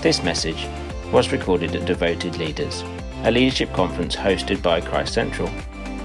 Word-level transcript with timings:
This 0.00 0.22
message 0.22 0.64
was 1.10 1.32
recorded 1.32 1.74
at 1.74 1.84
Devoted 1.84 2.38
Leaders, 2.38 2.84
a 3.24 3.32
leadership 3.32 3.72
conference 3.72 4.14
hosted 4.14 4.62
by 4.62 4.80
Christ 4.80 5.12
Central. 5.12 5.50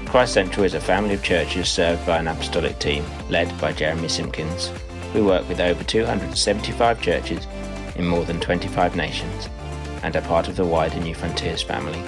Christ 0.08 0.34
Central 0.34 0.66
is 0.66 0.74
a 0.74 0.80
family 0.80 1.14
of 1.14 1.22
churches 1.22 1.70
served 1.70 2.04
by 2.04 2.18
an 2.18 2.28
apostolic 2.28 2.80
team 2.80 3.06
led 3.30 3.56
by 3.62 3.72
Jeremy 3.72 4.08
Simpkins. 4.08 4.72
We 5.14 5.22
work 5.22 5.48
with 5.48 5.60
over 5.60 5.84
275 5.84 7.04
churches 7.04 7.46
in 7.96 8.08
more 8.08 8.26
than 8.26 8.40
25 8.40 8.96
nations 8.96 9.48
and 10.02 10.16
are 10.16 10.22
part 10.22 10.48
of 10.48 10.56
the 10.56 10.66
wider 10.66 10.98
Newfrontiers 10.98 11.64
family. 11.64 12.02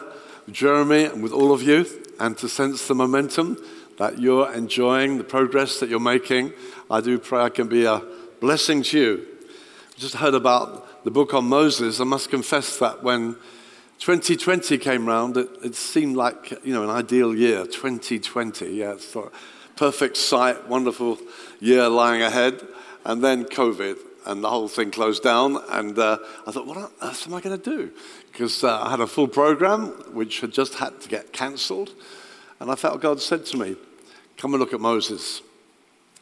Jeremy 0.52 1.06
and 1.06 1.24
with 1.24 1.32
all 1.32 1.52
of 1.52 1.62
you 1.62 1.86
and 2.20 2.38
to 2.38 2.50
sense 2.50 2.88
the 2.88 2.96
momentum 2.96 3.58
that 3.98 4.20
you're 4.20 4.52
enjoying, 4.54 5.18
the 5.18 5.24
progress 5.24 5.80
that 5.80 5.90
you're 5.90 6.00
making. 6.00 6.54
I 6.90 7.02
do 7.02 7.20
pray 7.20 7.42
I 7.42 7.50
can 7.50 7.68
be 7.68 7.86
a 7.86 8.02
blessing 8.40 8.84
to 8.84 9.00
you. 9.00 9.28
Just 9.98 10.16
heard 10.16 10.34
about 10.34 11.04
the 11.04 11.12
book 11.12 11.34
on 11.34 11.46
Moses. 11.46 12.00
I 12.00 12.06
must 12.06 12.30
confess 12.30 12.78
that 12.80 13.04
when 13.04 13.36
2020 14.00 14.78
came 14.78 15.06
round, 15.06 15.36
it, 15.36 15.50
it 15.62 15.76
seemed 15.76 16.16
like 16.16 16.52
you 16.64 16.74
know 16.74 16.84
an 16.84 16.90
ideal 16.90 17.36
year. 17.36 17.66
2020, 17.66 18.70
yeah, 18.72 18.94
it's 18.94 19.14
a 19.16 19.30
perfect 19.76 20.16
sight, 20.16 20.68
wonderful 20.68 21.18
year 21.60 21.90
lying 21.90 22.22
ahead, 22.22 22.66
and 23.04 23.22
then 23.22 23.44
COVID, 23.44 23.98
and 24.26 24.42
the 24.42 24.50
whole 24.50 24.70
thing 24.70 24.92
closed 24.92 25.24
down. 25.24 25.58
And 25.70 26.00
uh, 26.00 26.20
I 26.48 26.52
thought, 26.52 26.66
what 26.66 26.78
on 26.78 26.90
earth 27.02 27.28
am 27.28 27.34
I 27.34 27.42
going 27.42 27.60
to 27.60 27.70
do? 27.70 27.92
Because 28.32 28.64
uh, 28.64 28.82
I 28.82 28.92
had 28.92 29.00
a 29.00 29.08
full 29.08 29.28
program 29.28 29.88
which 30.14 30.42
had 30.42 30.52
just 30.52 30.76
had 30.76 31.02
to 31.02 31.10
get 31.10 31.34
cancelled, 31.34 31.94
and 32.60 32.72
I 32.72 32.76
felt 32.76 33.02
God 33.02 33.20
said 33.22 33.46
to 33.48 33.58
me, 33.58 33.76
"Come 34.38 34.54
and 34.54 34.60
look 34.60 34.74
at 34.74 34.80
Moses." 34.80 35.42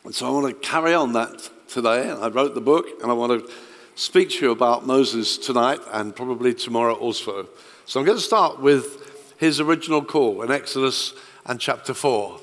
And 0.04 0.16
so 0.16 0.26
I 0.26 0.30
want 0.30 0.48
to 0.48 0.68
carry 0.68 0.94
on 0.94 1.14
that 1.14 1.50
today. 1.68 2.10
And 2.10 2.24
I 2.24 2.30
wrote 2.30 2.56
the 2.56 2.62
book, 2.62 2.88
and 3.02 3.12
I 3.12 3.14
want 3.14 3.46
to 3.46 3.54
speak 3.96 4.30
to 4.30 4.46
you 4.46 4.52
about 4.52 4.86
Moses 4.86 5.38
tonight 5.38 5.80
and 5.92 6.16
probably 6.16 6.54
tomorrow 6.54 6.94
also. 6.94 7.48
So 7.86 8.00
I'm 8.00 8.06
going 8.06 8.18
to 8.18 8.24
start 8.24 8.62
with 8.62 9.34
his 9.38 9.60
original 9.60 10.04
call 10.04 10.44
in 10.44 10.52
Exodus 10.52 11.14
and 11.46 11.60
chapter 11.60 11.94
4, 11.94 12.40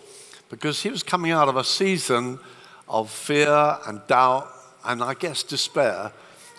because 0.50 0.82
he 0.82 0.90
was 0.90 1.02
coming 1.02 1.30
out 1.30 1.48
of 1.48 1.56
a 1.56 1.64
season 1.64 2.38
of 2.88 3.10
fear 3.10 3.78
and 3.86 4.06
doubt 4.06 4.50
and 4.84 5.02
I 5.02 5.14
guess 5.14 5.42
despair, 5.42 6.12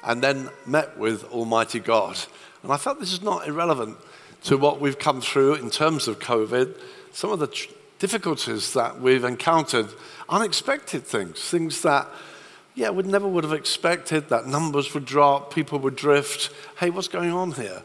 and 0.03 0.22
then 0.22 0.50
met 0.66 0.97
with 0.97 1.23
Almighty 1.25 1.80
God. 1.80 2.17
And 2.66 2.74
I 2.74 2.78
felt 2.78 3.00
this 3.00 3.14
is 3.14 3.22
not 3.22 3.48
irrelevant 3.48 3.96
to 4.46 4.58
what 4.58 4.82
we've 4.82 4.98
come 4.98 5.22
through 5.22 5.54
in 5.54 5.70
terms 5.70 6.08
of 6.08 6.18
COVID, 6.18 6.76
some 7.12 7.32
of 7.32 7.38
the 7.38 7.46
tr- 7.46 7.70
difficulties 8.00 8.74
that 8.74 9.00
we've 9.00 9.24
encountered, 9.24 9.86
unexpected 10.30 11.04
things, 11.04 11.40
things 11.40 11.84
that 11.84 12.08
yeah, 12.74 12.90
we 12.90 13.04
never 13.04 13.28
would 13.28 13.44
have 13.44 13.54
expected 13.54 14.30
that 14.30 14.48
numbers 14.48 14.96
would 14.96 15.06
drop, 15.06 15.54
people 15.54 15.78
would 15.78 15.96
drift. 15.96 16.50
Hey, 16.80 16.90
what's 16.90 17.08
going 17.08 17.30
on 17.30 17.52
here? 17.52 17.84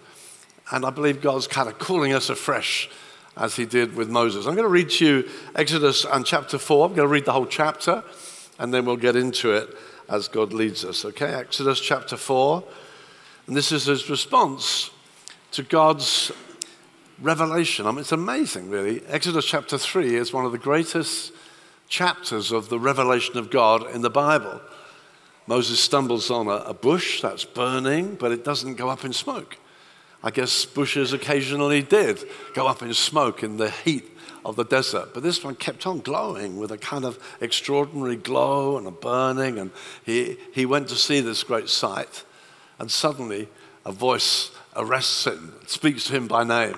And 0.72 0.86
I 0.86 0.90
believe 0.90 1.20
God's 1.20 1.46
kind 1.46 1.68
of 1.68 1.78
calling 1.78 2.14
us 2.14 2.30
afresh 2.30 2.88
as 3.36 3.56
he 3.56 3.66
did 3.66 3.94
with 3.94 4.08
Moses. 4.08 4.46
I'm 4.46 4.54
going 4.54 4.64
to 4.64 4.70
read 4.70 4.88
to 4.92 5.04
you 5.04 5.28
Exodus 5.54 6.06
and 6.06 6.24
chapter 6.24 6.56
4. 6.56 6.86
I'm 6.86 6.94
going 6.94 7.06
to 7.06 7.12
read 7.12 7.26
the 7.26 7.34
whole 7.34 7.44
chapter 7.44 8.02
and 8.58 8.72
then 8.72 8.86
we'll 8.86 8.96
get 8.96 9.14
into 9.14 9.52
it 9.52 9.68
as 10.08 10.26
God 10.26 10.54
leads 10.54 10.86
us. 10.86 11.04
Okay, 11.04 11.34
Exodus 11.34 11.78
chapter 11.80 12.16
4. 12.16 12.64
And 13.46 13.56
this 13.56 13.72
is 13.72 13.86
his 13.86 14.08
response 14.08 14.90
to 15.52 15.62
God's 15.62 16.32
revelation. 17.20 17.86
I 17.86 17.90
mean, 17.90 18.00
it's 18.00 18.12
amazing, 18.12 18.70
really. 18.70 19.02
Exodus 19.06 19.44
chapter 19.44 19.76
3 19.78 20.14
is 20.16 20.32
one 20.32 20.44
of 20.44 20.52
the 20.52 20.58
greatest 20.58 21.32
chapters 21.88 22.52
of 22.52 22.68
the 22.68 22.78
revelation 22.78 23.36
of 23.36 23.50
God 23.50 23.90
in 23.94 24.02
the 24.02 24.10
Bible. 24.10 24.60
Moses 25.46 25.80
stumbles 25.80 26.30
on 26.30 26.46
a, 26.46 26.62
a 26.66 26.74
bush 26.74 27.20
that's 27.20 27.44
burning, 27.44 28.14
but 28.14 28.30
it 28.30 28.44
doesn't 28.44 28.76
go 28.76 28.88
up 28.88 29.04
in 29.04 29.12
smoke. 29.12 29.58
I 30.22 30.30
guess 30.30 30.64
bushes 30.64 31.12
occasionally 31.12 31.82
did 31.82 32.22
go 32.54 32.66
up 32.66 32.82
in 32.82 32.92
smoke 32.94 33.42
in 33.42 33.56
the 33.56 33.70
heat 33.70 34.16
of 34.44 34.56
the 34.56 34.64
desert, 34.64 35.12
but 35.12 35.22
this 35.22 35.42
one 35.42 35.54
kept 35.54 35.86
on 35.86 36.00
glowing 36.00 36.58
with 36.58 36.70
a 36.70 36.78
kind 36.78 37.04
of 37.04 37.18
extraordinary 37.40 38.16
glow 38.16 38.78
and 38.78 38.86
a 38.86 38.90
burning. 38.90 39.58
And 39.58 39.70
he, 40.04 40.36
he 40.52 40.66
went 40.66 40.88
to 40.88 40.96
see 40.96 41.20
this 41.20 41.42
great 41.42 41.68
sight, 41.68 42.24
and 42.80 42.90
suddenly 42.90 43.46
a 43.84 43.92
voice 43.92 44.50
arrests 44.74 45.26
him, 45.26 45.54
speaks 45.66 46.04
to 46.04 46.12
him 46.12 46.26
by 46.26 46.42
name. 46.42 46.76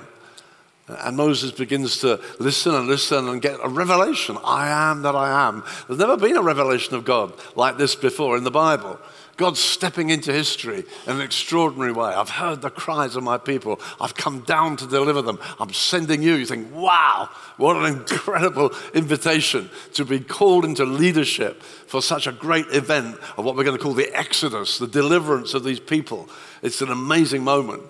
And 0.89 1.17
Moses 1.17 1.53
begins 1.53 1.99
to 1.99 2.21
listen 2.39 2.75
and 2.75 2.89
listen 2.89 3.29
and 3.29 3.41
get 3.41 3.59
a 3.63 3.69
revelation. 3.69 4.37
I 4.45 4.69
am 4.69 5.03
that 5.03 5.15
I 5.15 5.49
am. 5.49 5.63
There's 5.87 6.01
never 6.01 6.17
been 6.17 6.37
a 6.37 6.43
revelation 6.43 6.97
of 6.97 7.05
God 7.05 7.33
like 7.55 7.79
this 7.79 7.95
before 7.95 8.37
in 8.37 8.45
the 8.45 8.51
Bible. 8.51 8.99
God's 9.37 9.61
stepping 9.61 10.11
into 10.11 10.33
history 10.33 10.85
in 11.07 11.15
an 11.15 11.21
extraordinary 11.21 11.93
way. 11.93 12.13
I've 12.13 12.29
heard 12.29 12.61
the 12.61 12.71
cries 12.71 13.17
of 13.17 13.23
my 13.23 13.39
people. 13.39 13.81
I've 14.01 14.15
come 14.15 14.41
down 14.41 14.77
to 14.77 14.87
deliver 14.87 15.23
them. 15.23 15.39
I'm 15.59 15.73
sending 15.73 16.23
you. 16.23 16.35
You 16.35 16.47
think, 16.47 16.73
wow, 16.75 17.31
what 17.57 17.77
an 17.77 17.87
incredible 17.87 18.73
invitation 18.95 19.71
to 19.95 20.05
be 20.05 20.21
called 20.21 20.65
into 20.65 20.85
leadership 20.85 21.63
for 21.63 22.03
such 22.03 22.27
a 22.27 22.33
great 22.33 22.67
event 22.73 23.17
of 23.37 23.45
what 23.45 23.57
we're 23.57 23.65
going 23.65 23.77
to 23.77 23.83
call 23.83 23.95
the 23.95 24.15
Exodus, 24.15 24.79
the 24.79 24.87
deliverance 24.87 25.55
of 25.55 25.65
these 25.65 25.81
people. 25.81 26.29
It's 26.61 26.83
an 26.83 26.91
amazing 26.91 27.43
moment. 27.43 27.83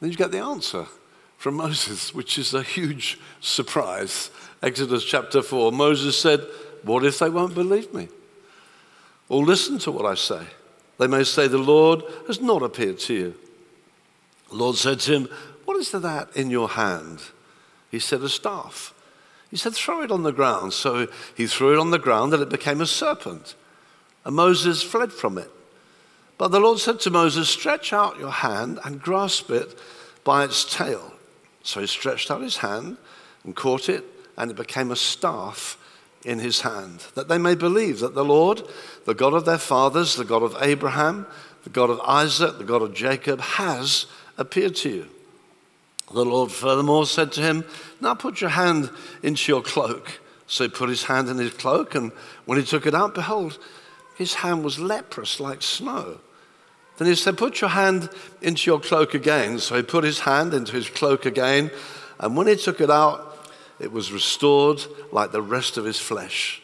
Then 0.00 0.10
you 0.10 0.16
get 0.16 0.32
the 0.32 0.38
answer 0.38 0.86
from 1.36 1.54
Moses, 1.54 2.14
which 2.14 2.38
is 2.38 2.54
a 2.54 2.62
huge 2.62 3.18
surprise. 3.40 4.30
Exodus 4.62 5.04
chapter 5.04 5.42
4 5.42 5.72
Moses 5.72 6.18
said, 6.18 6.40
What 6.84 7.04
if 7.04 7.18
they 7.18 7.28
won't 7.28 7.54
believe 7.54 7.92
me? 7.92 8.08
Or 9.30 9.44
listen 9.44 9.78
to 9.78 9.92
what 9.92 10.04
I 10.04 10.14
say. 10.14 10.44
They 10.98 11.06
may 11.06 11.24
say, 11.24 11.48
The 11.48 11.56
Lord 11.56 12.02
has 12.26 12.42
not 12.42 12.62
appeared 12.62 12.98
to 13.00 13.14
you. 13.14 13.34
The 14.50 14.56
Lord 14.56 14.76
said 14.76 15.00
to 15.00 15.12
him, 15.12 15.28
What 15.64 15.78
is 15.78 15.92
that 15.92 16.36
in 16.36 16.50
your 16.50 16.68
hand? 16.68 17.22
He 17.90 18.00
said, 18.00 18.20
A 18.20 18.28
staff. 18.28 18.92
He 19.50 19.56
said, 19.56 19.72
Throw 19.72 20.02
it 20.02 20.10
on 20.10 20.24
the 20.24 20.32
ground. 20.32 20.74
So 20.74 21.06
he 21.34 21.46
threw 21.46 21.72
it 21.72 21.78
on 21.78 21.90
the 21.90 21.98
ground 21.98 22.34
and 22.34 22.42
it 22.42 22.50
became 22.50 22.82
a 22.82 22.86
serpent. 22.86 23.54
And 24.24 24.36
Moses 24.36 24.82
fled 24.82 25.12
from 25.12 25.38
it. 25.38 25.50
But 26.36 26.48
the 26.48 26.60
Lord 26.60 26.78
said 26.78 27.00
to 27.00 27.10
Moses, 27.10 27.48
Stretch 27.48 27.92
out 27.92 28.18
your 28.18 28.30
hand 28.30 28.80
and 28.84 29.00
grasp 29.00 29.50
it 29.50 29.78
by 30.24 30.44
its 30.44 30.64
tail. 30.64 31.12
So 31.62 31.80
he 31.80 31.86
stretched 31.86 32.30
out 32.30 32.42
his 32.42 32.58
hand 32.58 32.96
and 33.44 33.54
caught 33.54 33.88
it, 33.88 34.04
and 34.36 34.50
it 34.50 34.56
became 34.56 34.90
a 34.90 34.96
staff 34.96 35.76
in 36.24 36.38
his 36.38 36.60
hand, 36.60 37.06
that 37.14 37.28
they 37.28 37.38
may 37.38 37.54
believe 37.54 38.00
that 38.00 38.14
the 38.14 38.24
Lord, 38.24 38.62
the 39.06 39.14
God 39.14 39.34
of 39.34 39.44
their 39.44 39.58
fathers, 39.58 40.16
the 40.16 40.24
God 40.24 40.42
of 40.42 40.56
Abraham, 40.60 41.26
the 41.64 41.70
God 41.70 41.90
of 41.90 42.00
Isaac, 42.00 42.58
the 42.58 42.64
God 42.64 42.82
of 42.82 42.94
Jacob, 42.94 43.40
has 43.40 44.06
appeared 44.38 44.76
to 44.76 44.90
you. 44.90 45.06
The 46.12 46.24
Lord 46.24 46.50
furthermore 46.50 47.06
said 47.06 47.32
to 47.32 47.40
him, 47.40 47.64
Now 48.00 48.14
put 48.14 48.40
your 48.40 48.50
hand 48.50 48.90
into 49.22 49.52
your 49.52 49.62
cloak. 49.62 50.20
So 50.46 50.64
he 50.64 50.70
put 50.70 50.88
his 50.88 51.04
hand 51.04 51.28
in 51.28 51.38
his 51.38 51.52
cloak, 51.52 51.94
and 51.94 52.10
when 52.44 52.58
he 52.58 52.64
took 52.64 52.84
it 52.84 52.94
out, 52.94 53.14
behold, 53.14 53.58
his 54.16 54.34
hand 54.34 54.64
was 54.64 54.80
leprous 54.80 55.38
like 55.38 55.62
snow. 55.62 56.18
Then 56.98 57.06
he 57.06 57.14
said, 57.14 57.38
Put 57.38 57.60
your 57.60 57.70
hand 57.70 58.10
into 58.42 58.68
your 58.68 58.80
cloak 58.80 59.14
again. 59.14 59.60
So 59.60 59.76
he 59.76 59.82
put 59.82 60.02
his 60.02 60.20
hand 60.20 60.52
into 60.52 60.72
his 60.72 60.90
cloak 60.90 61.24
again, 61.24 61.70
and 62.18 62.36
when 62.36 62.48
he 62.48 62.56
took 62.56 62.80
it 62.80 62.90
out, 62.90 63.29
it 63.80 63.92
was 63.92 64.12
restored 64.12 64.82
like 65.10 65.32
the 65.32 65.42
rest 65.42 65.76
of 65.76 65.84
his 65.84 65.98
flesh. 65.98 66.62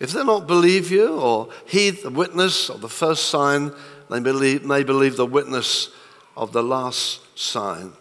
If 0.00 0.12
they 0.12 0.24
not 0.24 0.46
believe 0.46 0.90
you 0.90 1.18
or 1.18 1.48
heed 1.66 2.02
the 2.02 2.10
witness 2.10 2.68
of 2.68 2.80
the 2.80 2.88
first 2.88 3.26
sign, 3.26 3.72
they 4.10 4.20
believe, 4.20 4.64
may 4.64 4.82
believe 4.82 5.16
the 5.16 5.26
witness 5.26 5.90
of 6.36 6.52
the 6.52 6.62
last 6.62 7.20
sign. 7.38 7.92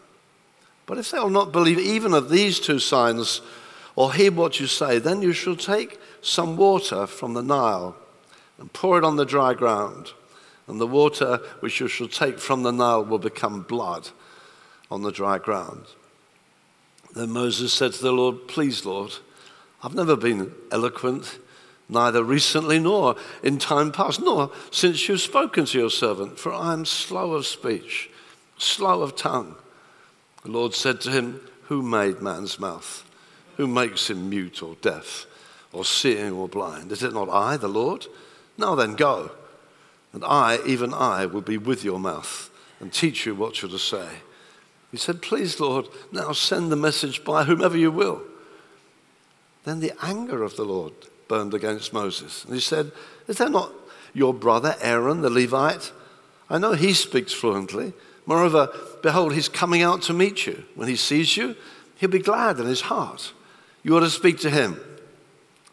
But 0.85 0.97
if 0.97 1.11
they 1.11 1.20
will 1.20 1.29
not 1.29 1.52
believe 1.52 1.79
even 1.79 2.14
of 2.14 2.29
these 2.29 2.59
two 2.59 2.79
signs 2.79 3.41
or 3.96 4.14
heed 4.14 4.35
what 4.35 4.59
you 4.59 4.67
say, 4.67 5.00
then 5.00 5.22
you 5.22 5.34
shall 5.34 5.55
take 5.55 6.00
some 6.22 6.58
water 6.58 7.08
from 7.08 7.34
the 7.34 7.44
Nile 7.44 7.96
and 8.58 8.72
pour 8.73 8.97
it 8.97 9.03
on 9.03 9.16
the 9.16 9.26
dry 9.26 9.53
ground. 9.53 10.11
And 10.67 10.79
the 10.79 10.88
water 10.88 11.40
which 11.59 11.79
you 11.79 11.88
shall 11.88 12.08
take 12.08 12.40
from 12.40 12.64
the 12.64 12.72
Nile 12.72 13.03
will 13.03 13.20
become 13.20 13.61
blood 13.61 14.09
on 14.90 15.02
the 15.02 15.11
dry 15.11 15.38
ground. 15.38 15.85
Then 17.14 17.32
Moses 17.32 17.72
said 17.72 17.94
to 17.94 18.02
the 18.02 18.12
Lord, 18.12 18.48
Please, 18.48 18.86
Lord, 18.86 19.14
I've 19.84 19.94
never 19.94 20.16
been 20.16 20.52
eloquent, 20.72 21.38
neither 21.88 22.24
recently 22.24 22.80
nor 22.80 23.16
in 23.44 23.60
time 23.60 23.92
past, 23.92 24.20
nor 24.20 24.52
since 24.72 25.08
you've 25.08 25.22
spoken 25.22 25.66
to 25.66 25.80
your 25.80 25.90
servant, 25.90 26.40
for 26.40 26.52
I 26.52 26.74
am 26.74 26.86
slow 26.86 27.34
of 27.34 27.46
speech, 27.46 28.10
slow 28.58 29.02
of 29.02 29.16
tongue. 29.16 29.56
The 30.44 30.52
Lord 30.52 30.74
said 30.74 31.02
to 31.02 31.12
him, 31.12 31.40
Who 31.64 31.82
made 31.84 32.22
man's 32.22 32.60
mouth? 32.60 33.04
Who 33.58 33.68
makes 33.68 34.10
him 34.10 34.30
mute 34.30 34.64
or 34.64 34.76
deaf, 34.82 35.28
or 35.72 35.86
seeing 35.86 36.32
or 36.32 36.48
blind? 36.48 36.92
Is 36.92 37.04
it 37.04 37.14
not 37.14 37.30
I, 37.30 37.58
the 37.58 37.68
Lord? 37.68 38.08
Now 38.58 38.74
then, 38.74 38.96
go. 38.96 39.32
And 40.14 40.24
I, 40.24 40.60
even 40.66 40.94
I, 40.94 41.28
will 41.28 41.42
be 41.42 41.58
with 41.58 41.84
your 41.84 42.00
mouth 42.00 42.50
and 42.80 42.92
teach 42.92 43.26
you 43.26 43.36
what 43.36 43.62
you're 43.62 43.72
to 43.72 43.80
say. 43.80 44.08
He 44.93 44.99
said, 44.99 45.23
Please, 45.23 45.59
Lord, 45.59 45.87
now 46.11 46.34
send 46.34 46.72
the 46.72 46.75
message 46.75 47.25
by 47.25 47.45
whomever 47.45 47.75
you 47.75 47.90
will. 47.90 48.22
Then 49.63 49.79
the 49.79 49.91
anger 50.03 50.43
of 50.43 50.55
the 50.55 50.66
Lord 50.66 50.93
burned 51.28 51.55
against 51.55 51.93
Moses. 51.93 52.45
And 52.45 52.53
he 52.53 52.59
said, 52.59 52.91
Is 53.28 53.40
that 53.40 53.49
not 53.49 53.73
your 54.13 54.35
brother 54.35 54.75
Aaron 54.79 55.22
the 55.22 55.31
Levite? 55.31 55.91
I 56.47 56.59
know 56.59 56.73
he 56.73 56.93
speaks 56.93 57.34
fluently. 57.34 57.93
Moreover, 58.28 58.69
behold, 59.01 59.34
he's 59.34 59.49
coming 59.49 59.81
out 59.81 60.03
to 60.03 60.13
meet 60.13 60.45
you. 60.45 60.63
When 60.75 60.87
he 60.87 60.95
sees 60.95 61.35
you, 61.35 61.55
he'll 61.95 62.11
be 62.11 62.19
glad 62.19 62.59
in 62.59 62.67
his 62.67 62.81
heart. 62.81 63.34
You 63.81 63.97
ought 63.97 64.01
to 64.01 64.11
speak 64.11 64.37
to 64.41 64.51
him, 64.51 64.79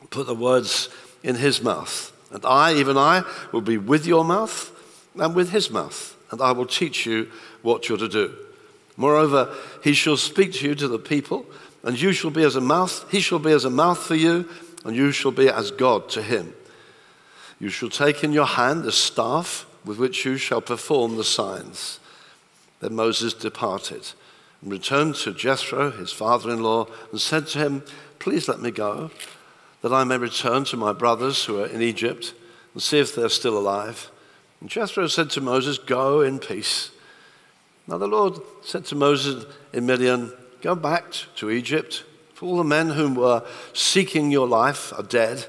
put 0.08 0.28
the 0.28 0.34
words 0.34 0.88
in 1.22 1.34
his 1.34 1.62
mouth. 1.62 2.10
And 2.32 2.42
I, 2.46 2.72
even 2.76 2.96
I, 2.96 3.24
will 3.52 3.60
be 3.60 3.76
with 3.76 4.06
your 4.06 4.24
mouth 4.24 4.72
and 5.14 5.34
with 5.34 5.50
his 5.50 5.70
mouth, 5.70 6.16
and 6.30 6.40
I 6.40 6.52
will 6.52 6.64
teach 6.64 7.04
you 7.04 7.30
what 7.60 7.86
you're 7.86 7.98
to 7.98 8.08
do. 8.08 8.34
Moreover, 9.00 9.50
he 9.82 9.94
shall 9.94 10.18
speak 10.18 10.52
to 10.52 10.68
you 10.68 10.74
to 10.74 10.86
the 10.86 10.98
people, 10.98 11.46
and 11.82 11.98
you 11.98 12.12
shall 12.12 12.30
be 12.30 12.42
as 12.42 12.54
a 12.54 12.60
mouth, 12.60 13.10
he 13.10 13.20
shall 13.20 13.38
be 13.38 13.50
as 13.50 13.64
a 13.64 13.70
mouth 13.70 13.96
for 13.96 14.14
you, 14.14 14.46
and 14.84 14.94
you 14.94 15.10
shall 15.10 15.30
be 15.30 15.48
as 15.48 15.70
God 15.70 16.10
to 16.10 16.22
him. 16.22 16.52
You 17.58 17.70
shall 17.70 17.88
take 17.88 18.22
in 18.22 18.34
your 18.34 18.44
hand 18.44 18.84
the 18.84 18.92
staff 18.92 19.64
with 19.86 19.98
which 19.98 20.26
you 20.26 20.36
shall 20.36 20.60
perform 20.60 21.16
the 21.16 21.24
signs. 21.24 21.98
Then 22.80 22.94
Moses 22.94 23.32
departed 23.32 24.06
and 24.60 24.70
returned 24.70 25.14
to 25.14 25.32
Jethro, 25.32 25.90
his 25.92 26.12
father 26.12 26.50
in 26.50 26.62
law, 26.62 26.86
and 27.10 27.18
said 27.18 27.46
to 27.48 27.58
him, 27.58 27.82
Please 28.18 28.48
let 28.48 28.60
me 28.60 28.70
go, 28.70 29.10
that 29.80 29.94
I 29.94 30.04
may 30.04 30.18
return 30.18 30.64
to 30.64 30.76
my 30.76 30.92
brothers 30.92 31.46
who 31.46 31.62
are 31.62 31.66
in 31.68 31.80
Egypt 31.80 32.34
and 32.74 32.82
see 32.82 32.98
if 32.98 33.14
they're 33.14 33.30
still 33.30 33.56
alive. 33.56 34.10
And 34.60 34.68
Jethro 34.68 35.06
said 35.06 35.30
to 35.30 35.40
Moses, 35.40 35.78
Go 35.78 36.20
in 36.20 36.38
peace. 36.38 36.90
Now 37.90 37.98
the 37.98 38.06
Lord 38.06 38.40
said 38.62 38.84
to 38.86 38.94
Moses 38.94 39.44
in 39.72 39.84
Midian, 39.84 40.32
Go 40.62 40.76
back 40.76 41.12
to 41.36 41.50
Egypt, 41.50 42.04
for 42.34 42.46
all 42.46 42.58
the 42.58 42.64
men 42.64 42.90
whom 42.90 43.16
were 43.16 43.44
seeking 43.72 44.30
your 44.30 44.46
life 44.46 44.92
are 44.96 45.02
dead. 45.02 45.44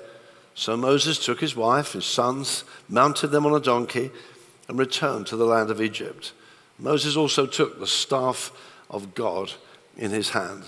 So 0.55 0.75
Moses 0.75 1.23
took 1.23 1.39
his 1.39 1.55
wife, 1.55 1.93
his 1.93 2.05
sons, 2.05 2.63
mounted 2.89 3.27
them 3.27 3.45
on 3.45 3.53
a 3.53 3.59
donkey, 3.59 4.09
and 4.67 4.79
returned 4.79 5.27
to 5.27 5.37
the 5.37 5.45
land 5.45 5.69
of 5.69 5.79
Egypt. 5.79 6.33
Moses 6.79 7.15
also 7.15 7.45
took 7.45 7.79
the 7.79 7.85
staff 7.85 8.51
of 8.89 9.13
God 9.13 9.53
in 9.95 10.09
his 10.09 10.31
hand. 10.31 10.63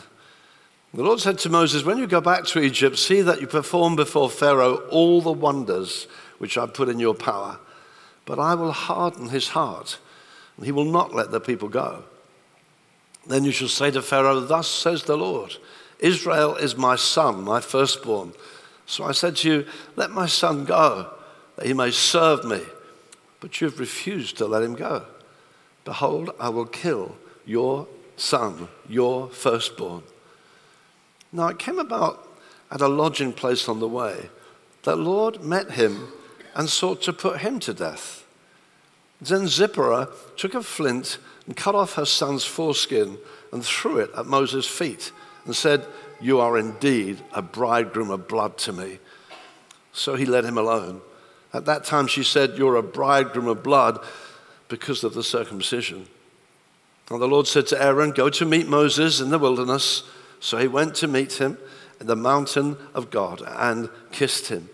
The 0.93 1.01
Lord 1.01 1.21
said 1.21 1.39
to 1.39 1.49
Moses, 1.49 1.83
When 1.83 1.97
you 1.97 2.05
go 2.05 2.21
back 2.21 2.45
to 2.47 2.61
Egypt, 2.61 2.99
see 2.99 3.21
that 3.21 3.41
you 3.41 3.47
perform 3.47 3.95
before 3.95 4.29
Pharaoh 4.29 4.75
all 4.91 5.21
the 5.21 5.31
wonders 5.31 6.05
which 6.37 6.55
I 6.55 6.67
put 6.67 6.87
in 6.87 6.99
your 6.99 7.15
power. 7.15 7.57
But 8.25 8.37
I 8.37 8.53
will 8.53 8.73
harden 8.73 9.29
his 9.29 9.49
heart, 9.49 9.97
he 10.61 10.71
will 10.71 10.85
not 10.85 11.13
let 11.13 11.31
the 11.31 11.39
people 11.39 11.69
go. 11.69 12.03
Then 13.25 13.43
you 13.43 13.51
shall 13.51 13.69
say 13.69 13.91
to 13.91 14.01
Pharaoh, 14.01 14.41
Thus 14.41 14.67
says 14.67 15.03
the 15.03 15.17
Lord 15.17 15.55
Israel 15.99 16.55
is 16.55 16.75
my 16.75 16.95
son, 16.95 17.43
my 17.43 17.61
firstborn. 17.61 18.33
So 18.85 19.05
I 19.05 19.13
said 19.13 19.37
to 19.37 19.49
you, 19.49 19.65
Let 19.95 20.11
my 20.11 20.25
son 20.25 20.65
go, 20.65 21.09
that 21.55 21.65
he 21.65 21.73
may 21.73 21.91
serve 21.91 22.43
me. 22.43 22.61
But 23.39 23.59
you 23.59 23.69
have 23.69 23.79
refused 23.79 24.37
to 24.37 24.45
let 24.45 24.63
him 24.63 24.75
go. 24.75 25.05
Behold, 25.85 26.31
I 26.39 26.49
will 26.49 26.65
kill 26.65 27.17
your 27.45 27.87
son, 28.15 28.67
your 28.87 29.29
firstborn. 29.29 30.03
Now 31.31 31.47
it 31.47 31.59
came 31.59 31.79
about 31.79 32.27
at 32.71 32.81
a 32.81 32.87
lodging 32.87 33.33
place 33.33 33.67
on 33.67 33.79
the 33.79 33.87
way 33.87 34.29
that 34.83 34.97
Lord 34.97 35.43
met 35.43 35.71
him 35.71 36.09
and 36.55 36.69
sought 36.69 37.01
to 37.03 37.13
put 37.13 37.39
him 37.39 37.59
to 37.61 37.73
death. 37.73 38.22
Then 39.23 39.47
Zipporah 39.47 40.09
took 40.35 40.53
a 40.53 40.63
flint 40.63 41.17
and 41.45 41.55
cut 41.55 41.75
off 41.75 41.93
her 41.93 42.05
son's 42.05 42.43
foreskin 42.43 43.17
and 43.51 43.63
threw 43.63 43.97
it 43.97 44.11
at 44.17 44.25
Moses' 44.25 44.67
feet 44.67 45.11
and 45.45 45.55
said, 45.55 45.85
You 46.19 46.39
are 46.39 46.57
indeed 46.57 47.21
a 47.33 47.41
bridegroom 47.41 48.09
of 48.09 48.27
blood 48.27 48.57
to 48.59 48.73
me. 48.73 48.99
So 49.93 50.15
he 50.15 50.25
let 50.25 50.45
him 50.45 50.57
alone. 50.57 51.01
At 51.53 51.65
that 51.65 51.85
time 51.85 52.07
she 52.07 52.23
said, 52.23 52.57
You're 52.57 52.75
a 52.75 52.83
bridegroom 52.83 53.47
of 53.47 53.63
blood 53.63 54.03
because 54.67 55.03
of 55.03 55.13
the 55.13 55.23
circumcision. 55.23 56.07
And 57.09 57.21
the 57.21 57.27
Lord 57.27 57.47
said 57.47 57.67
to 57.67 57.81
Aaron, 57.81 58.11
Go 58.11 58.29
to 58.29 58.45
meet 58.45 58.67
Moses 58.67 59.21
in 59.21 59.29
the 59.29 59.39
wilderness. 59.39 60.03
So 60.39 60.57
he 60.57 60.67
went 60.67 60.95
to 60.95 61.07
meet 61.07 61.33
him 61.33 61.57
in 62.01 62.07
the 62.07 62.15
mountain 62.15 62.77
of 62.93 63.11
God 63.11 63.41
and 63.45 63.89
kissed 64.11 64.47
him. 64.47 64.69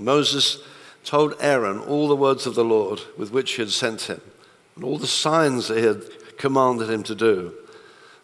Moses 0.00 0.58
told 1.06 1.36
Aaron 1.38 1.78
all 1.78 2.08
the 2.08 2.16
words 2.16 2.46
of 2.46 2.56
the 2.56 2.64
Lord 2.64 3.00
with 3.16 3.30
which 3.30 3.52
he 3.52 3.62
had 3.62 3.70
sent 3.70 4.02
him, 4.02 4.20
and 4.74 4.84
all 4.84 4.98
the 4.98 5.06
signs 5.06 5.68
that 5.68 5.78
he 5.78 5.84
had 5.84 6.02
commanded 6.36 6.90
him 6.90 7.04
to 7.04 7.14
do. 7.14 7.54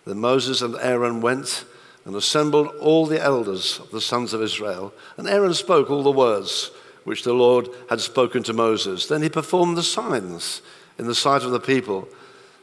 Then 0.04 0.18
Moses 0.18 0.60
and 0.60 0.74
Aaron 0.80 1.20
went 1.20 1.64
and 2.04 2.16
assembled 2.16 2.66
all 2.80 3.06
the 3.06 3.22
elders 3.22 3.78
of 3.78 3.90
the 3.92 4.00
sons 4.00 4.34
of 4.34 4.42
Israel. 4.42 4.92
And 5.16 5.28
Aaron 5.28 5.54
spoke 5.54 5.88
all 5.88 6.02
the 6.02 6.10
words 6.10 6.72
which 7.04 7.22
the 7.22 7.32
Lord 7.32 7.68
had 7.88 8.00
spoken 8.00 8.42
to 8.42 8.52
Moses. 8.52 9.06
Then 9.06 9.22
he 9.22 9.28
performed 9.28 9.76
the 9.76 9.82
signs 9.84 10.60
in 10.98 11.06
the 11.06 11.14
sight 11.14 11.42
of 11.42 11.52
the 11.52 11.60
people, 11.60 12.08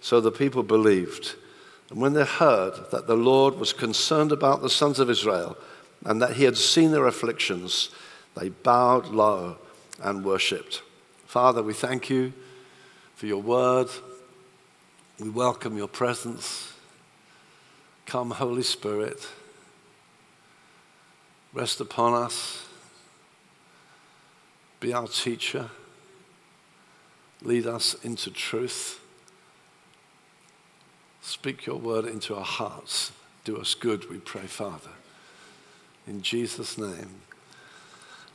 so 0.01 0.19
the 0.19 0.31
people 0.31 0.63
believed. 0.63 1.35
And 1.89 2.01
when 2.01 2.13
they 2.13 2.25
heard 2.25 2.73
that 2.91 3.07
the 3.07 3.15
Lord 3.15 3.55
was 3.55 3.71
concerned 3.71 4.33
about 4.33 4.61
the 4.61 4.69
sons 4.69 4.99
of 4.99 5.09
Israel 5.09 5.57
and 6.05 6.21
that 6.21 6.33
he 6.33 6.43
had 6.43 6.57
seen 6.57 6.91
their 6.91 7.07
afflictions, 7.07 7.89
they 8.35 8.49
bowed 8.49 9.07
low 9.07 9.57
and 10.01 10.23
worshipped. 10.23 10.81
Father, 11.25 11.61
we 11.61 11.73
thank 11.73 12.09
you 12.09 12.33
for 13.15 13.25
your 13.25 13.41
word. 13.41 13.87
We 15.19 15.29
welcome 15.29 15.77
your 15.77 15.87
presence. 15.87 16.73
Come, 18.05 18.31
Holy 18.31 18.63
Spirit, 18.63 19.27
rest 21.53 21.79
upon 21.81 22.13
us. 22.13 22.65
Be 24.79 24.93
our 24.93 25.07
teacher. 25.07 25.69
Lead 27.41 27.67
us 27.67 27.95
into 28.03 28.31
truth. 28.31 28.99
Speak 31.21 31.65
your 31.65 31.77
word 31.77 32.05
into 32.05 32.35
our 32.35 32.43
hearts. 32.43 33.11
Do 33.43 33.57
us 33.57 33.75
good, 33.75 34.09
we 34.09 34.17
pray, 34.17 34.47
Father. 34.47 34.91
In 36.07 36.21
Jesus' 36.21 36.77
name. 36.77 37.21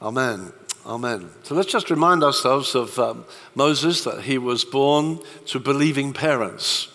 Amen. 0.00 0.52
Amen. 0.86 1.30
So 1.44 1.54
let's 1.54 1.72
just 1.72 1.88
remind 1.88 2.22
ourselves 2.22 2.74
of 2.74 2.98
um, 2.98 3.24
Moses 3.54 4.04
that 4.04 4.22
he 4.22 4.36
was 4.36 4.66
born 4.66 5.18
to 5.46 5.58
believing 5.58 6.12
parents. 6.12 6.88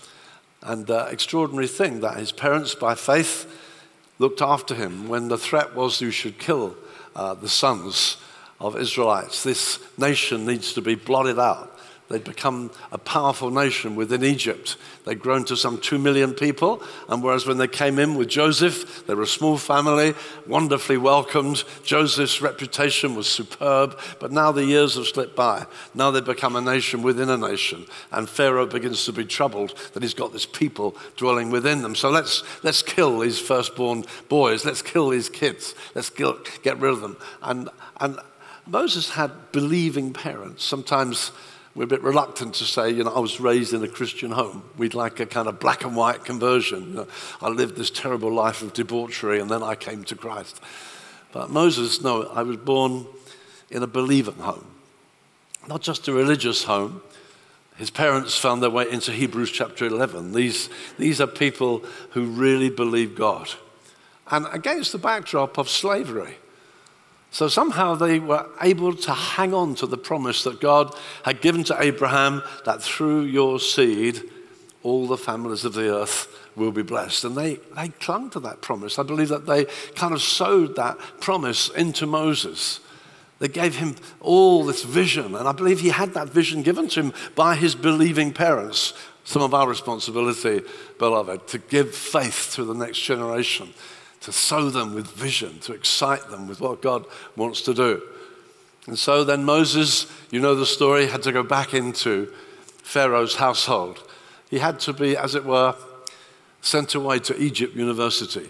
And 0.61 0.89
uh, 0.91 1.07
extraordinary 1.09 1.67
thing 1.67 2.01
that 2.01 2.17
his 2.17 2.31
parents, 2.31 2.75
by 2.75 2.93
faith, 2.93 3.51
looked 4.19 4.43
after 4.43 4.75
him 4.75 5.07
when 5.07 5.27
the 5.27 5.39
threat 5.39 5.73
was 5.73 6.01
you 6.01 6.11
should 6.11 6.37
kill 6.37 6.75
uh, 7.15 7.33
the 7.33 7.49
sons 7.49 8.17
of 8.59 8.77
Israelites. 8.77 9.41
This 9.41 9.79
nation 9.97 10.45
needs 10.45 10.73
to 10.73 10.81
be 10.81 10.93
blotted 10.93 11.39
out. 11.39 11.68
They'd 12.09 12.23
become 12.23 12.71
a 12.91 12.97
powerful 12.97 13.51
nation 13.51 13.95
within 13.95 14.23
Egypt. 14.23 14.77
They'd 15.05 15.19
grown 15.19 15.45
to 15.45 15.55
some 15.55 15.77
two 15.77 15.99
million 15.99 16.33
people, 16.33 16.81
and 17.07 17.21
whereas 17.21 17.45
when 17.45 17.59
they 17.59 17.67
came 17.67 17.99
in 17.99 18.15
with 18.15 18.29
Joseph, 18.29 19.05
they 19.05 19.13
were 19.13 19.23
a 19.23 19.27
small 19.27 19.57
family, 19.57 20.15
wonderfully 20.47 20.97
welcomed. 20.97 21.63
Joseph's 21.83 22.41
reputation 22.41 23.13
was 23.13 23.27
superb, 23.27 23.99
but 24.19 24.31
now 24.31 24.51
the 24.51 24.65
years 24.65 24.95
have 24.95 25.05
slipped 25.05 25.35
by. 25.35 25.67
Now 25.93 26.09
they've 26.09 26.25
become 26.25 26.55
a 26.55 26.61
nation 26.61 27.03
within 27.03 27.29
a 27.29 27.37
nation, 27.37 27.85
and 28.11 28.27
Pharaoh 28.27 28.65
begins 28.65 29.05
to 29.05 29.13
be 29.13 29.25
troubled 29.25 29.77
that 29.93 30.01
he's 30.01 30.15
got 30.15 30.33
this 30.33 30.47
people 30.47 30.97
dwelling 31.15 31.51
within 31.51 31.83
them. 31.83 31.93
So 31.93 32.09
let's, 32.09 32.43
let's 32.63 32.81
kill 32.81 33.19
these 33.19 33.39
firstborn 33.39 34.03
boys, 34.29 34.65
let's 34.65 34.81
kill 34.81 35.09
these 35.09 35.29
kids, 35.29 35.75
let's 35.93 36.09
kill, 36.09 36.39
get 36.63 36.79
rid 36.79 36.91
of 36.91 37.01
them. 37.01 37.17
And, 37.43 37.69
and 37.99 38.17
Moses 38.65 39.11
had 39.11 39.51
believing 39.51 40.11
parents. 40.11 40.63
Sometimes 40.63 41.31
we're 41.75 41.83
a 41.83 41.87
bit 41.87 42.01
reluctant 42.01 42.55
to 42.55 42.65
say, 42.65 42.89
you 42.89 43.03
know, 43.03 43.13
I 43.13 43.19
was 43.19 43.39
raised 43.39 43.73
in 43.73 43.83
a 43.83 43.87
Christian 43.87 44.31
home. 44.31 44.63
We'd 44.77 44.95
like 44.95 45.19
a 45.19 45.25
kind 45.25 45.47
of 45.47 45.59
black 45.59 45.85
and 45.85 45.95
white 45.95 46.25
conversion. 46.25 46.89
You 46.89 46.95
know, 46.95 47.07
I 47.41 47.49
lived 47.49 47.75
this 47.75 47.91
terrible 47.91 48.31
life 48.31 48.61
of 48.61 48.73
debauchery 48.73 49.39
and 49.39 49.49
then 49.49 49.63
I 49.63 49.75
came 49.75 50.03
to 50.05 50.15
Christ. 50.15 50.59
But 51.31 51.51
Moses, 51.51 52.01
no, 52.01 52.23
I 52.23 52.41
was 52.41 52.57
born 52.57 53.05
in 53.69 53.83
a 53.83 53.87
believing 53.87 54.35
home, 54.35 54.65
not 55.67 55.81
just 55.81 56.07
a 56.07 56.13
religious 56.13 56.63
home. 56.63 57.01
His 57.77 57.91
parents 57.91 58.37
found 58.37 58.61
their 58.61 58.69
way 58.69 58.89
into 58.89 59.11
Hebrews 59.11 59.51
chapter 59.51 59.85
11. 59.85 60.33
These, 60.33 60.69
these 60.97 61.21
are 61.21 61.27
people 61.27 61.83
who 62.11 62.25
really 62.25 62.69
believe 62.69 63.15
God. 63.15 63.49
And 64.31 64.47
against 64.51 64.91
the 64.91 64.97
backdrop 64.97 65.57
of 65.57 65.69
slavery. 65.69 66.37
So 67.31 67.47
somehow 67.47 67.95
they 67.95 68.19
were 68.19 68.47
able 68.61 68.95
to 68.95 69.13
hang 69.13 69.53
on 69.53 69.75
to 69.75 69.85
the 69.85 69.97
promise 69.97 70.43
that 70.43 70.59
God 70.59 70.95
had 71.23 71.41
given 71.41 71.63
to 71.65 71.81
Abraham 71.81 72.41
that 72.65 72.81
through 72.81 73.21
your 73.21 73.59
seed, 73.59 74.21
all 74.81 75.07
the 75.07 75.17
families 75.17 75.65
of 75.65 75.73
the 75.73 75.93
earth 75.93 76.27
will 76.55 76.71
be 76.71 76.81
blessed. 76.81 77.25
And 77.25 77.35
they, 77.35 77.59
they 77.75 77.89
clung 77.89 78.29
to 78.31 78.39
that 78.41 78.61
promise. 78.61 78.97
I 78.97 79.03
believe 79.03 79.29
that 79.29 79.45
they 79.45 79.65
kind 79.95 80.13
of 80.13 80.21
sowed 80.21 80.75
that 80.75 80.97
promise 81.19 81.69
into 81.69 82.07
Moses. 82.07 82.79
They 83.39 83.47
gave 83.47 83.77
him 83.77 83.95
all 84.19 84.65
this 84.65 84.83
vision, 84.83 85.35
and 85.35 85.47
I 85.47 85.53
believe 85.53 85.79
he 85.79 85.89
had 85.89 86.13
that 86.13 86.29
vision 86.29 86.61
given 86.61 86.89
to 86.89 87.03
him 87.03 87.13
by 87.35 87.55
his 87.55 87.73
believing 87.73 88.33
parents. 88.33 88.93
Some 89.23 89.41
of 89.41 89.53
our 89.53 89.67
responsibility, 89.67 90.61
beloved, 90.97 91.47
to 91.49 91.57
give 91.59 91.95
faith 91.95 92.51
to 92.55 92.65
the 92.65 92.73
next 92.73 92.99
generation, 92.99 93.73
to 94.21 94.31
sow 94.31 94.69
them 94.69 94.93
with 94.93 95.07
vision, 95.11 95.59
to 95.59 95.73
excite 95.73 96.29
them 96.29 96.47
with 96.47 96.59
what 96.61 96.81
God 96.81 97.05
wants 97.35 97.61
to 97.63 97.73
do. 97.73 98.01
And 98.87 98.97
so 98.97 99.23
then 99.23 99.43
Moses, 99.43 100.07
you 100.31 100.39
know 100.39 100.55
the 100.55 100.65
story, 100.65 101.07
had 101.07 101.23
to 101.23 101.31
go 101.31 101.43
back 101.43 101.73
into 101.73 102.33
Pharaoh's 102.83 103.35
household. 103.35 104.03
He 104.49 104.59
had 104.59 104.79
to 104.81 104.93
be, 104.93 105.15
as 105.15 105.35
it 105.35 105.45
were, 105.45 105.75
sent 106.61 106.95
away 106.95 107.19
to 107.19 107.39
Egypt 107.41 107.75
University, 107.75 108.49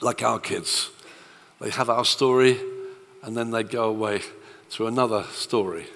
like 0.00 0.22
our 0.22 0.38
kids. 0.38 0.90
They 1.60 1.70
have 1.70 1.90
our 1.90 2.04
story, 2.04 2.60
and 3.22 3.36
then 3.36 3.50
they 3.50 3.62
go 3.62 3.88
away 3.88 4.20
to 4.72 4.86
another 4.86 5.24
story, 5.32 5.86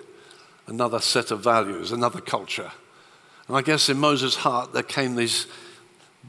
another 0.67 0.99
set 0.99 1.31
of 1.31 1.45
values, 1.45 1.93
another 1.93 2.21
culture. 2.21 2.73
And 3.47 3.57
I 3.57 3.63
guess 3.63 3.89
in 3.89 3.99
Moses' 3.99 4.37
heart 4.37 4.73
there 4.73 4.83
came 4.83 5.15
these 5.15 5.47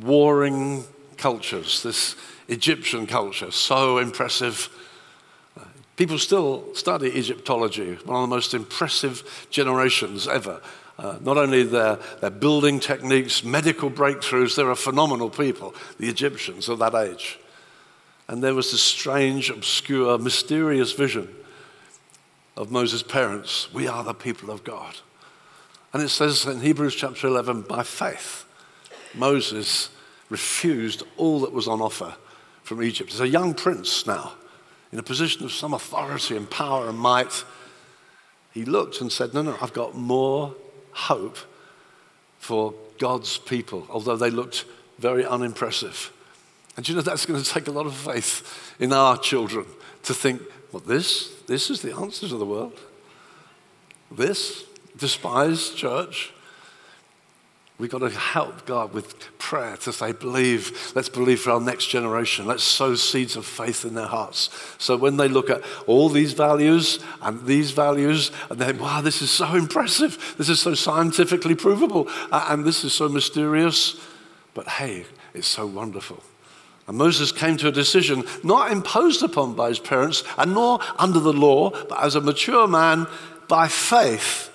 warring 0.01 0.84
cultures, 1.17 1.84
this 1.84 2.15
Egyptian 2.48 3.08
culture, 3.08 3.51
so 3.51 3.98
impressive. 3.98 4.70
People 5.96 6.17
still 6.17 6.74
study 6.75 7.10
Egyptology, 7.10 7.96
one 8.05 8.24
of 8.24 8.29
the 8.29 8.36
most 8.36 8.53
impressive 8.53 9.48
generations 9.50 10.27
ever. 10.27 10.62
Uh, 10.98 11.17
not 11.22 11.38
only 11.38 11.63
their, 11.63 11.98
their 12.22 12.29
building 12.29 12.79
techniques, 12.79 13.43
medical 13.43 13.89
breakthroughs, 13.89 14.55
they 14.55 14.63
are 14.63 14.72
a 14.72 14.75
phenomenal 14.75 15.29
people, 15.29 15.74
the 16.00 16.08
Egyptians 16.08 16.70
of 16.70 16.79
that 16.79 16.93
age. 16.93 17.39
And 18.27 18.43
there 18.43 18.55
was 18.55 18.72
this 18.72 18.82
strange, 18.82 19.50
obscure, 19.50 20.17
mysterious 20.17 20.93
vision 20.93 21.27
of 22.55 22.72
Moses' 22.72 23.03
parents 23.03 23.74
we 23.74 23.88
are 23.88 24.03
the 24.03 24.13
people 24.13 24.51
of 24.51 24.63
God. 24.63 24.96
And 25.93 26.01
it 26.01 26.10
says 26.10 26.46
in 26.46 26.62
Hebrews 26.62 26.96
chapter 26.96 27.27
11 27.27 27.63
by 27.63 27.84
faith, 27.84 28.46
Moses 29.13 29.89
refused 30.33 31.03
all 31.15 31.41
that 31.41 31.53
was 31.53 31.67
on 31.67 31.79
offer 31.79 32.15
from 32.63 32.81
Egypt. 32.81 33.11
He's 33.11 33.21
a 33.21 33.27
young 33.27 33.53
prince 33.53 34.07
now, 34.07 34.33
in 34.91 34.97
a 34.97 35.03
position 35.03 35.45
of 35.45 35.51
some 35.51 35.75
authority 35.75 36.35
and 36.35 36.49
power 36.49 36.89
and 36.89 36.97
might. 36.97 37.45
He 38.51 38.65
looked 38.65 38.99
and 38.99 39.11
said, 39.11 39.35
No, 39.35 39.43
no, 39.43 39.55
I've 39.61 39.73
got 39.73 39.95
more 39.95 40.55
hope 40.91 41.37
for 42.39 42.73
God's 42.97 43.37
people, 43.37 43.85
although 43.91 44.17
they 44.17 44.31
looked 44.31 44.65
very 44.97 45.23
unimpressive. 45.23 46.11
And 46.75 46.89
you 46.89 46.95
know, 46.95 47.01
that's 47.01 47.27
going 47.27 47.41
to 47.41 47.47
take 47.47 47.67
a 47.67 47.71
lot 47.71 47.85
of 47.85 47.95
faith 47.95 48.75
in 48.79 48.91
our 48.91 49.19
children 49.19 49.67
to 50.03 50.15
think, 50.15 50.41
well, 50.71 50.81
this, 50.81 51.41
this 51.41 51.69
is 51.69 51.83
the 51.83 51.95
answer 51.95 52.27
to 52.27 52.37
the 52.37 52.45
world. 52.45 52.79
This 54.11 54.63
despised 54.97 55.77
church. 55.77 56.32
We've 57.80 57.89
got 57.89 58.00
to 58.00 58.10
help 58.10 58.68
God 58.68 58.94
with 58.94 59.38
prayer 59.39 59.75
to 59.77 59.92
say, 59.92 60.12
believe, 60.12 60.92
let's 60.96 61.10
believe 61.10 61.42
for 61.42 61.51
our 61.51 61.60
next 61.60 61.88
generation. 61.88 62.46
Let's 62.46 62.63
sow 62.63 62.94
seeds 62.94 63.36
of 63.36 63.48
faith 63.48 63.84
in 63.84 63.96
their 63.96 64.06
hearts. 64.06 64.51
So 64.77 64.96
when 64.96 65.18
they 65.18 65.27
look 65.27 65.50
at 65.50 65.63
all 65.88 66.08
these 66.08 66.34
values 66.34 67.00
and 67.22 67.44
these 67.48 67.72
values, 67.72 68.32
and 68.51 68.60
they, 68.60 68.74
wow, 68.74 69.01
this 69.01 69.24
is 69.24 69.32
so 69.32 69.56
impressive. 69.56 70.36
This 70.38 70.50
is 70.50 70.60
so 70.60 70.75
scientifically 70.75 71.56
provable. 71.56 72.08
And 72.32 72.63
this 72.63 72.84
is 72.84 72.94
so 72.94 73.10
mysterious. 73.10 74.00
But 74.53 74.68
hey, 74.68 75.06
it's 75.34 75.48
so 75.48 75.65
wonderful. 75.65 76.22
And 76.88 76.98
Moses 76.98 77.32
came 77.32 77.58
to 77.58 77.70
a 77.70 77.72
decision 77.72 78.24
not 78.44 78.72
imposed 78.72 79.24
upon 79.24 79.56
by 79.56 79.70
his 79.70 79.80
parents 79.80 80.24
and 80.38 80.53
nor 80.53 80.80
under 80.98 81.20
the 81.20 81.34
law, 81.34 81.72
but 81.72 82.03
as 82.03 82.15
a 82.15 82.22
mature 82.22 82.68
man 82.68 83.08
by 83.48 83.68
faith, 83.68 84.51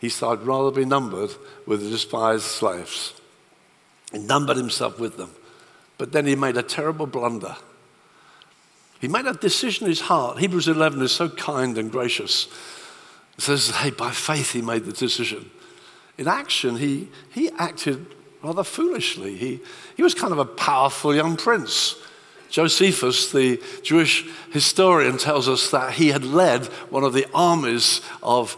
he 0.00 0.08
thought 0.08 0.40
I'd 0.40 0.46
rather 0.46 0.70
be 0.70 0.84
numbered 0.84 1.30
with 1.66 1.82
the 1.82 1.90
despised 1.90 2.44
slaves. 2.44 3.14
He 4.12 4.18
numbered 4.18 4.56
himself 4.56 4.98
with 4.98 5.16
them. 5.16 5.30
But 5.98 6.12
then 6.12 6.26
he 6.26 6.34
made 6.34 6.56
a 6.56 6.62
terrible 6.62 7.06
blunder. 7.06 7.56
He 9.00 9.08
made 9.08 9.26
a 9.26 9.34
decision 9.34 9.84
in 9.84 9.90
his 9.90 10.00
heart. 10.00 10.38
Hebrews 10.38 10.68
11 10.68 11.02
is 11.02 11.12
so 11.12 11.28
kind 11.28 11.76
and 11.76 11.92
gracious. 11.92 12.48
It 13.36 13.42
says, 13.42 13.70
hey, 13.70 13.90
by 13.90 14.10
faith 14.10 14.52
he 14.52 14.62
made 14.62 14.84
the 14.84 14.92
decision. 14.92 15.50
In 16.18 16.28
action, 16.28 16.76
he, 16.76 17.08
he 17.30 17.50
acted 17.58 18.06
rather 18.42 18.64
foolishly. 18.64 19.36
He, 19.36 19.60
he 19.96 20.02
was 20.02 20.14
kind 20.14 20.32
of 20.32 20.38
a 20.38 20.44
powerful 20.44 21.14
young 21.14 21.36
prince. 21.36 21.96
Josephus, 22.50 23.30
the 23.30 23.62
Jewish 23.82 24.26
historian, 24.50 25.18
tells 25.18 25.48
us 25.48 25.70
that 25.70 25.94
he 25.94 26.08
had 26.08 26.24
led 26.24 26.66
one 26.90 27.04
of 27.04 27.12
the 27.12 27.26
armies 27.32 28.00
of 28.22 28.56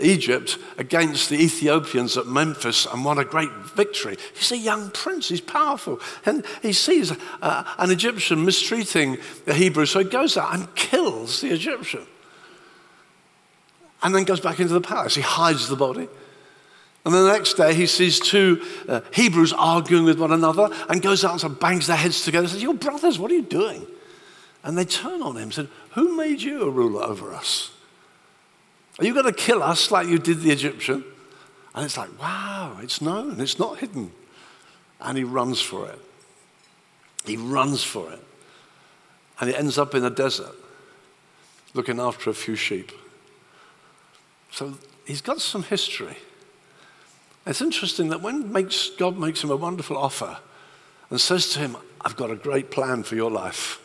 Egypt 0.00 0.58
against 0.76 1.30
the 1.30 1.36
Ethiopians 1.36 2.16
at 2.16 2.26
Memphis 2.26 2.86
and 2.86 3.04
won 3.04 3.18
a 3.18 3.24
great 3.24 3.52
victory. 3.76 4.16
He's 4.34 4.52
a 4.52 4.58
young 4.58 4.90
prince, 4.90 5.28
he's 5.28 5.40
powerful. 5.40 6.00
And 6.26 6.44
he 6.62 6.72
sees 6.72 7.12
uh, 7.40 7.64
an 7.78 7.90
Egyptian 7.90 8.44
mistreating 8.44 9.18
the 9.44 9.54
Hebrew, 9.54 9.86
so 9.86 10.00
he 10.00 10.04
goes 10.04 10.36
out 10.36 10.54
and 10.54 10.74
kills 10.74 11.40
the 11.40 11.52
Egyptian. 11.52 12.06
And 14.02 14.14
then 14.14 14.24
goes 14.24 14.40
back 14.40 14.60
into 14.60 14.74
the 14.74 14.80
palace. 14.80 15.14
He 15.14 15.22
hides 15.22 15.68
the 15.68 15.76
body. 15.76 16.08
And 17.08 17.14
the 17.14 17.32
next 17.32 17.54
day, 17.54 17.72
he 17.72 17.86
sees 17.86 18.20
two 18.20 18.62
uh, 18.86 19.00
Hebrews 19.14 19.54
arguing 19.54 20.04
with 20.04 20.18
one 20.18 20.30
another 20.30 20.68
and 20.90 21.00
goes 21.00 21.24
out 21.24 21.42
and 21.42 21.58
bangs 21.58 21.86
their 21.86 21.96
heads 21.96 22.22
together 22.22 22.42
and 22.42 22.50
says, 22.50 22.62
Your 22.62 22.74
brothers, 22.74 23.18
what 23.18 23.30
are 23.30 23.34
you 23.34 23.40
doing? 23.40 23.86
And 24.62 24.76
they 24.76 24.84
turn 24.84 25.22
on 25.22 25.38
him 25.38 25.44
and 25.44 25.54
said, 25.54 25.68
Who 25.92 26.14
made 26.18 26.42
you 26.42 26.64
a 26.64 26.70
ruler 26.70 27.02
over 27.02 27.32
us? 27.32 27.70
Are 28.98 29.06
you 29.06 29.14
going 29.14 29.24
to 29.24 29.32
kill 29.32 29.62
us 29.62 29.90
like 29.90 30.06
you 30.06 30.18
did 30.18 30.42
the 30.42 30.50
Egyptian? 30.50 31.02
And 31.74 31.86
it's 31.86 31.96
like, 31.96 32.10
wow, 32.20 32.76
it's 32.82 33.00
known, 33.00 33.40
it's 33.40 33.58
not 33.58 33.78
hidden. 33.78 34.12
And 35.00 35.16
he 35.16 35.24
runs 35.24 35.62
for 35.62 35.88
it. 35.88 35.98
He 37.24 37.38
runs 37.38 37.82
for 37.82 38.12
it. 38.12 38.22
And 39.40 39.48
he 39.48 39.56
ends 39.56 39.78
up 39.78 39.94
in 39.94 40.04
a 40.04 40.10
desert 40.10 40.54
looking 41.72 42.00
after 42.00 42.28
a 42.28 42.34
few 42.34 42.54
sheep. 42.54 42.92
So 44.50 44.74
he's 45.06 45.22
got 45.22 45.40
some 45.40 45.62
history. 45.62 46.18
It's 47.48 47.62
interesting 47.62 48.10
that 48.10 48.20
when 48.20 48.52
makes, 48.52 48.90
God 48.90 49.16
makes 49.16 49.42
him 49.42 49.50
a 49.50 49.56
wonderful 49.56 49.96
offer 49.96 50.36
and 51.08 51.18
says 51.18 51.48
to 51.54 51.60
him, 51.60 51.78
I've 52.02 52.14
got 52.14 52.30
a 52.30 52.36
great 52.36 52.70
plan 52.70 53.02
for 53.02 53.16
your 53.16 53.30
life, 53.30 53.80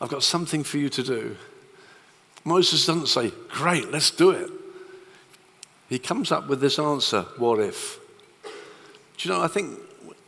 I've 0.00 0.08
got 0.08 0.22
something 0.22 0.64
for 0.64 0.78
you 0.78 0.88
to 0.88 1.02
do. 1.02 1.36
Moses 2.42 2.86
doesn't 2.86 3.08
say, 3.08 3.32
Great, 3.50 3.92
let's 3.92 4.10
do 4.10 4.30
it. 4.30 4.50
He 5.88 5.98
comes 5.98 6.32
up 6.32 6.48
with 6.48 6.60
this 6.60 6.78
answer, 6.78 7.22
What 7.36 7.60
if? 7.60 7.98
Do 9.18 9.28
you 9.28 9.34
know, 9.34 9.42
I 9.42 9.48
think 9.48 9.78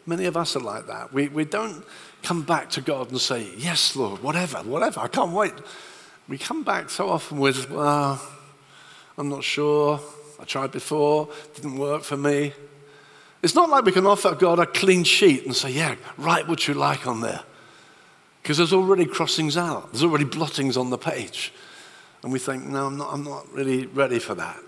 many 0.05 0.27
of 0.27 0.37
us 0.37 0.55
are 0.55 0.61
like 0.61 0.87
that. 0.89 1.13
We, 1.13 1.29
we 1.29 1.47
don't 1.47 1.85
come 2.23 2.43
back 2.43 2.69
to 2.71 2.83
God 2.83 3.11
and 3.11 3.21
say, 3.21 3.49
Yes, 3.57 3.97
Lord, 3.97 4.23
whatever, 4.23 4.59
whatever, 4.59 5.01
I 5.01 5.09
can't 5.09 5.33
wait. 5.33 5.55
We 6.29 6.37
come 6.37 6.65
back 6.65 6.91
so 6.91 7.09
often 7.09 7.39
with, 7.39 7.71
Well, 7.71 8.21
I'm 9.17 9.31
not 9.31 9.43
sure. 9.43 10.01
I 10.41 10.45
tried 10.45 10.73
before, 10.73 11.29
didn't 11.55 11.77
work 11.77 12.03
for 12.03 12.17
me. 12.17 12.53
It's 13.43 13.55
not 13.55 13.71
like 13.71 13.85
we 13.85 13.93
can 13.93 14.07
offer 14.07 14.35
God 14.35 14.59
a 14.59 14.67
clean 14.67 15.05
sheet 15.05 15.45
and 15.45 15.55
say, 15.55 15.71
yeah, 15.71 15.97
write 16.17 16.49
what 16.49 16.67
you 16.67 16.75
like 16.75 17.07
on 17.07 17.21
there. 17.21 17.43
Because 18.43 18.59
there's 18.59 18.73
already 18.73 19.05
crossings 19.05 19.57
out, 19.57 19.93
there's 19.93 20.05
already 20.05 20.25
blottings 20.25 20.77
on 20.77 20.91
the 20.91 20.99
page. 20.99 21.53
And 22.23 22.33
we 22.33 22.39
think, 22.39 22.65
no, 22.65 22.87
I'm 22.87 22.97
not, 22.97 23.13
I'm 23.13 23.25
not 23.25 23.53
really 23.53 23.87
ready 23.87 24.19
for 24.19 24.35
that. 24.35 24.59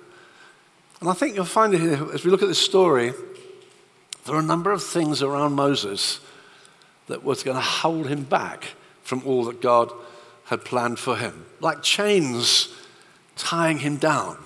And 1.01 1.09
I 1.09 1.15
think 1.15 1.35
you'll 1.35 1.45
find 1.47 1.75
it 1.75 1.81
here, 1.81 2.13
as 2.13 2.25
we 2.25 2.31
look 2.31 2.43
at 2.43 2.49
this 2.49 2.59
story, 2.59 3.13
there 4.25 4.35
are 4.35 4.41
a 4.41 4.43
number 4.43 4.71
of 4.71 4.83
things 4.83 5.23
around 5.23 5.55
Moses 5.55 6.21
that 7.07 7.25
was 7.25 7.43
going 7.43 7.57
to 7.57 7.63
hold 7.63 8.07
him 8.07 8.23
back 8.23 8.65
from 9.03 9.23
all 9.25 9.45
that 9.45 9.61
God 9.61 9.91
had 10.45 10.65
planned 10.65 10.99
for 10.99 11.17
him, 11.17 11.47
like 11.61 11.83
chains 11.83 12.69
tying 13.37 13.79
him 13.79 13.97
down. 13.97 14.37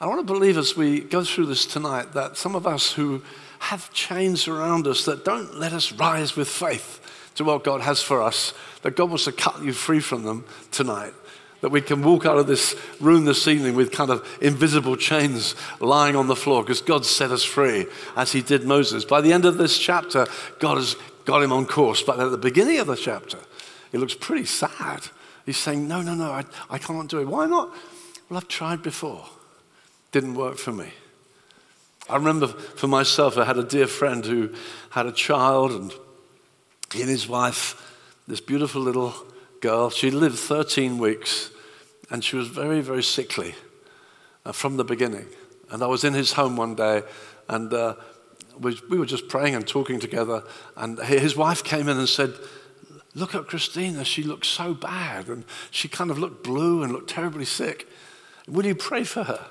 I 0.00 0.06
want 0.06 0.26
to 0.26 0.32
believe 0.32 0.56
as 0.56 0.74
we 0.74 1.00
go 1.00 1.22
through 1.24 1.46
this 1.46 1.66
tonight 1.66 2.14
that 2.14 2.38
some 2.38 2.54
of 2.54 2.66
us 2.66 2.92
who 2.92 3.20
have 3.58 3.92
chains 3.92 4.48
around 4.48 4.86
us 4.86 5.04
that 5.04 5.26
don't 5.26 5.58
let 5.58 5.74
us 5.74 5.92
rise 5.92 6.34
with 6.34 6.48
faith 6.48 7.00
to 7.34 7.44
what 7.44 7.64
God 7.64 7.82
has 7.82 8.00
for 8.00 8.22
us, 8.22 8.54
that 8.80 8.96
God 8.96 9.10
wants 9.10 9.24
to 9.24 9.32
cut 9.32 9.62
you 9.62 9.74
free 9.74 10.00
from 10.00 10.22
them 10.22 10.46
tonight. 10.70 11.12
That 11.60 11.68
we 11.68 11.82
can 11.82 12.02
walk 12.02 12.24
out 12.24 12.38
of 12.38 12.46
this 12.46 12.74
room 12.98 13.26
this 13.26 13.46
evening 13.46 13.74
with 13.74 13.92
kind 13.92 14.10
of 14.10 14.26
invisible 14.40 14.96
chains 14.96 15.54
lying 15.80 16.16
on 16.16 16.28
the 16.28 16.36
floor 16.36 16.62
because 16.62 16.80
God 16.80 17.04
set 17.04 17.30
us 17.30 17.44
free 17.44 17.84
as 18.16 18.32
He 18.32 18.40
did 18.40 18.64
Moses. 18.64 19.04
By 19.04 19.20
the 19.20 19.34
end 19.34 19.44
of 19.44 19.58
this 19.58 19.78
chapter, 19.78 20.26
God 20.60 20.78
has 20.78 20.96
got 21.26 21.42
him 21.42 21.52
on 21.52 21.66
course. 21.66 22.02
But 22.02 22.18
at 22.18 22.30
the 22.30 22.38
beginning 22.38 22.78
of 22.78 22.86
the 22.86 22.96
chapter, 22.96 23.38
it 23.92 23.98
looks 23.98 24.14
pretty 24.14 24.46
sad. 24.46 25.08
He's 25.44 25.58
saying, 25.58 25.86
No, 25.86 26.00
no, 26.00 26.14
no, 26.14 26.30
I, 26.30 26.44
I 26.70 26.78
can't 26.78 27.10
do 27.10 27.20
it. 27.20 27.28
Why 27.28 27.44
not? 27.44 27.74
Well, 28.30 28.38
I've 28.38 28.48
tried 28.48 28.82
before 28.82 29.26
didn't 30.12 30.34
work 30.34 30.56
for 30.56 30.72
me. 30.72 30.92
I 32.08 32.16
remember 32.16 32.48
for 32.48 32.88
myself, 32.88 33.38
I 33.38 33.44
had 33.44 33.58
a 33.58 33.64
dear 33.64 33.86
friend 33.86 34.24
who 34.24 34.52
had 34.90 35.06
a 35.06 35.12
child, 35.12 35.70
and 35.70 35.92
he 36.92 37.02
and 37.02 37.10
his 37.10 37.28
wife, 37.28 37.96
this 38.26 38.40
beautiful 38.40 38.82
little 38.82 39.14
girl, 39.60 39.90
she 39.90 40.10
lived 40.10 40.38
13 40.38 40.98
weeks, 40.98 41.50
and 42.10 42.24
she 42.24 42.36
was 42.36 42.48
very, 42.48 42.80
very 42.80 43.02
sickly 43.02 43.54
uh, 44.44 44.52
from 44.52 44.76
the 44.76 44.84
beginning. 44.84 45.26
And 45.70 45.82
I 45.82 45.86
was 45.86 46.02
in 46.02 46.14
his 46.14 46.32
home 46.32 46.56
one 46.56 46.74
day, 46.74 47.02
and 47.48 47.72
uh, 47.72 47.94
we, 48.58 48.78
we 48.88 48.98
were 48.98 49.06
just 49.06 49.28
praying 49.28 49.54
and 49.54 49.66
talking 49.66 50.00
together. 50.00 50.42
And 50.76 50.98
his 50.98 51.36
wife 51.36 51.62
came 51.62 51.88
in 51.88 51.98
and 51.98 52.08
said, 52.08 52.34
Look 53.14 53.34
at 53.34 53.48
Christina, 53.48 54.04
she 54.04 54.22
looks 54.22 54.46
so 54.46 54.72
bad. 54.72 55.28
And 55.28 55.44
she 55.70 55.88
kind 55.88 56.10
of 56.10 56.18
looked 56.18 56.44
blue 56.44 56.82
and 56.82 56.92
looked 56.92 57.10
terribly 57.10 57.44
sick. 57.44 57.88
Will 58.46 58.66
you 58.66 58.74
pray 58.74 59.04
for 59.04 59.24
her? 59.24 59.46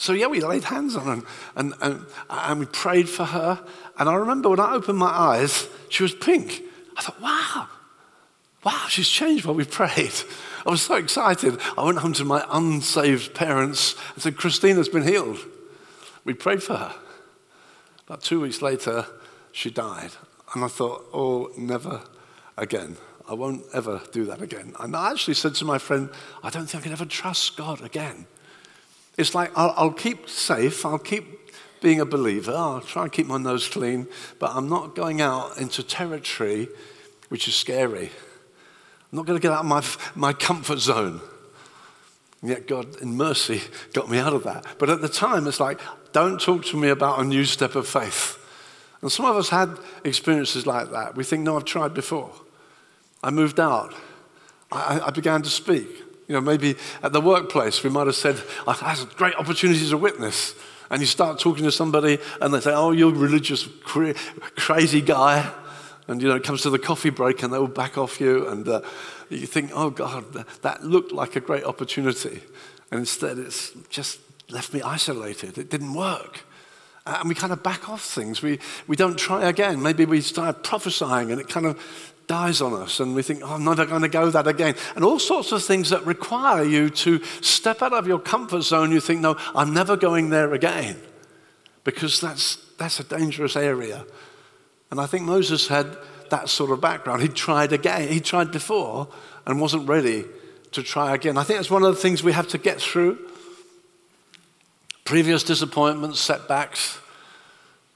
So, 0.00 0.14
yeah, 0.14 0.28
we 0.28 0.40
laid 0.40 0.64
hands 0.64 0.96
on 0.96 1.04
her 1.04 1.26
and, 1.56 1.74
and, 1.82 2.06
and, 2.30 2.58
we 2.58 2.64
prayed 2.64 3.06
for 3.06 3.24
her. 3.24 3.62
And 3.98 4.08
I 4.08 4.14
remember 4.14 4.48
when 4.48 4.58
I 4.58 4.72
opened 4.72 4.96
my 4.98 5.10
eyes, 5.10 5.68
she 5.90 6.02
was 6.02 6.14
pink. 6.14 6.62
I 6.96 7.02
thought, 7.02 7.20
wow, 7.20 7.68
wow, 8.64 8.86
she's 8.88 9.10
changed 9.10 9.44
while 9.44 9.54
we 9.54 9.66
prayed. 9.66 10.14
I 10.66 10.70
was 10.70 10.80
so 10.80 10.94
excited. 10.94 11.60
I 11.76 11.84
went 11.84 11.98
home 11.98 12.14
to 12.14 12.24
my 12.24 12.42
unsaved 12.50 13.34
parents 13.34 13.94
and 14.14 14.22
said, 14.22 14.38
Christina's 14.38 14.88
been 14.88 15.06
healed. 15.06 15.36
We 16.24 16.32
prayed 16.32 16.62
for 16.62 16.76
her. 16.76 16.94
About 18.06 18.22
two 18.22 18.40
weeks 18.40 18.62
later, 18.62 19.04
she 19.52 19.70
died. 19.70 20.12
And 20.54 20.64
I 20.64 20.68
thought, 20.68 21.04
oh, 21.12 21.50
never 21.58 22.00
again. 22.56 22.96
I 23.28 23.34
won't 23.34 23.64
ever 23.74 24.00
do 24.12 24.24
that 24.24 24.40
again. 24.40 24.72
And 24.80 24.96
I 24.96 25.10
actually 25.10 25.34
said 25.34 25.54
to 25.56 25.66
my 25.66 25.76
friend, 25.76 26.08
I 26.42 26.48
don't 26.48 26.70
think 26.70 26.84
I 26.84 26.84
can 26.84 26.92
ever 26.92 27.04
trust 27.04 27.58
God 27.58 27.82
again. 27.82 28.24
It's 29.16 29.34
like 29.34 29.50
I'll, 29.56 29.74
I'll 29.76 29.92
keep 29.92 30.28
safe, 30.28 30.84
I'll 30.86 30.98
keep 30.98 31.24
being 31.80 32.00
a 32.00 32.06
believer, 32.06 32.52
I'll 32.52 32.80
try 32.80 33.04
and 33.04 33.12
keep 33.12 33.26
my 33.26 33.38
nose 33.38 33.68
clean, 33.68 34.06
but 34.38 34.50
I'm 34.54 34.68
not 34.68 34.94
going 34.94 35.20
out 35.20 35.58
into 35.58 35.82
territory 35.82 36.68
which 37.30 37.48
is 37.48 37.54
scary. 37.54 38.10
I'm 39.10 39.16
not 39.16 39.24
going 39.24 39.38
to 39.38 39.42
get 39.42 39.52
out 39.52 39.60
of 39.60 39.66
my, 39.66 39.84
my 40.14 40.32
comfort 40.32 40.78
zone. 40.78 41.20
And 42.42 42.50
yet 42.50 42.66
God, 42.66 43.00
in 43.00 43.16
mercy, 43.16 43.62
got 43.92 44.10
me 44.10 44.18
out 44.18 44.34
of 44.34 44.44
that. 44.44 44.66
But 44.78 44.90
at 44.90 45.00
the 45.00 45.08
time, 45.08 45.46
it's 45.46 45.60
like, 45.60 45.80
don't 46.12 46.40
talk 46.40 46.64
to 46.66 46.76
me 46.76 46.88
about 46.88 47.20
a 47.20 47.24
new 47.24 47.44
step 47.44 47.76
of 47.76 47.88
faith. 47.88 48.36
And 49.00 49.10
some 49.10 49.26
of 49.26 49.36
us 49.36 49.48
had 49.48 49.78
experiences 50.04 50.66
like 50.66 50.90
that. 50.90 51.16
We 51.16 51.24
think, 51.24 51.42
no, 51.42 51.56
I've 51.56 51.64
tried 51.64 51.94
before. 51.94 52.32
I 53.22 53.30
moved 53.30 53.60
out. 53.60 53.94
I, 54.70 55.00
I 55.06 55.10
began 55.10 55.42
to 55.42 55.50
speak. 55.50 55.88
You 56.30 56.36
know, 56.36 56.40
maybe 56.40 56.76
at 57.02 57.12
the 57.12 57.20
workplace, 57.20 57.82
we 57.82 57.90
might 57.90 58.06
have 58.06 58.14
said, 58.14 58.40
I 58.64 58.72
had 58.72 59.00
a 59.00 59.14
great 59.16 59.34
opportunity 59.34 59.88
to 59.88 59.96
witness. 59.96 60.54
And 60.88 61.00
you 61.00 61.06
start 61.06 61.40
talking 61.40 61.64
to 61.64 61.72
somebody, 61.72 62.18
and 62.40 62.54
they 62.54 62.60
say, 62.60 62.72
oh, 62.72 62.92
you're 62.92 63.12
a 63.12 63.18
religious, 63.18 63.68
crazy 63.82 65.00
guy. 65.00 65.52
And, 66.06 66.22
you 66.22 66.28
know, 66.28 66.36
it 66.36 66.44
comes 66.44 66.62
to 66.62 66.70
the 66.70 66.78
coffee 66.78 67.10
break 67.10 67.42
and 67.42 67.52
they 67.52 67.58
will 67.58 67.66
back 67.66 67.98
off 67.98 68.20
you. 68.20 68.46
And 68.46 68.68
uh, 68.68 68.82
you 69.28 69.44
think, 69.44 69.72
oh, 69.74 69.90
God, 69.90 70.46
that 70.62 70.84
looked 70.84 71.10
like 71.10 71.34
a 71.34 71.40
great 71.40 71.64
opportunity. 71.64 72.42
And 72.92 73.00
instead, 73.00 73.36
it's 73.36 73.72
just 73.88 74.20
left 74.50 74.72
me 74.72 74.82
isolated. 74.82 75.58
It 75.58 75.68
didn't 75.68 75.94
work. 75.94 76.44
And 77.06 77.28
we 77.28 77.34
kind 77.34 77.52
of 77.52 77.64
back 77.64 77.88
off 77.88 78.04
things. 78.04 78.40
We, 78.40 78.60
we 78.86 78.94
don't 78.94 79.18
try 79.18 79.48
again. 79.48 79.82
Maybe 79.82 80.04
we 80.04 80.20
start 80.20 80.62
prophesying 80.62 81.32
and 81.32 81.40
it 81.40 81.48
kind 81.48 81.66
of 81.66 82.09
dies 82.30 82.62
on 82.62 82.72
us. 82.72 83.00
And 83.00 83.12
we 83.12 83.22
think, 83.22 83.42
oh, 83.42 83.54
I'm 83.54 83.64
never 83.64 83.84
going 83.84 84.02
to 84.02 84.08
go 84.08 84.30
that 84.30 84.46
again. 84.46 84.76
And 84.94 85.04
all 85.04 85.18
sorts 85.18 85.50
of 85.50 85.64
things 85.64 85.90
that 85.90 86.06
require 86.06 86.62
you 86.62 86.88
to 86.90 87.20
step 87.40 87.82
out 87.82 87.92
of 87.92 88.06
your 88.06 88.20
comfort 88.20 88.62
zone. 88.62 88.92
You 88.92 89.00
think, 89.00 89.20
no, 89.20 89.36
I'm 89.52 89.74
never 89.74 89.96
going 89.96 90.30
there 90.30 90.54
again. 90.54 90.96
Because 91.82 92.20
that's, 92.20 92.54
that's 92.78 93.00
a 93.00 93.04
dangerous 93.04 93.56
area. 93.56 94.06
And 94.92 95.00
I 95.00 95.06
think 95.06 95.24
Moses 95.24 95.66
had 95.66 95.96
that 96.28 96.48
sort 96.48 96.70
of 96.70 96.80
background. 96.80 97.22
He 97.22 97.26
tried 97.28 97.72
again, 97.72 98.06
he 98.06 98.20
tried 98.20 98.52
before 98.52 99.08
and 99.44 99.60
wasn't 99.60 99.88
ready 99.88 100.24
to 100.70 100.84
try 100.84 101.16
again. 101.16 101.36
I 101.36 101.42
think 101.42 101.58
that's 101.58 101.70
one 101.70 101.82
of 101.82 101.92
the 101.92 102.00
things 102.00 102.22
we 102.22 102.32
have 102.32 102.46
to 102.48 102.58
get 102.58 102.80
through. 102.80 103.18
Previous 105.04 105.42
disappointments, 105.42 106.20
setbacks, 106.20 106.96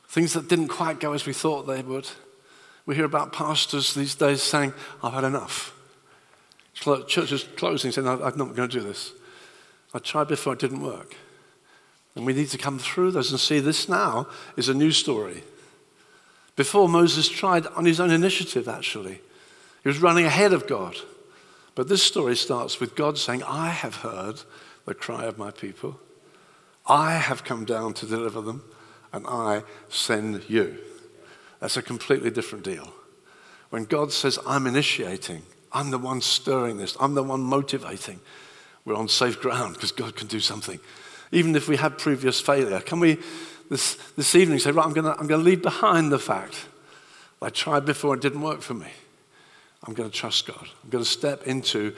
things 0.09 0.33
that 0.33 0.49
didn't 0.49 0.69
quite 0.69 0.99
go 0.99 1.13
as 1.13 1.25
we 1.25 1.33
thought 1.33 1.69
they 1.69 1.83
would. 1.83 2.11
We 2.87 2.95
hear 2.95 3.05
about 3.05 3.33
pastors 3.33 3.95
these 3.95 4.15
days 4.15 4.43
saying, 4.43 4.75
I've 5.03 5.15
had 5.15 5.25
enough. 5.25 5.75
Churches 6.75 7.47
closing, 7.57 7.93
saying, 7.93 8.07
I'm 8.07 8.19
not 8.21 8.55
going 8.55 8.69
to 8.69 8.69
do 8.69 8.81
this. 8.81 9.13
I 9.95 10.01
tried 10.01 10.29
before, 10.29 10.53
it 10.53 10.59
didn't 10.59 10.83
work. 10.83 11.17
And 12.15 12.27
we 12.27 12.33
need 12.33 12.49
to 12.51 12.59
come 12.59 12.79
through 12.79 13.13
those 13.13 13.31
and 13.31 13.41
see 13.41 13.61
this 13.61 13.89
now 13.89 14.29
is 14.57 14.69
a 14.69 14.75
new 14.75 14.91
story. 14.91 15.43
Before 16.57 16.89
Moses 16.89 17.29
tried 17.29 17.67
on 17.69 17.85
his 17.85 18.01
own 18.01 18.11
initiative, 18.11 18.69
actually. 18.69 19.21
He 19.83 19.89
was 19.89 19.99
running 19.99 20.27
ahead 20.27 20.53
of 20.53 20.67
God. 20.67 20.97
But 21.75 21.89
this 21.89 22.03
story 22.03 22.37
starts 22.37 22.79
with 22.81 22.95
God 22.95 23.19
saying, 23.19 23.43
I 23.43 23.71
have 23.71 23.97
heard 23.97 24.43
the 24.85 24.95
cry 24.95 25.25
of 25.25 25.39
my 25.39 25.51
people. 25.51 25.99
I 26.87 27.15
have 27.15 27.45
come 27.45 27.65
down 27.65 27.95
to 27.95 28.07
deliver 28.07 28.41
them, 28.41 28.63
and 29.13 29.27
I 29.27 29.63
send 29.89 30.49
you. 30.49 30.79
That's 31.61 31.77
a 31.77 31.83
completely 31.83 32.31
different 32.31 32.65
deal. 32.65 32.93
When 33.71 33.85
God 33.85 34.13
says, 34.13 34.39
I'm 34.47 34.67
initiating, 34.67 35.43
I'm 35.73 35.91
the 35.91 35.99
one 35.99 36.21
stirring 36.21 36.77
this, 36.77 36.97
I'm 37.01 37.15
the 37.15 37.23
one 37.23 37.41
motivating, 37.41 38.21
we're 38.85 38.97
on 38.97 39.09
safe 39.09 39.41
ground 39.41 39.75
because 39.75 39.93
God 39.93 40.15
can 40.15 40.29
do 40.29 40.41
something. 40.41 40.79
Even 41.33 41.57
if 41.57 41.69
we 41.69 41.77
had 41.77 41.99
previous 41.99 42.41
failure, 42.41 42.81
can 42.81 43.01
we 43.01 43.19
this, 43.71 43.95
this 44.17 44.35
evening 44.35 44.59
say, 44.59 44.71
right, 44.71 44.85
I'm 44.85 44.93
going 44.93 45.07
to 45.07 45.19
I'm 45.19 45.27
going 45.27 45.41
to 45.41 45.45
leave 45.45 45.63
behind 45.63 46.13
the 46.13 46.19
fact 46.19 46.67
I 47.45 47.51
tried 47.51 47.85
before, 47.85 48.15
it 48.15 48.23
didn't 48.23 48.41
work 48.41 48.63
for 48.63 48.75
me. 48.75 48.89
I'm 49.87 49.93
going 49.93 50.11
to 50.11 50.17
trust 50.17 50.47
God. 50.47 50.67
I'm 50.83 50.89
going 50.91 51.05
to 51.05 51.11
step 51.11 51.47
into 51.47 51.95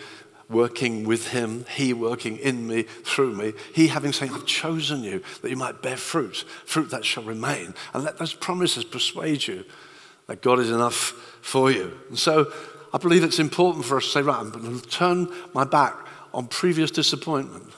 working 0.49 1.05
with 1.05 1.29
Him, 1.29 1.65
He 1.71 1.93
working 1.93 2.37
in 2.39 2.67
me, 2.67 2.83
through 2.83 3.35
me, 3.35 3.53
He 3.75 3.89
having 3.89 4.13
saying, 4.13 4.33
I've 4.33 4.47
chosen 4.47 5.03
you 5.03 5.23
that 5.43 5.51
you 5.51 5.57
might 5.57 5.83
bear 5.83 5.97
fruit, 5.97 6.45
fruit 6.65 6.91
that 6.91 7.05
shall 7.05 7.25
remain. 7.25 7.75
And 7.93 8.05
let 8.05 8.19
those 8.19 8.35
promises 8.35 8.85
persuade 8.85 9.47
you 9.47 9.65
that 10.27 10.43
God 10.43 10.59
is 10.59 10.71
enough 10.71 11.39
for 11.41 11.71
you. 11.71 11.97
And 12.09 12.19
so 12.19 12.53
I 12.93 12.99
believe 12.99 13.25
it's 13.25 13.39
important 13.39 13.85
for 13.85 13.97
us 13.97 14.05
to 14.05 14.11
say, 14.11 14.23
right, 14.23 14.39
I'm 14.39 14.51
going 14.51 14.81
to 14.81 14.89
turn 14.89 15.29
my 15.55 15.65
back 15.65 15.95
on 16.33 16.47
previous 16.47 16.91
disappointment 16.91 17.73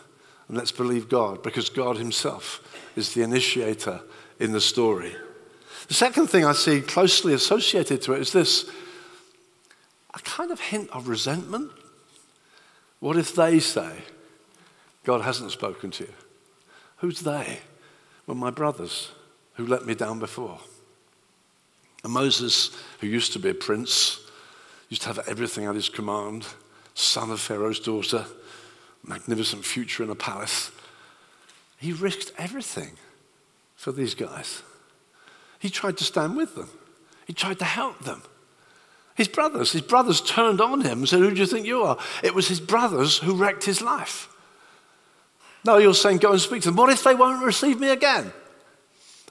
and 0.49 0.57
let's 0.57 0.73
believe 0.73 1.09
God 1.09 1.43
because 1.43 1.69
God 1.69 1.97
Himself 1.97 2.63
is 2.97 3.15
the 3.15 3.23
initiator 3.23 4.01
in 4.41 4.53
the 4.53 4.61
story. 4.61 5.15
The 5.89 5.95
second 5.95 6.27
thing 6.29 6.45
I 6.45 6.53
see 6.53 6.81
closely 6.81 7.35
associated 7.35 8.03
to 8.03 8.13
it 8.15 8.21
is 8.21 8.33
this 8.33 8.71
a 10.15 10.19
kind 10.21 10.51
of 10.51 10.61
hint 10.61 10.91
of 10.91 11.09
resentment. 11.09 11.71
What 13.01 13.17
if 13.17 13.35
they 13.35 13.61
say, 13.61 13.93
God 15.05 15.23
hasn't 15.23 15.53
spoken 15.53 15.91
to 15.93 16.05
you? 16.05 16.13
Who's 16.99 17.21
they? 17.21 17.61
Well, 18.27 18.37
my 18.37 18.51
brothers 18.51 19.11
who 19.55 19.67
let 19.67 19.87
me 19.87 19.95
down 19.95 20.19
before. 20.19 20.59
And 22.05 22.13
Moses, 22.13 22.71
who 23.01 23.07
used 23.07 23.33
to 23.33 23.39
be 23.39 23.51
a 23.51 23.55
prince, 23.55 24.21
used 24.89 25.03
to 25.03 25.09
have 25.09 25.27
everything 25.29 25.65
at 25.65 25.75
his 25.75 25.89
command, 25.89 26.47
son 26.95 27.31
of 27.31 27.41
Pharaoh's 27.41 27.81
daughter, 27.81 28.27
magnificent 29.05 29.65
future 29.65 30.03
in 30.03 30.11
a 30.11 30.15
palace. 30.15 30.71
He 31.79 31.93
risked 31.93 32.33
everything 32.39 32.93
for 33.77 33.93
these 33.93 34.15
guys. 34.15 34.63
He 35.59 35.71
tried 35.71 35.97
to 35.99 36.05
stand 36.05 36.37
with 36.37 36.55
them, 36.55 36.71
he 37.27 37.33
tried 37.33 37.59
to 37.61 37.65
help 37.65 38.01
them. 38.01 38.23
His 39.19 39.27
brothers, 39.27 39.73
his 39.73 39.83
brothers 39.83 40.21
turned 40.21 40.61
on 40.61 40.83
him 40.83 41.01
and 41.01 41.09
said, 41.09 41.19
Who 41.19 41.35
do 41.35 41.41
you 41.41 41.47
think 41.47 41.67
you 41.67 41.83
are? 41.83 41.99
It 42.23 42.37
was 42.37 42.47
his 42.47 42.61
brothers 42.61 43.19
who 43.19 43.35
wrecked 43.35 43.65
his 43.65 43.83
life. 43.83 44.29
Now 45.65 45.79
you're 45.79 45.93
saying, 45.93 46.19
Go 46.19 46.31
and 46.31 46.41
speak 46.41 46.63
to 46.63 46.69
them. 46.69 46.77
What 46.77 46.89
if 46.89 47.03
they 47.03 47.17
won't 47.17 47.45
receive 47.45 47.81
me 47.81 47.91
again? 47.91 48.33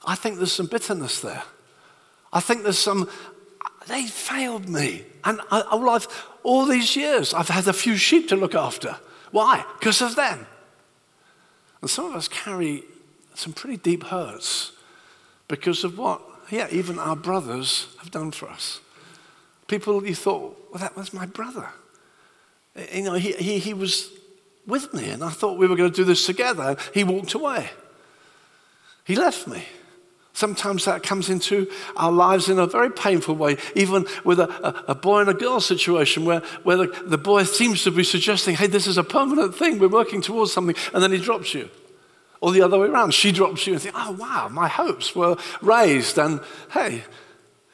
I 0.04 0.14
think 0.14 0.36
there's 0.36 0.52
some 0.52 0.66
bitterness 0.66 1.22
there. 1.22 1.42
I 2.34 2.40
think 2.40 2.64
there's 2.64 2.78
some, 2.78 3.08
they 3.86 4.04
failed 4.04 4.68
me. 4.68 5.06
And 5.24 5.40
I, 5.50 5.62
all, 5.62 5.88
I've, 5.88 6.06
all 6.42 6.66
these 6.66 6.94
years, 6.94 7.32
I've 7.32 7.48
had 7.48 7.66
a 7.66 7.72
few 7.72 7.96
sheep 7.96 8.28
to 8.28 8.36
look 8.36 8.54
after. 8.54 8.94
Why? 9.30 9.64
Because 9.80 10.02
of 10.02 10.16
them. 10.16 10.46
And 11.80 11.88
some 11.88 12.04
of 12.04 12.14
us 12.14 12.28
carry 12.28 12.82
some 13.32 13.54
pretty 13.54 13.78
deep 13.78 14.04
hurts 14.04 14.72
because 15.48 15.82
of 15.82 15.96
what, 15.96 16.20
yeah, 16.50 16.68
even 16.70 16.98
our 16.98 17.16
brothers 17.16 17.86
have 18.00 18.10
done 18.10 18.32
for 18.32 18.50
us. 18.50 18.82
People 19.68 20.04
you 20.04 20.14
thought, 20.14 20.70
well, 20.72 20.80
that 20.80 20.96
was 20.96 21.12
my 21.12 21.26
brother. 21.26 21.68
Uh, 22.76 22.82
you 22.92 23.02
know, 23.02 23.14
he, 23.14 23.32
he, 23.32 23.58
he 23.58 23.74
was 23.74 24.10
with 24.66 24.92
me, 24.92 25.10
and 25.10 25.22
I 25.22 25.30
thought 25.30 25.58
we 25.58 25.66
were 25.66 25.76
going 25.76 25.90
to 25.90 25.96
do 25.96 26.04
this 26.04 26.26
together. 26.26 26.76
He 26.92 27.04
walked 27.04 27.34
away. 27.34 27.70
He 29.04 29.14
left 29.14 29.46
me. 29.46 29.64
Sometimes 30.32 30.84
that 30.84 31.02
comes 31.02 31.30
into 31.30 31.68
our 31.96 32.12
lives 32.12 32.48
in 32.48 32.58
a 32.58 32.66
very 32.66 32.90
painful 32.90 33.34
way, 33.34 33.56
even 33.74 34.06
with 34.24 34.38
a, 34.38 34.48
a, 34.66 34.92
a 34.92 34.94
boy 34.94 35.20
and 35.20 35.28
a 35.28 35.34
girl 35.34 35.60
situation 35.60 36.24
where, 36.24 36.40
where 36.62 36.76
the, 36.76 36.86
the 37.06 37.18
boy 37.18 37.42
seems 37.42 37.82
to 37.82 37.90
be 37.90 38.04
suggesting, 38.04 38.54
hey, 38.54 38.68
this 38.68 38.86
is 38.86 38.98
a 38.98 39.04
permanent 39.04 39.54
thing, 39.54 39.78
we're 39.78 39.88
working 39.88 40.20
towards 40.20 40.52
something, 40.52 40.76
and 40.94 41.02
then 41.02 41.10
he 41.12 41.18
drops 41.18 41.54
you. 41.54 41.68
Or 42.40 42.52
the 42.52 42.62
other 42.62 42.78
way 42.78 42.86
around, 42.86 43.14
she 43.14 43.32
drops 43.32 43.66
you 43.66 43.72
and 43.72 43.82
think, 43.82 43.94
oh, 43.98 44.12
wow, 44.12 44.48
my 44.48 44.68
hopes 44.68 45.14
were 45.14 45.36
raised, 45.60 46.18
and 46.18 46.40
hey, 46.72 47.02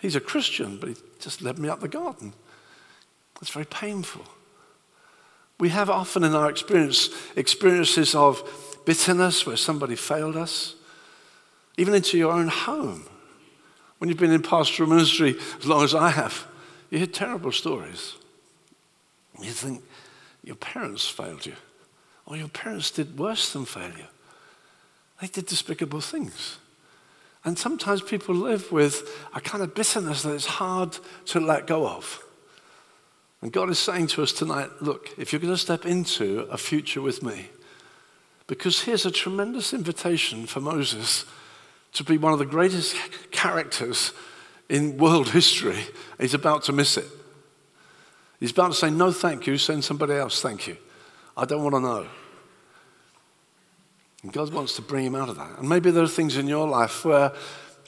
he's 0.00 0.16
a 0.16 0.20
Christian, 0.20 0.78
but 0.78 0.88
he 0.88 0.94
just 1.24 1.42
led 1.42 1.58
me 1.58 1.68
up 1.68 1.80
the 1.80 1.88
garden. 1.88 2.34
It's 3.40 3.50
very 3.50 3.64
painful. 3.64 4.24
We 5.58 5.70
have 5.70 5.88
often 5.88 6.22
in 6.22 6.34
our 6.34 6.50
experience 6.50 7.08
experiences 7.36 8.14
of 8.14 8.42
bitterness 8.84 9.46
where 9.46 9.56
somebody 9.56 9.96
failed 9.96 10.36
us 10.36 10.74
even 11.76 11.94
into 11.94 12.18
your 12.18 12.32
own 12.32 12.48
home. 12.48 13.06
When 13.98 14.08
you've 14.08 14.18
been 14.18 14.32
in 14.32 14.42
pastoral 14.42 14.88
ministry 14.88 15.36
as 15.58 15.66
long 15.66 15.82
as 15.82 15.94
I 15.94 16.10
have, 16.10 16.46
you 16.90 16.98
hear 16.98 17.06
terrible 17.06 17.52
stories. 17.52 18.16
You 19.40 19.50
think 19.50 19.82
your 20.42 20.56
parents 20.56 21.08
failed 21.08 21.46
you, 21.46 21.54
or 22.26 22.36
your 22.36 22.48
parents 22.48 22.90
did 22.90 23.18
worse 23.18 23.52
than 23.52 23.64
fail 23.64 23.90
you. 23.96 24.04
They 25.20 25.28
did 25.28 25.46
despicable 25.46 26.00
things. 26.00 26.58
And 27.44 27.58
sometimes 27.58 28.00
people 28.00 28.34
live 28.34 28.72
with 28.72 29.08
a 29.34 29.40
kind 29.40 29.62
of 29.62 29.74
bitterness 29.74 30.22
that 30.22 30.32
is 30.32 30.46
hard 30.46 30.96
to 31.26 31.40
let 31.40 31.66
go 31.66 31.86
of. 31.86 32.24
And 33.42 33.52
God 33.52 33.68
is 33.68 33.78
saying 33.78 34.06
to 34.08 34.22
us 34.22 34.32
tonight 34.32 34.70
look, 34.80 35.10
if 35.18 35.32
you're 35.32 35.40
going 35.40 35.52
to 35.52 35.58
step 35.58 35.84
into 35.84 36.48
a 36.50 36.56
future 36.56 37.02
with 37.02 37.22
me, 37.22 37.50
because 38.46 38.82
here's 38.82 39.04
a 39.04 39.10
tremendous 39.10 39.74
invitation 39.74 40.46
for 40.46 40.60
Moses 40.60 41.26
to 41.92 42.04
be 42.04 42.16
one 42.16 42.32
of 42.32 42.38
the 42.38 42.46
greatest 42.46 42.96
characters 43.30 44.12
in 44.68 44.96
world 44.96 45.28
history, 45.28 45.78
he's 46.18 46.34
about 46.34 46.62
to 46.64 46.72
miss 46.72 46.96
it. 46.96 47.06
He's 48.40 48.50
about 48.50 48.68
to 48.68 48.74
say, 48.74 48.90
No, 48.90 49.12
thank 49.12 49.46
you, 49.46 49.58
send 49.58 49.84
somebody 49.84 50.14
else, 50.14 50.40
thank 50.40 50.66
you. 50.66 50.78
I 51.36 51.44
don't 51.44 51.62
want 51.62 51.74
to 51.74 51.80
know. 51.80 52.06
And 54.24 54.32
God 54.32 54.54
wants 54.54 54.74
to 54.76 54.82
bring 54.82 55.04
him 55.04 55.14
out 55.14 55.28
of 55.28 55.36
that. 55.36 55.58
And 55.58 55.68
maybe 55.68 55.90
there 55.90 56.02
are 56.02 56.08
things 56.08 56.38
in 56.38 56.48
your 56.48 56.66
life 56.66 57.04
where 57.04 57.30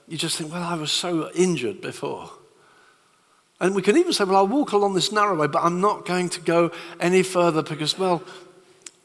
you 0.06 0.18
just 0.18 0.36
think, 0.36 0.52
Well, 0.52 0.62
I 0.62 0.74
was 0.74 0.92
so 0.92 1.30
injured 1.34 1.80
before. 1.80 2.30
And 3.58 3.74
we 3.74 3.80
can 3.80 3.96
even 3.96 4.12
say, 4.12 4.24
Well, 4.24 4.36
I'll 4.36 4.46
walk 4.46 4.72
along 4.72 4.92
this 4.92 5.10
narrow 5.10 5.34
way, 5.34 5.46
but 5.46 5.64
I'm 5.64 5.80
not 5.80 6.04
going 6.04 6.28
to 6.28 6.40
go 6.42 6.72
any 7.00 7.22
further 7.22 7.62
because, 7.62 7.98
well, 7.98 8.22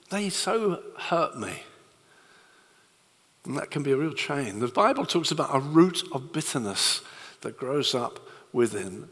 they 0.10 0.28
so 0.28 0.84
hurt 0.98 1.38
me. 1.38 1.64
And 3.46 3.58
that 3.58 3.72
can 3.72 3.82
be 3.82 3.94
a 3.94 3.98
real 3.98 4.14
chain. 4.14 4.60
The 4.60 4.68
Bible 4.68 5.06
talks 5.06 5.32
about 5.32 5.56
a 5.56 5.60
root 5.60 6.04
of 6.12 6.34
bitterness 6.34 7.02
that 7.42 7.58
grows 7.58 7.96
up 7.96 8.20
within. 8.52 9.08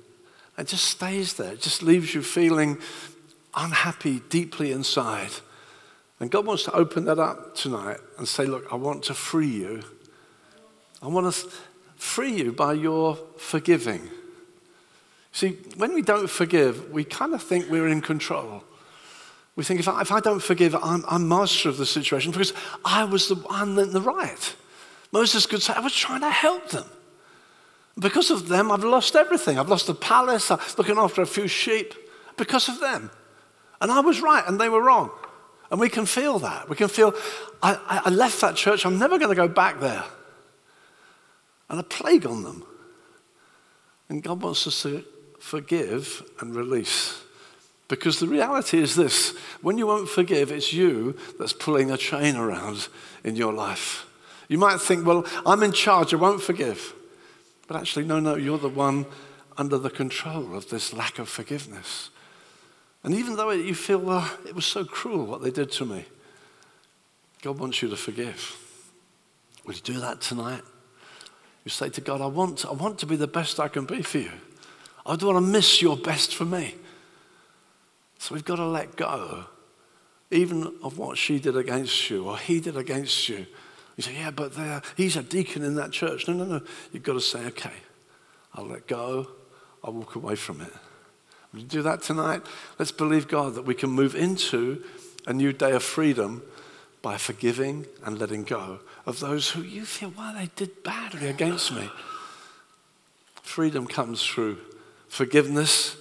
It 0.58 0.68
just 0.68 0.84
stays 0.84 1.36
there. 1.36 1.54
It 1.54 1.62
just 1.62 1.82
leaves 1.82 2.14
you 2.14 2.22
feeling 2.22 2.80
unhappy 3.56 4.20
deeply 4.28 4.74
inside. 4.74 5.32
And 6.20 6.30
God 6.30 6.46
wants 6.46 6.64
to 6.64 6.74
open 6.74 7.06
that 7.06 7.20
up 7.20 7.56
tonight 7.56 7.98
and 8.18 8.28
say, 8.28 8.46
Look, 8.46 8.72
I 8.72 8.76
want 8.76 9.04
to 9.06 9.14
free 9.14 9.48
you. 9.48 9.84
I 11.02 11.08
want 11.08 11.34
to 11.34 11.50
free 11.96 12.34
you 12.34 12.52
by 12.52 12.74
your 12.74 13.16
forgiving. 13.38 14.10
See, 15.32 15.58
when 15.78 15.94
we 15.94 16.02
don't 16.02 16.30
forgive, 16.30 16.92
we 16.92 17.04
kind 17.04 17.34
of 17.34 17.42
think 17.42 17.70
we're 17.70 17.88
in 17.88 18.02
control. 18.02 18.64
We 19.56 19.64
think, 19.64 19.80
if 19.80 19.88
I, 19.88 20.02
if 20.02 20.12
I 20.12 20.20
don't 20.20 20.42
forgive, 20.42 20.76
I'm, 20.76 21.04
I'm 21.08 21.28
master 21.28 21.70
of 21.70 21.78
the 21.78 21.86
situation 21.86 22.32
because 22.32 22.54
I 22.84 23.04
was 23.04 23.28
the 23.28 23.36
one 23.36 23.78
in 23.78 23.92
the 23.92 24.02
right. 24.02 24.56
Moses 25.12 25.46
could 25.46 25.62
say, 25.62 25.74
I 25.74 25.82
was 25.82 25.94
trying 25.94 26.22
to 26.22 26.30
help 26.30 26.70
them. 26.70 26.86
Because 27.98 28.32
of 28.32 28.48
them, 28.48 28.72
I've 28.72 28.84
lost 28.84 29.16
everything. 29.16 29.60
I've 29.60 29.70
lost 29.70 29.88
the 29.88 29.94
palace, 29.94 30.50
I'm 30.50 30.60
looking 30.78 30.98
after 30.98 31.22
a 31.22 31.28
few 31.28 31.48
sheep 31.48 31.94
because 32.38 32.70
of 32.70 32.80
them. 32.80 33.12
And 33.82 33.92
I 33.92 34.00
was 34.00 34.22
right 34.22 34.44
and 34.48 34.60
they 34.60 34.70
were 34.70 34.82
wrong. 34.82 35.12
And 35.72 35.80
we 35.80 35.90
can 35.90 36.06
feel 36.06 36.40
that. 36.40 36.68
We 36.70 36.76
can 36.76 36.88
feel, 36.88 37.14
I, 37.62 38.02
I 38.06 38.10
left 38.10 38.42
that 38.42 38.56
church, 38.56 38.86
I'm 38.86 38.98
never 38.98 39.18
going 39.20 39.30
to 39.30 39.36
go 39.36 39.48
back 39.48 39.80
there. 39.80 40.04
And 41.70 41.80
a 41.80 41.84
plague 41.84 42.26
on 42.26 42.44
them. 42.44 42.64
And 44.10 44.24
God 44.24 44.42
wants 44.42 44.66
us 44.66 44.82
to 44.84 45.04
forgive 45.40 46.24
and 46.40 46.56
release. 46.56 47.22
Because 47.88 48.20
the 48.20 48.28
reality 48.28 48.80
is 48.80 48.96
this 48.96 49.36
when 49.62 49.78
you 49.78 49.88
won't 49.88 50.10
forgive, 50.10 50.52
it's 50.52 50.74
you 50.74 51.18
that's 51.38 51.54
pulling 51.54 51.92
a 51.92 51.98
chain 51.98 52.36
around 52.36 52.88
in 53.24 53.36
your 53.36 53.54
life. 53.54 54.06
You 54.48 54.58
might 54.58 54.80
think, 54.80 55.06
well, 55.06 55.26
I'm 55.46 55.62
in 55.64 55.72
charge, 55.72 56.14
I 56.14 56.18
won't 56.18 56.42
forgive. 56.42 56.94
But 57.68 57.78
actually, 57.78 58.06
no, 58.06 58.20
no, 58.20 58.36
you're 58.36 58.58
the 58.58 58.70
one 58.70 59.06
under 59.58 59.78
the 59.78 59.90
control 59.90 60.56
of 60.56 60.70
this 60.70 60.94
lack 60.94 61.20
of 61.20 61.30
forgiveness. 61.30 62.10
And 63.04 63.14
even 63.14 63.36
though 63.36 63.52
you 63.52 63.76
feel, 63.76 64.00
well, 64.00 64.30
it 64.46 64.54
was 64.54 64.66
so 64.66 64.84
cruel 64.84 65.26
what 65.26 65.42
they 65.42 65.52
did 65.52 65.72
to 65.74 65.86
me, 65.86 66.06
God 67.42 67.58
wants 67.58 67.82
you 67.82 67.90
to 67.90 67.96
forgive. 67.96 68.58
Will 69.66 69.74
you 69.74 69.82
do 69.82 70.00
that 70.00 70.20
tonight? 70.20 70.62
You 71.64 71.72
say 71.72 71.90
to 71.90 72.02
God, 72.02 72.22
I 72.22 72.28
want, 72.28 72.66
I 72.66 72.72
want 72.72 73.00
to 73.00 73.06
be 73.06 73.16
the 73.16 73.28
best 73.28 73.60
I 73.60 73.68
can 73.68 73.86
be 73.86 74.02
for 74.02 74.18
you. 74.18 74.32
I 75.06 75.16
don't 75.16 75.34
want 75.34 75.46
to 75.46 75.52
miss 75.52 75.82
your 75.82 75.96
best 75.98 76.36
for 76.36 76.46
me. 76.46 76.76
So 78.18 78.36
we've 78.36 78.44
got 78.44 78.58
to 78.58 78.66
let 78.66 78.98
go, 78.98 79.46
even 80.30 80.76
of 80.84 80.98
what 80.98 81.18
she 81.18 81.40
did 81.40 81.56
against 81.56 82.10
you 82.10 82.26
or 82.26 82.38
he 82.38 82.60
did 82.60 82.76
against 82.76 83.30
you. 83.30 83.46
You 83.96 84.04
say, 84.04 84.14
yeah, 84.14 84.32
but 84.32 84.54
he's 84.98 85.16
a 85.16 85.24
deacon 85.24 85.64
in 85.64 85.76
that 85.76 85.92
church. 85.92 86.28
No, 86.28 86.34
no, 86.34 86.46
no. 86.46 86.62
You've 86.92 87.04
got 87.04 87.14
to 87.14 87.22
say, 87.22 87.46
okay, 87.48 87.74
I'll 88.54 88.66
let 88.66 88.88
go. 88.88 89.28
I'll 89.84 89.94
walk 89.94 90.16
away 90.16 90.36
from 90.36 90.62
it. 90.62 90.74
Will 91.52 91.62
you 91.62 91.68
do 91.68 91.82
that 91.82 92.02
tonight? 92.02 92.42
Let's 92.78 92.92
believe 92.92 93.28
God 93.28 93.56
that 93.56 93.66
we 93.66 93.74
can 93.74 93.90
move 93.90 94.16
into 94.16 94.84
a 95.26 95.34
new 95.34 95.52
day 95.52 95.72
of 95.72 95.84
freedom 95.84 96.44
by 97.02 97.18
forgiving 97.18 97.86
and 98.04 98.20
letting 98.20 98.44
go 98.44 98.80
of 99.06 99.20
those 99.20 99.52
who 99.52 99.62
you 99.62 99.86
feel, 99.86 100.14
well, 100.18 100.34
they 100.34 100.50
did 100.56 100.84
badly 100.84 101.28
against 101.28 101.74
me. 101.74 101.90
Freedom 103.42 103.88
comes 103.88 104.24
through 104.24 104.58
forgiveness, 105.08 105.98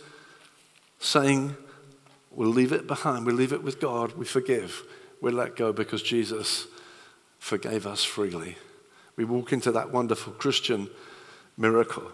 saying, 0.99 1.57
we'll 2.31 2.51
leave 2.51 2.73
it 2.73 2.87
behind, 2.87 3.25
we 3.25 3.33
leave 3.33 3.53
it 3.53 3.63
with 3.63 3.81
God, 3.81 4.13
we 4.13 4.25
forgive, 4.25 4.83
we 5.23 5.31
let 5.31 5.57
go 5.57 5.73
because 5.73 6.03
Jesus 6.03 6.67
forgave 7.39 7.87
us 7.87 8.05
freely. 8.05 8.57
We 9.17 9.25
walk 9.25 9.53
into 9.53 9.73
that 9.73 9.93
wonderful 9.93 10.35
Christian 10.35 10.89
miracle. 11.57 12.11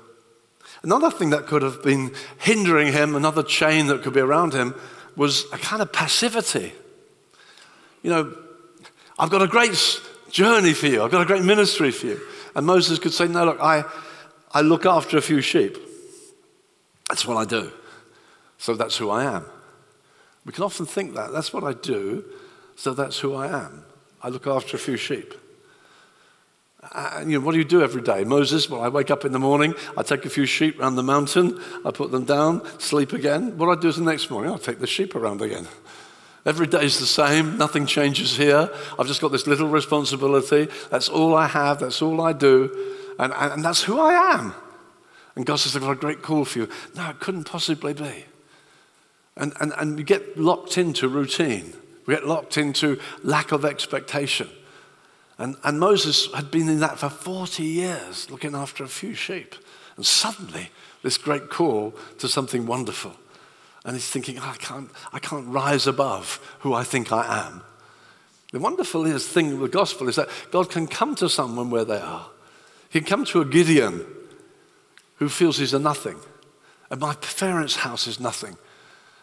Another 0.83 1.11
thing 1.11 1.31
that 1.31 1.46
could 1.46 1.62
have 1.62 1.83
been 1.83 2.12
hindering 2.38 2.92
him, 2.92 3.14
another 3.14 3.42
chain 3.42 3.87
that 3.87 4.03
could 4.03 4.12
be 4.12 4.20
around 4.20 4.53
him, 4.53 4.74
was 5.16 5.46
a 5.53 5.59
kind 5.59 5.81
of 5.81 5.92
passivity. 5.92 6.72
You 8.03 8.11
know, 8.11 8.37
I've 9.18 9.31
got 9.31 9.42
a 9.42 9.46
great 9.46 9.79
journey 10.31 10.74
for 10.74 10.87
you, 10.87 11.03
I've 11.03 11.11
got 11.11 11.22
a 11.22 11.27
great 11.27 11.44
ministry 11.44 11.90
for 11.90 12.07
you. 12.07 12.20
And 12.55 12.66
Moses 12.66 12.98
could 12.98 13.12
say, 13.12 13.27
No, 13.29 13.44
look, 13.44 13.61
I, 13.61 13.85
I 14.53 14.61
look 14.61 14.87
after 14.87 15.16
a 15.16 15.22
few 15.22 15.40
sheep. 15.40 15.77
That's 17.09 17.27
what 17.27 17.37
I 17.37 17.44
do. 17.44 17.72
So 18.59 18.74
that's 18.74 18.96
who 18.96 19.11
I 19.11 19.24
am. 19.24 19.44
We 20.44 20.53
can 20.53 20.64
often 20.64 20.87
think 20.87 21.14
that. 21.14 21.33
That's 21.33 21.53
what 21.53 21.64
I 21.64 21.72
do, 21.72 22.24
so 22.77 22.94
that's 22.94 23.18
who 23.18 23.35
I 23.35 23.48
am. 23.48 23.85
I 24.22 24.29
look 24.29 24.46
after 24.46 24.77
a 24.77 24.81
few 24.81 24.96
sheep. 24.96 25.35
And 26.92 27.31
you 27.31 27.38
know, 27.38 27.44
what 27.44 27.53
do 27.53 27.59
you 27.59 27.64
do 27.64 27.83
every 27.83 28.03
day? 28.03 28.25
Moses, 28.25 28.68
well, 28.68 28.83
I 28.83 28.88
wake 28.88 29.11
up 29.11 29.25
in 29.25 29.33
the 29.33 29.38
morning, 29.38 29.75
I 29.97 30.03
take 30.03 30.25
a 30.25 30.31
few 30.31 30.47
sheep 30.47 30.79
around 30.81 30.97
the 30.97 31.03
mountain, 31.03 31.61
I 31.85 31.90
put 31.90 32.11
them 32.11 32.25
down, 32.25 32.62
sleep 32.79 33.12
again. 33.12 33.57
What 33.57 33.77
I 33.77 33.81
do 33.81 33.88
is 33.88 33.97
the 33.97 34.03
next 34.03 34.31
morning, 34.31 34.53
I 34.53 34.59
take 34.59 34.81
the 34.81 34.87
sheep 34.87 35.14
around 35.14 35.42
again. 35.42 35.66
Every 36.47 36.66
day 36.66 36.85
is 36.85 37.01
the 37.01 37.07
same, 37.07 37.57
nothing 37.57 37.87
changes 37.87 38.37
here. 38.37 38.70
I've 38.99 39.07
just 39.07 39.20
got 39.20 39.33
this 39.33 39.47
little 39.47 39.68
responsibility. 39.68 40.68
That's 40.90 41.09
all 41.09 41.35
I 41.35 41.47
have, 41.47 41.81
that's 41.81 42.03
all 42.03 42.20
I 42.20 42.33
do, 42.33 42.70
and, 43.18 43.33
and, 43.33 43.53
and 43.55 43.64
that's 43.64 43.83
who 43.83 43.99
I 43.99 44.35
am. 44.35 44.55
And 45.37 45.47
God 45.47 45.57
says, 45.57 45.75
I've 45.75 45.83
got 45.83 45.92
a 45.92 45.97
great 45.97 46.23
call 46.23 46.44
for 46.44 46.61
you. 46.61 46.68
No, 46.94 47.11
it 47.11 47.18
couldn't 47.18 47.44
possibly 47.44 47.94
be. 47.94 48.25
And, 49.37 49.53
and, 49.61 49.73
and 49.79 49.97
we 49.97 50.05
get 50.05 50.38
locked 50.38 50.79
into 50.79 51.09
routine, 51.09 51.75
we 52.07 52.14
get 52.14 52.27
locked 52.27 52.59
into 52.59 53.01
lack 53.23 53.51
of 53.51 53.64
expectation. 53.64 54.49
And, 55.38 55.57
and 55.64 55.81
Moses 55.81 56.33
had 56.33 56.51
been 56.51 56.68
in 56.68 56.81
that 56.81 56.99
for 56.99 57.09
40 57.09 57.62
years, 57.62 58.31
looking 58.31 58.55
after 58.55 58.85
a 58.85 58.88
few 58.88 59.14
sheep. 59.14 59.55
And 59.97 60.07
suddenly, 60.07 60.70
this 61.03 61.18
great 61.18 61.51
call 61.51 61.94
to 62.18 62.29
something 62.29 62.66
wonderful. 62.66 63.12
And 63.85 63.94
he's 63.94 64.09
thinking, 64.09 64.38
oh, 64.38 64.53
I, 64.53 64.57
can't, 64.57 64.90
I 65.12 65.18
can't 65.18 65.47
rise 65.49 65.87
above 65.87 66.40
who 66.61 66.73
I 66.73 66.85
think 66.85 67.12
I 67.12 67.47
am. 67.47 67.62
The 68.53 68.61
wonderful 68.61 69.05
thing 69.18 69.53
of 69.53 69.59
the 69.59 69.68
gospel 69.68 70.09
is 70.09 70.16
that 70.16 70.29
God 70.53 70.70
can 70.70 70.87
come 70.87 71.14
to 71.16 71.29
someone 71.29 71.70
where 71.70 71.85
they 71.85 71.99
are. 71.99 72.27
He 72.88 73.01
can 73.01 73.09
come 73.09 73.25
to 73.27 73.40
a 73.40 73.44
Gideon 73.44 74.07
who 75.16 75.29
feels 75.29 75.59
he's 75.59 75.75
a 75.75 75.79
nothing. 75.79 76.16
And 76.90 77.01
my 77.01 77.14
parents' 77.14 77.77
house 77.77 78.07
is 78.07 78.20
nothing. 78.20 78.57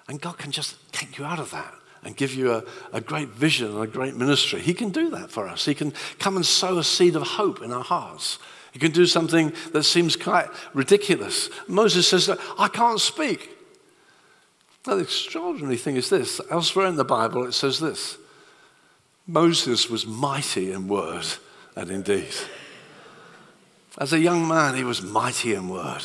And 0.10 0.20
God 0.20 0.38
can 0.38 0.52
just 0.52 0.76
take 0.92 1.18
you 1.18 1.24
out 1.24 1.40
of 1.40 1.52
that 1.52 1.74
and 2.04 2.16
give 2.16 2.34
you 2.34 2.52
a, 2.52 2.64
a 2.94 3.02
great 3.02 3.30
vision 3.30 3.72
and 3.72 3.84
a 3.84 3.88
great 3.88 4.16
ministry. 4.16 4.60
He 4.60 4.74
can 4.74 4.90
do 4.90 5.10
that 5.12 5.32
for 5.32 5.48
us. 5.48 5.66
He 5.66 5.76
can 5.76 5.94
come 6.20 6.36
and 6.36 6.46
sow 6.46 6.78
a 6.78 6.84
seed 6.84 7.16
of 7.16 7.24
hope 7.24 7.62
in 7.62 7.72
our 7.72 7.84
hearts. 7.84 8.40
He 8.72 8.80
can 8.80 8.92
do 8.92 9.06
something 9.06 9.54
that 9.74 9.84
seems 9.84 10.16
quite 10.16 10.48
ridiculous. 10.74 11.50
Moses 11.68 12.08
says, 12.08 12.30
I 12.58 12.68
can't 12.70 13.02
speak. 13.02 13.58
Now, 14.88 14.96
the 14.96 15.04
extraordinary 15.04 15.78
thing 15.78 15.96
is 15.96 16.10
this 16.10 16.42
elsewhere 16.50 16.88
in 16.88 16.96
the 16.96 17.04
Bible, 17.04 17.46
it 17.46 17.52
says 17.52 17.80
this 17.80 18.18
Moses 19.28 19.90
was 19.90 20.08
mighty 20.08 20.72
in 20.72 20.88
word 20.88 21.26
and 21.76 21.92
in 21.92 22.02
deed. 22.02 22.34
As 23.98 24.14
a 24.14 24.20
young 24.20 24.48
man, 24.48 24.76
he 24.76 24.84
was 24.84 25.02
mighty 25.02 25.54
in 25.54 25.70
word. 25.70 26.04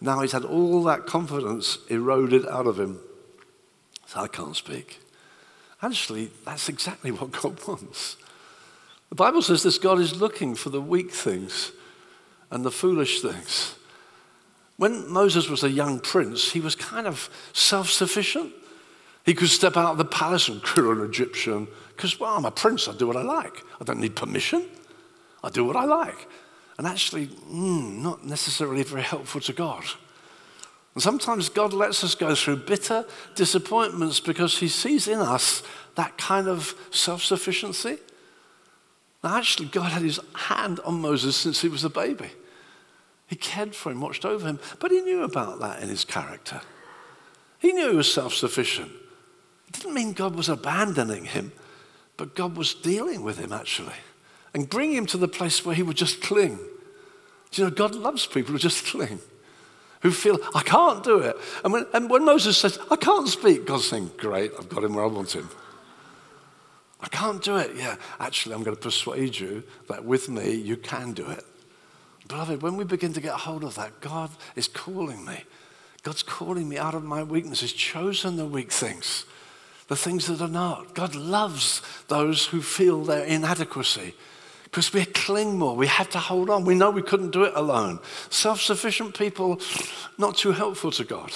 Now 0.00 0.20
he's 0.20 0.32
had 0.32 0.44
all 0.44 0.82
that 0.84 1.06
confidence 1.06 1.78
eroded 1.88 2.46
out 2.46 2.66
of 2.66 2.78
him. 2.78 3.00
So 4.06 4.20
I 4.20 4.28
can't 4.28 4.56
speak. 4.56 5.01
Actually, 5.82 6.30
that's 6.44 6.68
exactly 6.68 7.10
what 7.10 7.32
God 7.42 7.58
wants. 7.66 8.16
The 9.08 9.16
Bible 9.16 9.42
says 9.42 9.62
this 9.62 9.78
God 9.78 9.98
is 9.98 10.20
looking 10.20 10.54
for 10.54 10.70
the 10.70 10.80
weak 10.80 11.10
things 11.10 11.72
and 12.50 12.64
the 12.64 12.70
foolish 12.70 13.20
things. 13.20 13.74
When 14.76 15.10
Moses 15.10 15.48
was 15.48 15.64
a 15.64 15.70
young 15.70 16.00
prince, 16.00 16.52
he 16.52 16.60
was 16.60 16.74
kind 16.74 17.06
of 17.06 17.28
self 17.52 17.90
sufficient. 17.90 18.52
He 19.24 19.34
could 19.34 19.50
step 19.50 19.76
out 19.76 19.92
of 19.92 19.98
the 19.98 20.04
palace 20.04 20.48
and 20.48 20.62
kill 20.64 20.90
an 20.90 21.02
Egyptian 21.02 21.68
because, 21.88 22.18
well, 22.18 22.36
I'm 22.36 22.44
a 22.44 22.50
prince, 22.50 22.88
I 22.88 22.96
do 22.96 23.06
what 23.06 23.16
I 23.16 23.22
like. 23.22 23.62
I 23.80 23.84
don't 23.84 24.00
need 24.00 24.16
permission, 24.16 24.64
I 25.44 25.50
do 25.50 25.64
what 25.64 25.76
I 25.76 25.84
like. 25.84 26.26
And 26.78 26.86
actually, 26.86 27.26
mm, 27.26 27.98
not 27.98 28.24
necessarily 28.24 28.82
very 28.82 29.02
helpful 29.02 29.40
to 29.42 29.52
God. 29.52 29.84
And 30.94 31.02
sometimes 31.02 31.48
God 31.48 31.72
lets 31.72 32.04
us 32.04 32.14
go 32.14 32.34
through 32.34 32.56
bitter 32.56 33.06
disappointments 33.34 34.20
because 34.20 34.58
He 34.58 34.68
sees 34.68 35.08
in 35.08 35.20
us 35.20 35.62
that 35.94 36.18
kind 36.18 36.48
of 36.48 36.74
self 36.90 37.22
sufficiency. 37.22 37.98
Now, 39.24 39.38
actually, 39.38 39.68
God 39.68 39.92
had 39.92 40.02
His 40.02 40.20
hand 40.34 40.80
on 40.80 41.00
Moses 41.00 41.36
since 41.36 41.60
he 41.62 41.68
was 41.68 41.84
a 41.84 41.90
baby. 41.90 42.30
He 43.26 43.36
cared 43.36 43.74
for 43.74 43.90
him, 43.90 44.00
watched 44.00 44.26
over 44.26 44.46
him, 44.46 44.58
but 44.80 44.90
He 44.90 45.00
knew 45.00 45.22
about 45.22 45.60
that 45.60 45.82
in 45.82 45.88
His 45.88 46.04
character. 46.04 46.60
He 47.62 47.72
knew 47.72 47.90
he 47.90 47.96
was 47.96 48.12
self 48.12 48.34
sufficient. 48.34 48.90
It 49.68 49.74
didn't 49.74 49.94
mean 49.94 50.12
God 50.12 50.34
was 50.34 50.48
abandoning 50.48 51.26
him, 51.26 51.52
but 52.16 52.34
God 52.34 52.56
was 52.56 52.74
dealing 52.74 53.22
with 53.22 53.38
him 53.38 53.52
actually 53.52 53.94
and 54.52 54.68
bringing 54.68 54.96
him 54.96 55.06
to 55.06 55.16
the 55.16 55.28
place 55.28 55.64
where 55.64 55.74
he 55.74 55.82
would 55.84 55.96
just 55.96 56.20
cling. 56.20 56.58
Do 57.52 57.62
you 57.62 57.68
know, 57.68 57.74
God 57.74 57.94
loves 57.94 58.26
people 58.26 58.52
who 58.52 58.58
just 58.58 58.84
cling 58.86 59.20
who 60.02 60.10
feel, 60.10 60.38
I 60.54 60.62
can't 60.62 61.02
do 61.02 61.18
it. 61.18 61.36
And 61.64 61.72
when, 61.72 61.86
and 61.94 62.10
when 62.10 62.24
Moses 62.24 62.58
says, 62.58 62.78
I 62.90 62.96
can't 62.96 63.28
speak, 63.28 63.66
God's 63.66 63.86
saying, 63.86 64.10
Great, 64.16 64.52
I've 64.58 64.68
got 64.68 64.84
him 64.84 64.94
where 64.94 65.04
I 65.04 65.08
want 65.08 65.34
him. 65.34 65.48
I 67.00 67.08
can't 67.08 67.42
do 67.42 67.56
it. 67.56 67.72
Yeah, 67.76 67.96
actually, 68.20 68.54
I'm 68.54 68.62
going 68.62 68.76
to 68.76 68.82
persuade 68.82 69.38
you 69.38 69.62
that 69.88 70.04
with 70.04 70.28
me, 70.28 70.54
you 70.54 70.76
can 70.76 71.12
do 71.12 71.28
it. 71.28 71.44
Beloved, 72.28 72.62
when 72.62 72.76
we 72.76 72.84
begin 72.84 73.12
to 73.12 73.20
get 73.20 73.32
hold 73.32 73.64
of 73.64 73.74
that, 73.76 74.00
God 74.00 74.30
is 74.56 74.68
calling 74.68 75.24
me. 75.24 75.44
God's 76.02 76.22
calling 76.22 76.68
me 76.68 76.78
out 76.78 76.94
of 76.94 77.04
my 77.04 77.22
weakness. 77.22 77.60
He's 77.60 77.72
chosen 77.72 78.36
the 78.36 78.46
weak 78.46 78.72
things, 78.72 79.24
the 79.86 79.96
things 79.96 80.26
that 80.26 80.40
are 80.40 80.48
not. 80.48 80.94
God 80.94 81.14
loves 81.14 81.80
those 82.08 82.46
who 82.46 82.60
feel 82.60 83.04
their 83.04 83.24
inadequacy 83.24 84.14
because 84.72 84.90
we 84.94 85.04
cling 85.04 85.58
more. 85.58 85.76
We 85.76 85.86
have 85.86 86.08
to 86.10 86.18
hold 86.18 86.48
on. 86.48 86.64
We 86.64 86.74
know 86.74 86.90
we 86.90 87.02
couldn't 87.02 87.30
do 87.30 87.44
it 87.44 87.52
alone. 87.54 88.00
Self 88.30 88.58
sufficient 88.58 89.16
people, 89.16 89.60
not 90.16 90.38
too 90.38 90.52
helpful 90.52 90.90
to 90.92 91.04
God. 91.04 91.30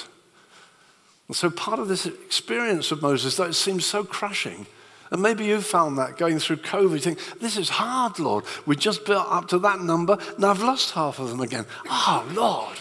And 1.29 1.37
so 1.37 1.51
part 1.51 1.79
of 1.79 1.87
this 1.87 2.07
experience 2.07 2.91
of 2.93 3.03
Moses, 3.03 3.37
that 3.37 3.51
it 3.51 3.55
seems 3.55 3.85
so 3.85 4.05
crushing, 4.05 4.67
and 5.11 5.21
maybe 5.21 5.45
you 5.45 5.61
found 5.61 5.99
that 5.99 6.17
going 6.17 6.39
through 6.39 6.57
COVID, 6.57 6.93
you 6.93 6.99
think, 6.99 7.39
this 7.39 7.59
is 7.59 7.69
hard, 7.69 8.19
Lord. 8.19 8.45
We 8.65 8.75
just 8.75 9.05
built 9.05 9.27
up 9.29 9.49
to 9.49 9.59
that 9.59 9.81
number, 9.81 10.17
and 10.37 10.45
I've 10.45 10.63
lost 10.63 10.93
half 10.93 11.19
of 11.19 11.29
them 11.29 11.41
again. 11.41 11.67
Oh, 11.91 12.27
Lord, 12.33 12.79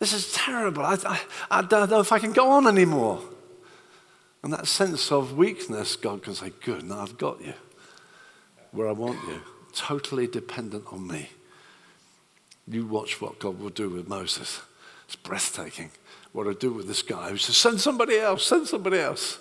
this 0.00 0.12
is 0.12 0.32
terrible. 0.32 0.82
I, 0.82 0.96
I, 1.06 1.20
I 1.50 1.62
don't 1.62 1.90
know 1.90 2.00
if 2.00 2.10
I 2.10 2.18
can 2.18 2.32
go 2.32 2.50
on 2.50 2.66
anymore. 2.66 3.22
And 4.42 4.52
that 4.52 4.66
sense 4.66 5.12
of 5.12 5.36
weakness, 5.36 5.94
God 5.94 6.24
can 6.24 6.34
say, 6.34 6.52
good, 6.64 6.82
now 6.82 7.00
I've 7.00 7.18
got 7.18 7.40
you 7.40 7.54
where 8.72 8.88
I 8.88 8.92
want 8.92 9.18
you, 9.28 9.40
totally 9.72 10.26
dependent 10.26 10.84
on 10.92 11.06
me. 11.06 11.30
You 12.66 12.86
watch 12.86 13.20
what 13.20 13.38
God 13.38 13.58
will 13.58 13.70
do 13.70 13.88
with 13.88 14.08
Moses. 14.08 14.60
It's 15.06 15.16
breathtaking. 15.16 15.90
What 16.32 16.46
I 16.46 16.52
do 16.52 16.72
with 16.72 16.86
this 16.86 17.02
guy 17.02 17.30
who 17.30 17.38
says, 17.38 17.56
Send 17.56 17.80
somebody 17.80 18.18
else, 18.18 18.46
send 18.46 18.66
somebody 18.66 18.98
else. 18.98 19.38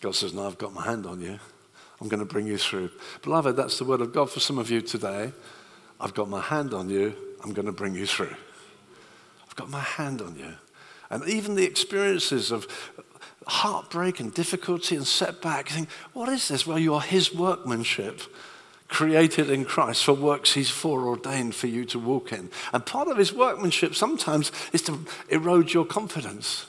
God 0.00 0.14
says, 0.14 0.34
No, 0.34 0.46
I've 0.46 0.58
got 0.58 0.74
my 0.74 0.84
hand 0.84 1.06
on 1.06 1.20
you. 1.20 1.38
I'm 2.00 2.08
going 2.08 2.20
to 2.20 2.26
bring 2.26 2.46
you 2.46 2.58
through. 2.58 2.90
Beloved, 3.22 3.56
that's 3.56 3.78
the 3.78 3.84
word 3.84 4.02
of 4.02 4.12
God 4.12 4.30
for 4.30 4.40
some 4.40 4.58
of 4.58 4.70
you 4.70 4.82
today. 4.82 5.32
I've 5.98 6.12
got 6.12 6.28
my 6.28 6.40
hand 6.40 6.74
on 6.74 6.90
you. 6.90 7.14
I'm 7.42 7.52
going 7.52 7.66
to 7.66 7.72
bring 7.72 7.94
you 7.94 8.04
through. 8.04 8.34
I've 9.46 9.56
got 9.56 9.70
my 9.70 9.80
hand 9.80 10.20
on 10.20 10.36
you. 10.36 10.54
And 11.08 11.26
even 11.28 11.54
the 11.54 11.64
experiences 11.64 12.50
of 12.50 12.66
heartbreak 13.46 14.20
and 14.20 14.32
difficulty 14.32 14.96
and 14.96 15.06
setback, 15.06 15.70
you 15.70 15.76
think, 15.76 15.88
what 16.12 16.28
is 16.28 16.48
this? 16.48 16.66
Well, 16.66 16.78
you 16.78 16.94
are 16.94 17.00
his 17.00 17.34
workmanship 17.34 18.20
created 18.88 19.50
in 19.50 19.64
Christ 19.64 20.04
for 20.04 20.12
works 20.12 20.54
he's 20.54 20.70
foreordained 20.70 21.54
for 21.54 21.66
you 21.66 21.84
to 21.86 21.98
walk 21.98 22.32
in. 22.32 22.50
And 22.72 22.86
part 22.86 23.08
of 23.08 23.16
his 23.16 23.32
workmanship 23.32 23.94
sometimes 23.94 24.52
is 24.72 24.82
to 24.82 25.00
erode 25.28 25.72
your 25.72 25.84
confidence. 25.84 26.66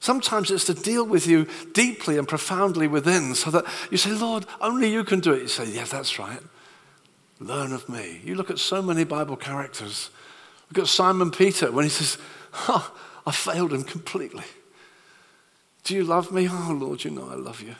Sometimes 0.00 0.50
it's 0.50 0.64
to 0.66 0.74
deal 0.74 1.06
with 1.06 1.26
you 1.26 1.46
deeply 1.72 2.18
and 2.18 2.28
profoundly 2.28 2.86
within 2.86 3.34
so 3.34 3.50
that 3.50 3.64
you 3.90 3.96
say, 3.96 4.12
Lord, 4.12 4.46
only 4.60 4.90
you 4.92 5.02
can 5.04 5.20
do 5.20 5.32
it. 5.32 5.42
You 5.42 5.48
say, 5.48 5.66
Yes, 5.66 5.90
that's 5.90 6.18
right. 6.18 6.40
Learn 7.40 7.72
of 7.72 7.88
me. 7.88 8.20
You 8.24 8.34
look 8.34 8.50
at 8.50 8.58
so 8.58 8.80
many 8.80 9.04
Bible 9.04 9.36
characters. 9.36 10.10
Look 10.70 10.84
at 10.84 10.88
Simon 10.88 11.30
Peter 11.30 11.72
when 11.72 11.84
he 11.84 11.90
says, 11.90 12.18
I 13.26 13.32
failed 13.32 13.72
him 13.72 13.82
completely. 13.82 14.44
Do 15.84 15.94
you 15.94 16.04
love 16.04 16.32
me? 16.32 16.48
Oh, 16.50 16.76
Lord, 16.78 17.04
you 17.04 17.10
know 17.10 17.28
I 17.30 17.34
love 17.34 17.60
you. 17.60 17.76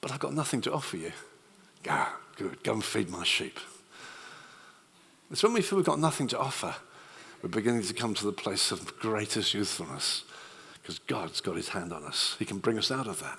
But 0.00 0.12
I've 0.12 0.18
got 0.18 0.34
nothing 0.34 0.62
to 0.62 0.72
offer 0.72 0.96
you. 0.96 1.12
Ah, 1.88 2.16
good. 2.36 2.62
Go 2.62 2.72
and 2.72 2.84
feed 2.84 3.10
my 3.10 3.24
sheep. 3.24 3.58
It's 5.30 5.42
when 5.42 5.52
we 5.52 5.62
feel 5.62 5.76
we've 5.76 5.86
got 5.86 5.98
nothing 5.98 6.26
to 6.28 6.38
offer, 6.38 6.74
we're 7.42 7.48
beginning 7.48 7.82
to 7.82 7.94
come 7.94 8.14
to 8.14 8.24
the 8.24 8.32
place 8.32 8.70
of 8.72 8.98
greatest 8.98 9.52
youthfulness 9.52 10.24
because 10.80 10.98
God's 11.00 11.40
got 11.40 11.56
his 11.56 11.70
hand 11.70 11.92
on 11.92 12.04
us. 12.04 12.36
He 12.38 12.44
can 12.44 12.58
bring 12.58 12.78
us 12.78 12.90
out 12.90 13.06
of 13.06 13.20
that. 13.20 13.38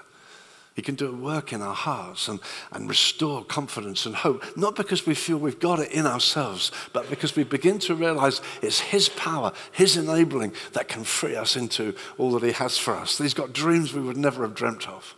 He 0.76 0.82
can 0.82 0.96
do 0.96 1.08
a 1.08 1.16
work 1.16 1.54
in 1.54 1.62
our 1.62 1.74
hearts 1.74 2.28
and, 2.28 2.42
and 2.74 2.90
restore 2.90 3.46
confidence 3.46 4.06
and 4.06 4.14
hope, 4.14 4.44
not 4.58 4.76
because 4.76 5.06
we 5.06 5.16
feel 5.16 5.38
we've 5.38 5.60
got 5.60 5.80
it 5.80 5.94
in 5.94 6.06
ourselves, 6.06 6.70
but 6.92 7.10
because 7.10 7.34
we 7.34 7.46
begin 7.46 7.80
to 7.80 7.96
realize 7.96 8.42
it's 8.62 8.82
His 8.82 9.08
power, 9.08 9.54
His 9.72 9.96
enabling 9.96 10.52
that 10.74 10.90
can 10.90 11.06
free 11.06 11.38
us 11.38 11.56
into 11.56 11.96
all 12.18 12.32
that 12.32 12.44
He 12.44 12.52
has 12.52 12.78
for 12.78 12.94
us. 12.94 13.18
He's 13.18 13.34
got 13.34 13.54
dreams 13.54 13.94
we 13.94 14.02
would 14.02 14.18
never 14.18 14.44
have 14.44 14.54
dreamt 14.54 14.90
of, 14.90 15.16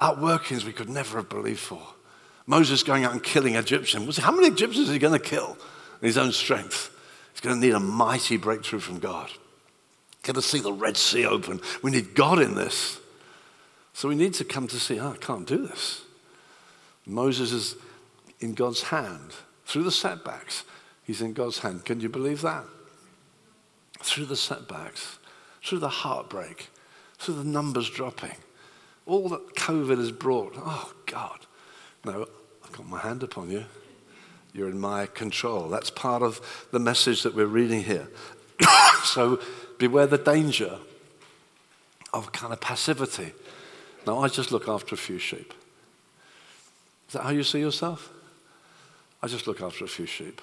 outworkings 0.00 0.64
we 0.64 0.72
could 0.72 0.90
never 0.90 1.18
have 1.18 1.28
believed 1.28 1.60
for. 1.60 1.82
Moses 2.44 2.82
going 2.82 3.04
out 3.04 3.12
and 3.12 3.22
killing 3.22 3.54
Egyptians. 3.54 4.18
How 4.18 4.32
many 4.32 4.48
Egyptians 4.48 4.88
is 4.88 4.92
he 4.92 4.98
going 4.98 5.18
to 5.18 5.24
kill 5.24 5.56
in 6.00 6.06
his 6.06 6.18
own 6.18 6.32
strength? 6.32 6.90
He's 7.32 7.40
going 7.40 7.60
to 7.60 7.64
need 7.64 7.74
a 7.74 7.80
mighty 7.80 8.36
breakthrough 8.36 8.80
from 8.80 8.98
God. 8.98 9.30
Going 10.24 10.34
to 10.34 10.42
see 10.42 10.58
the 10.58 10.72
Red 10.72 10.96
Sea 10.96 11.24
open. 11.24 11.60
We 11.82 11.92
need 11.92 12.16
God 12.16 12.40
in 12.40 12.56
this. 12.56 12.98
So 13.96 14.10
we 14.10 14.14
need 14.14 14.34
to 14.34 14.44
come 14.44 14.66
to 14.68 14.78
see, 14.78 15.00
oh, 15.00 15.12
I 15.12 15.16
can't 15.16 15.46
do 15.46 15.66
this. 15.66 16.02
Moses 17.06 17.50
is 17.50 17.76
in 18.40 18.52
God's 18.52 18.82
hand 18.82 19.32
through 19.64 19.84
the 19.84 19.90
setbacks. 19.90 20.64
He's 21.04 21.22
in 21.22 21.32
God's 21.32 21.60
hand. 21.60 21.86
Can 21.86 22.00
you 22.00 22.10
believe 22.10 22.42
that? 22.42 22.64
Through 24.00 24.26
the 24.26 24.36
setbacks, 24.36 25.18
through 25.64 25.78
the 25.78 25.88
heartbreak, 25.88 26.68
through 27.16 27.36
the 27.36 27.44
numbers 27.44 27.88
dropping, 27.88 28.36
all 29.06 29.30
that 29.30 29.54
COVID 29.54 29.96
has 29.96 30.12
brought. 30.12 30.52
Oh, 30.58 30.92
God. 31.06 31.46
No, 32.04 32.26
I've 32.66 32.72
got 32.72 32.86
my 32.86 32.98
hand 32.98 33.22
upon 33.22 33.50
you. 33.50 33.64
You're 34.52 34.68
in 34.68 34.78
my 34.78 35.06
control. 35.06 35.70
That's 35.70 35.88
part 35.88 36.22
of 36.22 36.66
the 36.70 36.78
message 36.78 37.22
that 37.22 37.34
we're 37.34 37.46
reading 37.46 37.82
here. 37.82 38.08
so 39.04 39.40
beware 39.78 40.06
the 40.06 40.18
danger 40.18 40.80
of 42.12 42.32
kind 42.32 42.52
of 42.52 42.60
passivity 42.60 43.32
now, 44.06 44.20
I 44.20 44.28
just 44.28 44.52
look 44.52 44.68
after 44.68 44.94
a 44.94 44.98
few 44.98 45.18
sheep. 45.18 45.52
Is 47.08 47.14
that 47.14 47.22
how 47.22 47.30
you 47.30 47.42
see 47.42 47.58
yourself? 47.58 48.12
I 49.20 49.26
just 49.26 49.46
look 49.48 49.60
after 49.60 49.84
a 49.84 49.88
few 49.88 50.06
sheep. 50.06 50.40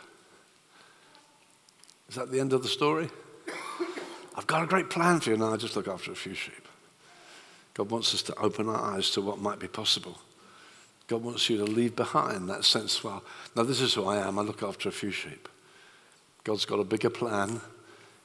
Is 2.10 2.15
that 2.15 2.30
the 2.30 2.39
end 2.39 2.52
of 2.52 2.62
the 2.62 2.67
story? 2.67 3.10
I've 4.36 4.47
got 4.47 4.63
a 4.63 4.67
great 4.67 4.89
plan 4.89 5.19
for 5.21 5.30
you. 5.30 5.38
Now 5.38 5.54
I 5.54 5.58
just 5.58 5.76
look 5.76 5.88
after 5.88 6.12
a 6.12 6.15
few 6.15 6.34
sheep. 6.34 6.67
God 7.73 7.89
wants 7.89 8.13
us 8.13 8.21
to 8.23 8.36
open 8.36 8.67
our 8.67 8.95
eyes 8.95 9.10
to 9.12 9.21
what 9.21 9.39
might 9.39 9.60
be 9.60 9.67
possible. 9.67 10.17
God 11.08 11.23
wants 11.23 11.49
you 11.49 11.58
to 11.58 11.63
leave 11.63 11.95
behind 11.95 12.49
that 12.49 12.65
sense, 12.65 13.04
well, 13.04 13.23
now 13.56 13.63
this 13.63 13.82
is 13.82 13.93
who 13.93 14.06
I 14.06 14.17
am. 14.17 14.39
I 14.39 14.41
look 14.41 14.63
after 14.63 14.89
a 14.89 14.91
few 14.91 15.12
sheep. 15.12 15.47
God's 16.43 16.65
got 16.65 16.80
a 16.80 16.84
bigger 16.84 17.10
plan. 17.10 17.62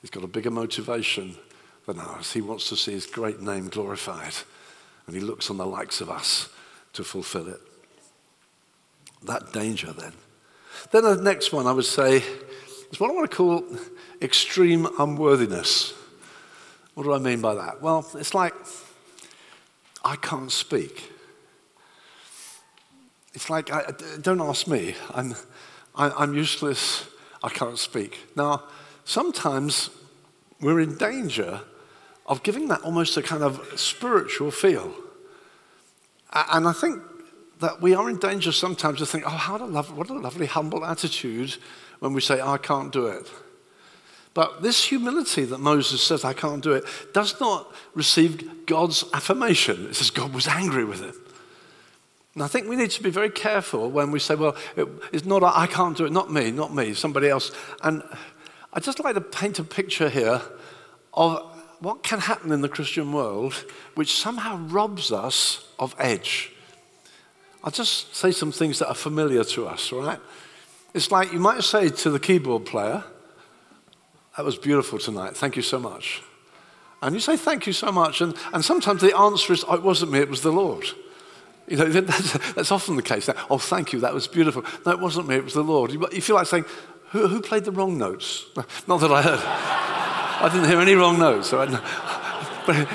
He's 0.00 0.10
got 0.10 0.24
a 0.24 0.28
bigger 0.28 0.50
motivation 0.50 1.36
than 1.86 1.98
ours. 1.98 2.32
He 2.32 2.40
wants 2.40 2.68
to 2.68 2.76
see 2.76 2.92
his 2.92 3.06
great 3.06 3.40
name 3.40 3.68
glorified 3.68 4.34
and 5.08 5.16
he 5.16 5.22
looks 5.22 5.48
on 5.48 5.56
the 5.56 5.66
likes 5.66 6.02
of 6.02 6.10
us 6.10 6.50
to 6.92 7.02
fulfill 7.02 7.48
it. 7.48 7.60
That 9.24 9.54
danger, 9.54 9.90
then. 9.92 10.12
Then 10.92 11.02
the 11.02 11.16
next 11.16 11.50
one 11.50 11.66
I 11.66 11.72
would 11.72 11.86
say 11.86 12.18
is 12.18 13.00
what 13.00 13.10
I 13.10 13.14
want 13.14 13.30
to 13.30 13.36
call 13.36 13.64
extreme 14.20 14.86
unworthiness. 14.98 15.94
What 16.92 17.04
do 17.04 17.14
I 17.14 17.18
mean 17.18 17.40
by 17.40 17.54
that? 17.54 17.80
Well, 17.80 18.06
it's 18.16 18.34
like 18.34 18.52
I 20.04 20.16
can't 20.16 20.52
speak. 20.52 21.10
It's 23.32 23.48
like, 23.48 23.72
I, 23.72 23.92
don't 24.20 24.42
ask 24.42 24.66
me. 24.66 24.94
I'm, 25.14 25.34
I, 25.94 26.10
I'm 26.10 26.34
useless. 26.34 27.06
I 27.42 27.48
can't 27.48 27.78
speak. 27.78 28.18
Now, 28.36 28.64
sometimes 29.04 29.88
we're 30.60 30.80
in 30.80 30.98
danger 30.98 31.62
of 32.28 32.42
giving 32.42 32.68
that 32.68 32.82
almost 32.82 33.16
a 33.16 33.22
kind 33.22 33.42
of 33.42 33.60
spiritual 33.74 34.50
feel. 34.50 34.94
And 36.32 36.68
I 36.68 36.72
think 36.72 37.02
that 37.60 37.80
we 37.80 37.94
are 37.94 38.08
in 38.08 38.18
danger 38.18 38.52
sometimes 38.52 38.98
to 38.98 39.06
think, 39.06 39.24
oh, 39.26 39.30
how 39.30 39.56
a 39.56 39.82
what 39.82 40.10
a 40.10 40.14
lovely, 40.14 40.46
humble 40.46 40.84
attitude 40.84 41.56
when 41.98 42.12
we 42.12 42.20
say, 42.20 42.40
I 42.40 42.58
can't 42.58 42.92
do 42.92 43.06
it. 43.06 43.28
But 44.34 44.62
this 44.62 44.84
humility 44.84 45.44
that 45.46 45.58
Moses 45.58 46.02
says, 46.02 46.24
I 46.24 46.34
can't 46.34 46.62
do 46.62 46.72
it, 46.72 46.84
does 47.12 47.40
not 47.40 47.74
receive 47.94 48.66
God's 48.66 49.04
affirmation. 49.12 49.86
It 49.86 49.96
says 49.96 50.10
God 50.10 50.32
was 50.32 50.46
angry 50.46 50.84
with 50.84 51.00
him. 51.00 51.14
And 52.34 52.44
I 52.44 52.46
think 52.46 52.68
we 52.68 52.76
need 52.76 52.90
to 52.92 53.02
be 53.02 53.10
very 53.10 53.30
careful 53.30 53.90
when 53.90 54.12
we 54.12 54.20
say, 54.20 54.36
well, 54.36 54.54
it, 54.76 54.86
it's 55.12 55.24
not, 55.24 55.42
I 55.42 55.66
can't 55.66 55.96
do 55.96 56.04
it, 56.04 56.12
not 56.12 56.30
me, 56.30 56.52
not 56.52 56.72
me, 56.72 56.94
somebody 56.94 57.28
else. 57.28 57.50
And 57.82 58.02
I'd 58.72 58.84
just 58.84 59.02
like 59.02 59.14
to 59.14 59.20
paint 59.20 59.58
a 59.58 59.64
picture 59.64 60.08
here 60.08 60.40
of 61.14 61.57
what 61.80 62.02
can 62.02 62.20
happen 62.20 62.52
in 62.52 62.60
the 62.60 62.68
Christian 62.68 63.12
world 63.12 63.64
which 63.94 64.16
somehow 64.16 64.56
robs 64.56 65.12
us 65.12 65.68
of 65.78 65.94
edge. 65.98 66.52
I'll 67.62 67.70
just 67.70 68.14
say 68.14 68.30
some 68.30 68.52
things 68.52 68.78
that 68.78 68.88
are 68.88 68.94
familiar 68.94 69.44
to 69.44 69.66
us, 69.66 69.92
right? 69.92 70.20
It's 70.94 71.10
like 71.10 71.32
you 71.32 71.38
might 71.38 71.62
say 71.62 71.88
to 71.88 72.10
the 72.10 72.20
keyboard 72.20 72.64
player, 72.64 73.04
That 74.36 74.44
was 74.44 74.56
beautiful 74.56 74.98
tonight. 74.98 75.36
Thank 75.36 75.56
you 75.56 75.62
so 75.62 75.78
much. 75.78 76.22
And 77.02 77.14
you 77.14 77.20
say, 77.20 77.36
Thank 77.36 77.66
you 77.66 77.72
so 77.72 77.92
much. 77.92 78.20
And, 78.20 78.34
and 78.52 78.64
sometimes 78.64 79.00
the 79.00 79.16
answer 79.16 79.52
is, 79.52 79.64
oh, 79.68 79.74
It 79.74 79.82
wasn't 79.82 80.12
me, 80.12 80.20
it 80.20 80.30
was 80.30 80.42
the 80.42 80.52
Lord. 80.52 80.86
You 81.66 81.76
know, 81.76 81.84
that's, 82.00 82.54
that's 82.54 82.72
often 82.72 82.96
the 82.96 83.02
case. 83.02 83.28
Oh, 83.50 83.58
thank 83.58 83.92
you, 83.92 84.00
that 84.00 84.14
was 84.14 84.26
beautiful. 84.26 84.64
No, 84.86 84.92
it 84.92 85.00
wasn't 85.00 85.28
me, 85.28 85.36
it 85.36 85.44
was 85.44 85.54
the 85.54 85.64
Lord. 85.64 85.92
You, 85.92 86.06
you 86.12 86.22
feel 86.22 86.36
like 86.36 86.46
saying, 86.46 86.64
who, 87.10 87.26
who, 87.26 87.40
played 87.40 87.64
the 87.64 87.72
wrong 87.72 87.98
notes? 87.98 88.46
Not 88.86 89.00
that 89.00 89.12
I 89.12 89.22
heard. 89.22 89.97
I 90.40 90.48
didn't 90.52 90.68
hear 90.68 90.80
any 90.80 90.94
wrong 90.94 91.18
notes. 91.18 91.50
So 91.50 91.60
I, 91.60 91.66
but, 92.68 92.86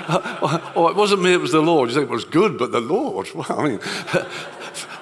oh, 0.75 0.87
it 0.87 0.95
wasn't 0.95 1.23
me, 1.23 1.33
it 1.33 1.41
was 1.41 1.51
the 1.51 1.59
Lord. 1.59 1.89
You 1.89 1.95
say, 1.95 2.01
it 2.03 2.09
was 2.09 2.25
good, 2.25 2.59
but 2.59 2.71
the 2.71 2.79
Lord. 2.79 3.27
Well, 3.35 3.47
I 3.49 3.67
mean, 3.67 3.79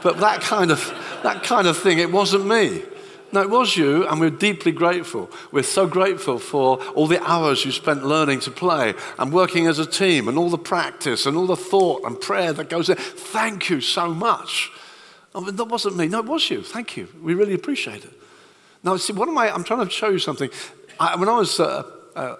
but 0.01 0.17
that 0.19 0.39
kind 0.39 0.71
of, 0.71 0.79
that 1.23 1.43
kind 1.43 1.67
of 1.67 1.77
thing, 1.77 1.99
it 1.99 2.09
wasn't 2.09 2.47
me. 2.47 2.83
No, 3.33 3.41
it 3.41 3.49
was 3.49 3.75
you, 3.75 4.07
and 4.07 4.19
we're 4.19 4.29
deeply 4.29 4.71
grateful. 4.71 5.29
We're 5.51 5.63
so 5.63 5.87
grateful 5.87 6.39
for 6.39 6.81
all 6.93 7.07
the 7.07 7.21
hours 7.21 7.65
you 7.65 7.71
spent 7.71 8.05
learning 8.05 8.39
to 8.41 8.51
play 8.51 8.93
and 9.19 9.33
working 9.33 9.67
as 9.67 9.77
a 9.77 9.85
team 9.85 10.29
and 10.29 10.37
all 10.37 10.49
the 10.49 10.57
practice 10.57 11.25
and 11.25 11.35
all 11.35 11.47
the 11.47 11.55
thought 11.57 12.03
and 12.05 12.19
prayer 12.19 12.53
that 12.53 12.69
goes 12.69 12.89
in. 12.89 12.95
Thank 12.95 13.69
you 13.69 13.81
so 13.81 14.13
much. 14.13 14.71
Oh, 15.35 15.49
that 15.49 15.65
wasn't 15.65 15.97
me. 15.97 16.07
No, 16.07 16.19
it 16.19 16.25
was 16.25 16.49
you. 16.49 16.61
Thank 16.61 16.95
you. 16.95 17.09
We 17.21 17.33
really 17.33 17.53
appreciate 17.53 18.05
it. 18.05 18.13
Now, 18.83 18.95
see, 18.95 19.13
what 19.13 19.27
am 19.27 19.37
I? 19.37 19.53
I'm 19.53 19.65
trying 19.65 19.85
to 19.85 19.91
show 19.91 20.09
you 20.09 20.19
something. 20.19 20.49
I, 20.99 21.17
when 21.17 21.27
I 21.27 21.37
was 21.37 21.59
uh, 21.59 21.83
uh, 22.15 22.35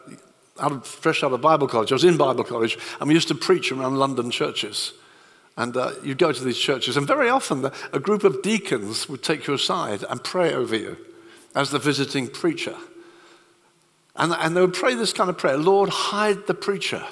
out 0.60 0.72
of, 0.72 0.86
fresh 0.86 1.24
out 1.24 1.34
of 1.34 1.42
Bible 1.42 1.68
college, 1.68 1.92
I 1.92 1.96
was 1.96 2.04
in 2.04 2.18
Bible 2.18 2.44
college, 2.44 2.78
and 3.00 3.08
we 3.08 3.14
used 3.14 3.28
to 3.30 3.36
preach 3.36 3.72
around 3.72 3.98
London 3.98 4.32
churches. 4.32 4.94
And 5.58 5.76
uh, 5.76 5.92
you'd 6.04 6.18
go 6.18 6.32
to 6.32 6.44
these 6.44 6.58
churches, 6.58 6.98
and 6.98 7.06
very 7.06 7.30
often 7.30 7.62
the, 7.62 7.74
a 7.92 8.00
group 8.00 8.24
of 8.24 8.42
deacons 8.42 9.10
would 9.10 9.24
take 9.24 9.48
you 9.48 9.54
aside 9.54 10.04
and 10.10 10.24
pray 10.24 10.54
over 10.54 10.76
you 10.76 10.98
as 11.56 11.72
the 11.72 11.80
visiting 11.80 12.28
preacher. 12.28 12.76
And, 14.16 14.34
and 14.34 14.56
they 14.56 14.62
would 14.62 14.74
pray 14.74 14.96
this 14.96 15.14
kind 15.14 15.30
of 15.30 15.38
prayer 15.38 15.58
Lord, 15.58 15.90
hide 15.90 16.48
the 16.48 16.54
preacher. 16.54 17.06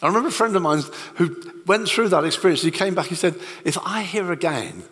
I 0.00 0.08
remember 0.08 0.28
a 0.28 0.32
friend 0.32 0.54
of 0.56 0.62
mine 0.62 0.82
who 1.14 1.36
went 1.66 1.88
through 1.88 2.08
that 2.08 2.24
experience. 2.24 2.62
He 2.62 2.72
came 2.72 2.94
back, 2.94 3.06
he 3.06 3.14
said, 3.14 3.36
If 3.64 3.78
I 3.86 4.02
hear 4.02 4.32
again, 4.32 4.82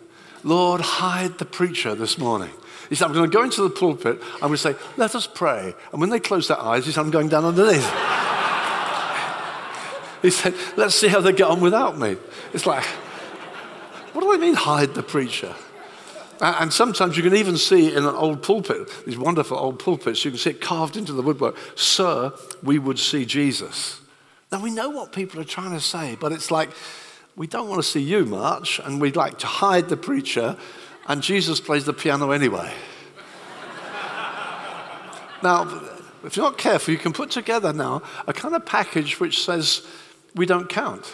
Lord, 0.43 0.81
hide 0.81 1.37
the 1.37 1.45
preacher 1.45 1.95
this 1.95 2.17
morning. 2.17 2.49
He 2.89 2.95
said, 2.95 3.05
I'm 3.05 3.13
going 3.13 3.29
to 3.29 3.35
go 3.35 3.43
into 3.43 3.61
the 3.61 3.69
pulpit. 3.69 4.21
I'm 4.35 4.39
going 4.39 4.53
to 4.53 4.57
say, 4.57 4.75
Let 4.97 5.15
us 5.15 5.27
pray. 5.27 5.73
And 5.91 6.01
when 6.01 6.09
they 6.09 6.19
close 6.19 6.47
their 6.47 6.59
eyes, 6.59 6.85
he 6.85 6.91
said, 6.91 7.01
I'm 7.01 7.11
going 7.11 7.29
down 7.29 7.45
underneath. 7.45 7.89
He 10.21 10.29
said, 10.29 10.53
let's 10.77 10.95
see 10.95 11.07
how 11.07 11.21
they 11.21 11.33
get 11.33 11.47
on 11.47 11.61
without 11.61 11.97
me. 11.97 12.15
It's 12.53 12.65
like, 12.65 12.83
what 14.13 14.21
do 14.21 14.31
they 14.31 14.37
mean, 14.37 14.53
hide 14.53 14.93
the 14.93 15.03
preacher? 15.03 15.55
And 16.39 16.73
sometimes 16.73 17.17
you 17.17 17.23
can 17.23 17.35
even 17.35 17.57
see 17.57 17.91
in 17.95 18.03
an 18.05 18.15
old 18.15 18.41
pulpit, 18.41 18.89
these 19.05 19.17
wonderful 19.17 19.57
old 19.57 19.79
pulpits, 19.79 20.25
you 20.25 20.31
can 20.31 20.39
see 20.39 20.51
it 20.51 20.61
carved 20.61 20.97
into 20.97 21.13
the 21.13 21.21
woodwork, 21.21 21.55
Sir, 21.75 22.33
we 22.63 22.79
would 22.79 22.97
see 22.99 23.25
Jesus. 23.25 24.01
Now 24.51 24.61
we 24.61 24.71
know 24.71 24.89
what 24.89 25.11
people 25.11 25.39
are 25.39 25.45
trying 25.45 25.71
to 25.71 25.79
say, 25.79 26.17
but 26.19 26.31
it's 26.31 26.51
like, 26.51 26.71
we 27.35 27.47
don't 27.47 27.69
want 27.69 27.81
to 27.81 27.87
see 27.87 28.01
you 28.01 28.25
much, 28.25 28.79
and 28.79 28.99
we'd 28.99 29.15
like 29.15 29.37
to 29.39 29.47
hide 29.47 29.89
the 29.89 29.97
preacher, 29.97 30.57
and 31.07 31.21
Jesus 31.21 31.59
plays 31.59 31.85
the 31.85 31.93
piano 31.93 32.31
anyway. 32.31 32.71
now, 35.43 35.81
if 36.23 36.35
you're 36.35 36.45
not 36.45 36.57
careful, 36.57 36.93
you 36.93 36.99
can 36.99 37.13
put 37.13 37.31
together 37.31 37.73
now 37.73 38.01
a 38.27 38.33
kind 38.33 38.53
of 38.53 38.65
package 38.65 39.19
which 39.19 39.43
says, 39.43 39.85
we 40.35 40.45
don't 40.45 40.69
count. 40.69 41.13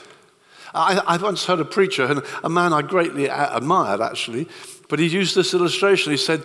I, 0.74 1.02
I 1.06 1.18
once 1.18 1.46
heard 1.46 1.60
a 1.60 1.66
preacher, 1.66 2.06
and 2.06 2.24
a 2.44 2.50
man 2.50 2.74
I 2.74 2.82
greatly 2.82 3.28
admired 3.28 4.02
actually, 4.02 4.48
but 4.90 5.00
he 5.00 5.08
used 5.08 5.36
this 5.36 5.54
illustration. 5.54 6.12
He 6.12 6.18
said, 6.18 6.44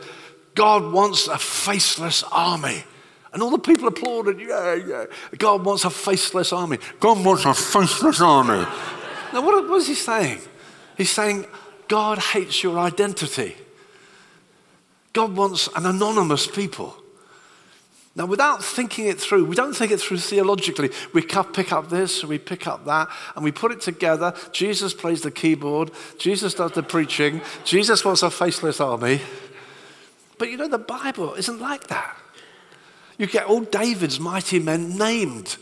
God 0.55 0.93
wants 0.93 1.29
a 1.29 1.39
faceless 1.39 2.23
army. 2.31 2.85
And 3.33 3.43
all 3.43 3.51
the 3.51 3.59
people 3.59 3.89
applauded, 3.89 4.41
yeah, 4.41 4.75
yeah. 4.75 5.05
God 5.39 5.65
wants 5.65 5.85
a 5.85 5.91
faceless 5.91 6.53
army. 6.53 6.79
God 7.01 7.25
wants 7.25 7.47
a 7.47 7.55
faceless 7.55 8.21
army. 8.21 8.67
Now, 9.33 9.42
what, 9.42 9.68
what 9.68 9.81
is 9.81 9.88
he 9.88 9.95
saying? 9.95 10.40
He's 10.97 11.11
saying, 11.11 11.47
God 11.88 12.18
hates 12.18 12.62
your 12.62 12.79
identity. 12.79 13.57
God 15.12 15.37
wants 15.37 15.68
an 15.77 15.87
anonymous 15.87 16.47
people. 16.47 16.97
Now, 18.14 18.27
without 18.27 18.62
thinking 18.62 19.07
it 19.07 19.18
through, 19.18 19.47
we 19.47 19.57
don't 19.57 19.75
think 19.75 19.90
it 19.90 19.99
through 19.99 20.18
theologically. 20.18 20.90
We 21.14 21.23
pick 21.23 21.73
up 21.73 21.88
this, 21.88 22.23
we 22.25 22.38
pick 22.38 22.66
up 22.66 22.85
that, 22.85 23.09
and 23.35 23.45
we 23.45 23.53
put 23.53 23.73
it 23.73 23.81
together. 23.81 24.35
Jesus 24.53 24.92
plays 24.92 25.23
the 25.23 25.31
keyboard, 25.31 25.90
Jesus 26.18 26.53
does 26.53 26.73
the 26.73 26.83
preaching, 26.83 27.40
Jesus 27.64 28.05
wants 28.05 28.23
a 28.23 28.31
faceless 28.31 28.81
army. 28.81 29.23
But 30.38 30.51
you 30.51 30.59
know, 30.59 30.68
the 30.68 30.79
Bible 30.79 31.35
isn't 31.35 31.61
like 31.61 31.87
that. 31.87 32.16
You 33.16 33.27
get 33.27 33.47
all 33.47 33.61
David's 33.61 34.21
mighty 34.21 34.59
men 34.59 34.99
named, 34.99 35.57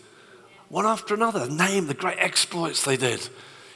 one 0.68 0.86
after 0.86 1.14
another, 1.14 1.48
named 1.48 1.88
the 1.88 1.94
great 1.94 2.18
exploits 2.18 2.84
they 2.84 2.96
did. 2.96 3.28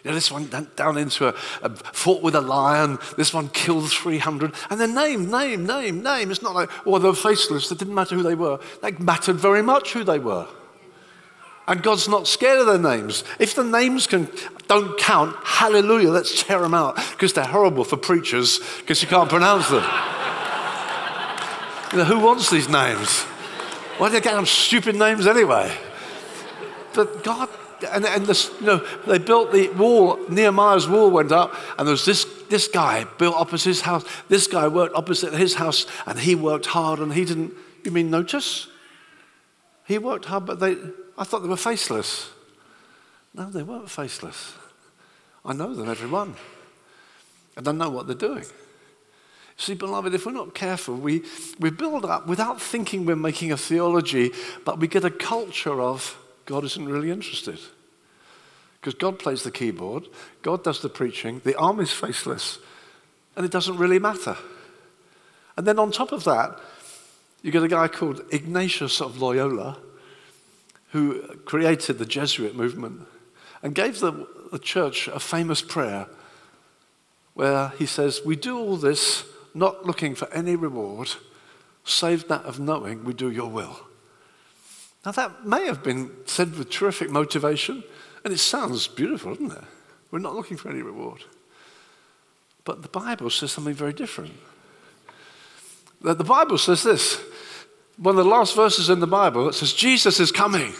You 0.04 0.10
know, 0.10 0.14
this 0.16 0.30
one 0.30 0.50
went 0.50 0.76
down 0.76 0.98
into 0.98 1.28
a, 1.28 1.34
a, 1.62 1.70
fought 1.70 2.22
with 2.22 2.34
a 2.34 2.40
lion. 2.42 2.98
This 3.16 3.32
one 3.32 3.48
killed 3.48 3.90
300. 3.90 4.54
And 4.68 4.78
then 4.78 4.94
name, 4.94 5.30
name, 5.30 5.64
name, 5.64 6.02
name. 6.02 6.30
It's 6.30 6.42
not 6.42 6.54
like, 6.54 6.70
oh, 6.86 6.98
they 6.98 7.08
were 7.08 7.14
faceless. 7.14 7.72
It 7.72 7.78
didn't 7.78 7.94
matter 7.94 8.14
who 8.14 8.22
they 8.22 8.34
were. 8.34 8.60
They 8.82 8.92
mattered 8.92 9.36
very 9.36 9.62
much 9.62 9.94
who 9.94 10.04
they 10.04 10.18
were. 10.18 10.46
And 11.66 11.82
God's 11.82 12.06
not 12.06 12.28
scared 12.28 12.60
of 12.60 12.66
their 12.66 12.78
names. 12.78 13.24
If 13.38 13.54
the 13.54 13.64
names 13.64 14.06
can, 14.06 14.28
don't 14.68 14.98
count, 14.98 15.34
hallelujah, 15.42 16.10
let's 16.10 16.42
tear 16.42 16.60
them 16.60 16.74
out 16.74 16.96
because 17.12 17.32
they're 17.32 17.44
horrible 17.46 17.84
for 17.84 17.96
preachers 17.96 18.60
because 18.80 19.00
you 19.00 19.08
can't 19.08 19.30
pronounce 19.30 19.70
them. 19.70 19.84
you 21.92 21.98
know, 21.98 22.04
who 22.04 22.20
wants 22.20 22.50
these 22.50 22.68
names? 22.68 23.22
Why 23.96 24.08
do 24.08 24.12
they 24.12 24.20
get 24.20 24.34
them 24.34 24.44
stupid 24.44 24.96
names 24.96 25.26
anyway? 25.26 25.74
But 26.92 27.24
God 27.24 27.48
and, 27.84 28.04
and 28.04 28.26
this, 28.26 28.50
you 28.60 28.66
know, 28.66 28.86
they 29.06 29.18
built 29.18 29.52
the 29.52 29.68
wall, 29.70 30.18
Nehemiah's 30.28 30.88
wall 30.88 31.10
went 31.10 31.32
up, 31.32 31.54
and 31.78 31.86
there 31.86 31.92
was 31.92 32.04
this, 32.04 32.24
this 32.48 32.68
guy 32.68 33.04
built 33.18 33.34
opposite 33.34 33.68
his 33.68 33.80
house. 33.82 34.04
This 34.28 34.46
guy 34.46 34.68
worked 34.68 34.94
opposite 34.94 35.32
his 35.34 35.54
house, 35.54 35.86
and 36.06 36.18
he 36.18 36.34
worked 36.34 36.66
hard, 36.66 36.98
and 36.98 37.12
he 37.12 37.24
didn't, 37.24 37.52
you 37.84 37.90
mean 37.90 38.10
notice? 38.10 38.68
He 39.86 39.98
worked 39.98 40.26
hard, 40.26 40.46
but 40.46 40.60
they, 40.60 40.76
I 41.18 41.24
thought 41.24 41.40
they 41.40 41.48
were 41.48 41.56
faceless. 41.56 42.30
No, 43.34 43.50
they 43.50 43.62
weren't 43.62 43.90
faceless. 43.90 44.54
I 45.44 45.52
know 45.52 45.74
them, 45.74 45.88
every 45.88 46.08
one. 46.08 46.34
And 47.56 47.68
I 47.68 47.72
know 47.72 47.90
what 47.90 48.06
they're 48.06 48.16
doing. 48.16 48.44
See, 49.56 49.74
beloved, 49.74 50.14
if 50.14 50.26
we're 50.26 50.32
not 50.32 50.54
careful, 50.54 50.96
we, 50.96 51.22
we 51.60 51.70
build 51.70 52.04
up 52.04 52.26
without 52.26 52.60
thinking 52.60 53.06
we're 53.06 53.14
making 53.14 53.52
a 53.52 53.56
theology, 53.56 54.32
but 54.64 54.80
we 54.80 54.88
get 54.88 55.04
a 55.04 55.10
culture 55.10 55.80
of 55.80 56.18
God 56.46 56.64
isn't 56.64 56.88
really 56.88 57.10
interested. 57.10 57.58
Because 58.84 58.98
God 58.98 59.18
plays 59.18 59.44
the 59.44 59.50
keyboard, 59.50 60.08
God 60.42 60.62
does 60.62 60.82
the 60.82 60.90
preaching, 60.90 61.40
the 61.42 61.56
army's 61.56 61.90
faceless, 61.90 62.58
and 63.34 63.46
it 63.46 63.50
doesn't 63.50 63.78
really 63.78 63.98
matter. 63.98 64.36
And 65.56 65.66
then 65.66 65.78
on 65.78 65.90
top 65.90 66.12
of 66.12 66.24
that, 66.24 66.60
you 67.40 67.50
get 67.50 67.62
a 67.62 67.68
guy 67.68 67.88
called 67.88 68.20
Ignatius 68.30 69.00
of 69.00 69.22
Loyola, 69.22 69.78
who 70.90 71.22
created 71.46 71.96
the 71.96 72.04
Jesuit 72.04 72.54
movement 72.54 73.06
and 73.62 73.74
gave 73.74 74.00
the, 74.00 74.28
the 74.52 74.58
church 74.58 75.08
a 75.08 75.18
famous 75.18 75.62
prayer 75.62 76.06
where 77.32 77.68
he 77.78 77.86
says, 77.86 78.20
We 78.22 78.36
do 78.36 78.58
all 78.58 78.76
this 78.76 79.24
not 79.54 79.86
looking 79.86 80.14
for 80.14 80.30
any 80.30 80.56
reward, 80.56 81.10
save 81.84 82.28
that 82.28 82.42
of 82.42 82.60
knowing 82.60 83.02
we 83.02 83.14
do 83.14 83.30
your 83.30 83.48
will. 83.48 83.80
Now, 85.06 85.12
that 85.12 85.46
may 85.46 85.64
have 85.64 85.82
been 85.82 86.10
said 86.26 86.54
with 86.58 86.68
terrific 86.68 87.10
motivation, 87.10 87.82
and 88.24 88.32
it 88.32 88.38
sounds 88.38 88.88
beautiful, 88.88 89.34
doesn't 89.34 89.52
it? 89.52 89.64
We're 90.10 90.18
not 90.18 90.34
looking 90.34 90.56
for 90.56 90.70
any 90.70 90.82
reward. 90.82 91.22
But 92.64 92.82
the 92.82 92.88
Bible 92.88 93.30
says 93.30 93.52
something 93.52 93.74
very 93.74 93.92
different. 93.92 94.32
The 96.00 96.14
Bible 96.24 96.58
says 96.58 96.82
this 96.82 97.20
one 97.96 98.18
of 98.18 98.24
the 98.24 98.30
last 98.30 98.56
verses 98.56 98.90
in 98.90 99.00
the 99.00 99.06
Bible, 99.06 99.48
it 99.48 99.54
says, 99.54 99.72
Jesus 99.72 100.18
is 100.18 100.32
coming. 100.32 100.72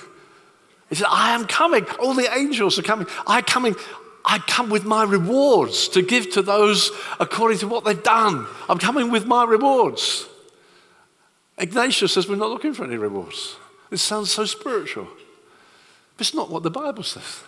He 0.89 0.97
said, 0.97 1.07
I 1.09 1.35
am 1.35 1.47
coming. 1.47 1.87
All 2.01 2.15
the 2.15 2.33
angels 2.35 2.79
are 2.79 2.83
coming. 2.83 3.07
I'm 3.27 3.45
coming. 3.45 3.77
I 4.25 4.39
come 4.39 4.71
with 4.71 4.85
my 4.85 5.05
rewards 5.05 5.89
to 5.89 6.03
give 6.03 6.31
to 6.33 6.43
those 6.43 6.91
according 7.21 7.59
to 7.59 7.69
what 7.69 7.85
they've 7.85 8.03
done. 8.03 8.47
I'm 8.69 8.79
coming 8.79 9.11
with 9.11 9.27
my 9.27 9.45
rewards. 9.45 10.27
Ignatius 11.59 12.13
says 12.13 12.29
we're 12.29 12.37
not 12.37 12.51
looking 12.51 12.75
for 12.75 12.85
any 12.85 12.97
rewards. 12.97 13.57
It 13.91 13.99
sounds 13.99 14.31
so 14.31 14.45
spiritual. 14.45 15.07
But 16.17 16.27
it's 16.27 16.35
not 16.35 16.51
what 16.51 16.63
the 16.63 16.71
Bible 16.71 17.03
says. 17.03 17.43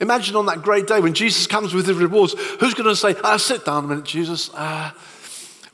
Imagine 0.00 0.36
on 0.36 0.46
that 0.46 0.62
great 0.62 0.86
day 0.86 1.00
when 1.00 1.14
Jesus 1.14 1.46
comes 1.46 1.72
with 1.72 1.86
his 1.86 1.96
rewards, 1.96 2.34
who's 2.58 2.74
going 2.74 2.88
to 2.88 2.96
say, 2.96 3.14
ah, 3.22 3.36
sit 3.36 3.64
down 3.64 3.84
a 3.84 3.88
minute, 3.88 4.04
Jesus. 4.04 4.50
Uh, 4.52 4.90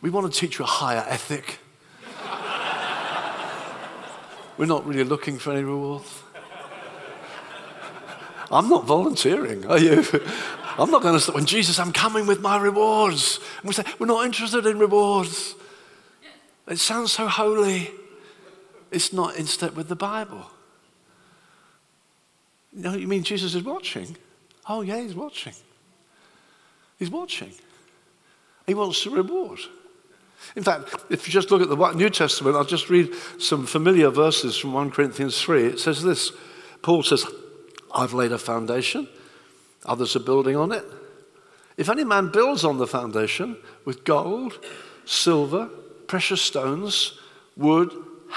we 0.02 0.10
want 0.10 0.32
to 0.32 0.38
teach 0.38 0.58
you 0.58 0.64
a 0.64 0.68
higher 0.68 1.04
ethic. 1.08 1.58
We're 4.58 4.66
not 4.66 4.86
really 4.86 5.04
looking 5.04 5.38
for 5.38 5.52
any 5.52 5.62
rewards. 5.62 6.22
I'm 8.50 8.68
not 8.68 8.84
volunteering, 8.84 9.64
are 9.66 9.78
you? 9.78 10.04
I'm 10.78 10.90
not 10.90 11.02
going 11.02 11.14
to 11.14 11.20
say, 11.20 11.32
when 11.32 11.46
Jesus, 11.46 11.78
I'm 11.78 11.92
coming 11.92 12.26
with 12.26 12.40
my 12.40 12.58
rewards. 12.58 13.38
And 13.60 13.68
we 13.68 13.74
say, 13.74 13.84
we're 13.98 14.06
not 14.06 14.24
interested 14.24 14.66
in 14.66 14.78
rewards. 14.78 15.54
It 16.66 16.78
sounds 16.78 17.12
so 17.12 17.26
holy. 17.26 17.90
It's 18.90 19.12
not 19.12 19.36
in 19.36 19.46
step 19.46 19.74
with 19.74 19.88
the 19.88 19.96
Bible. 19.96 20.50
Know, 22.72 22.94
you 22.94 23.08
mean 23.08 23.22
Jesus 23.22 23.54
is 23.54 23.64
watching? 23.64 24.16
Oh, 24.68 24.82
yeah, 24.82 25.00
he's 25.00 25.14
watching. 25.14 25.54
He's 26.98 27.10
watching. 27.10 27.52
He 28.66 28.74
wants 28.74 29.02
to 29.02 29.10
reward. 29.10 29.58
In 30.56 30.62
fact, 30.62 30.94
if 31.10 31.26
you 31.26 31.32
just 31.32 31.50
look 31.50 31.62
at 31.62 31.68
the 31.68 31.92
New 31.92 32.10
Testament, 32.10 32.56
I'll 32.56 32.64
just 32.64 32.88
read 32.88 33.12
some 33.38 33.66
familiar 33.66 34.10
verses 34.10 34.56
from 34.56 34.72
1 34.72 34.90
Corinthians 34.90 35.40
3. 35.40 35.64
It 35.64 35.80
says 35.80 36.02
this 36.02 36.32
Paul 36.82 37.02
says, 37.02 37.26
I've 37.94 38.14
laid 38.14 38.32
a 38.32 38.38
foundation, 38.38 39.08
others 39.84 40.16
are 40.16 40.20
building 40.20 40.56
on 40.56 40.72
it. 40.72 40.84
If 41.76 41.88
any 41.88 42.04
man 42.04 42.30
builds 42.30 42.64
on 42.64 42.78
the 42.78 42.86
foundation 42.86 43.56
with 43.84 44.04
gold, 44.04 44.64
silver, 45.04 45.66
precious 46.06 46.42
stones, 46.42 47.18
wood, 47.56 47.92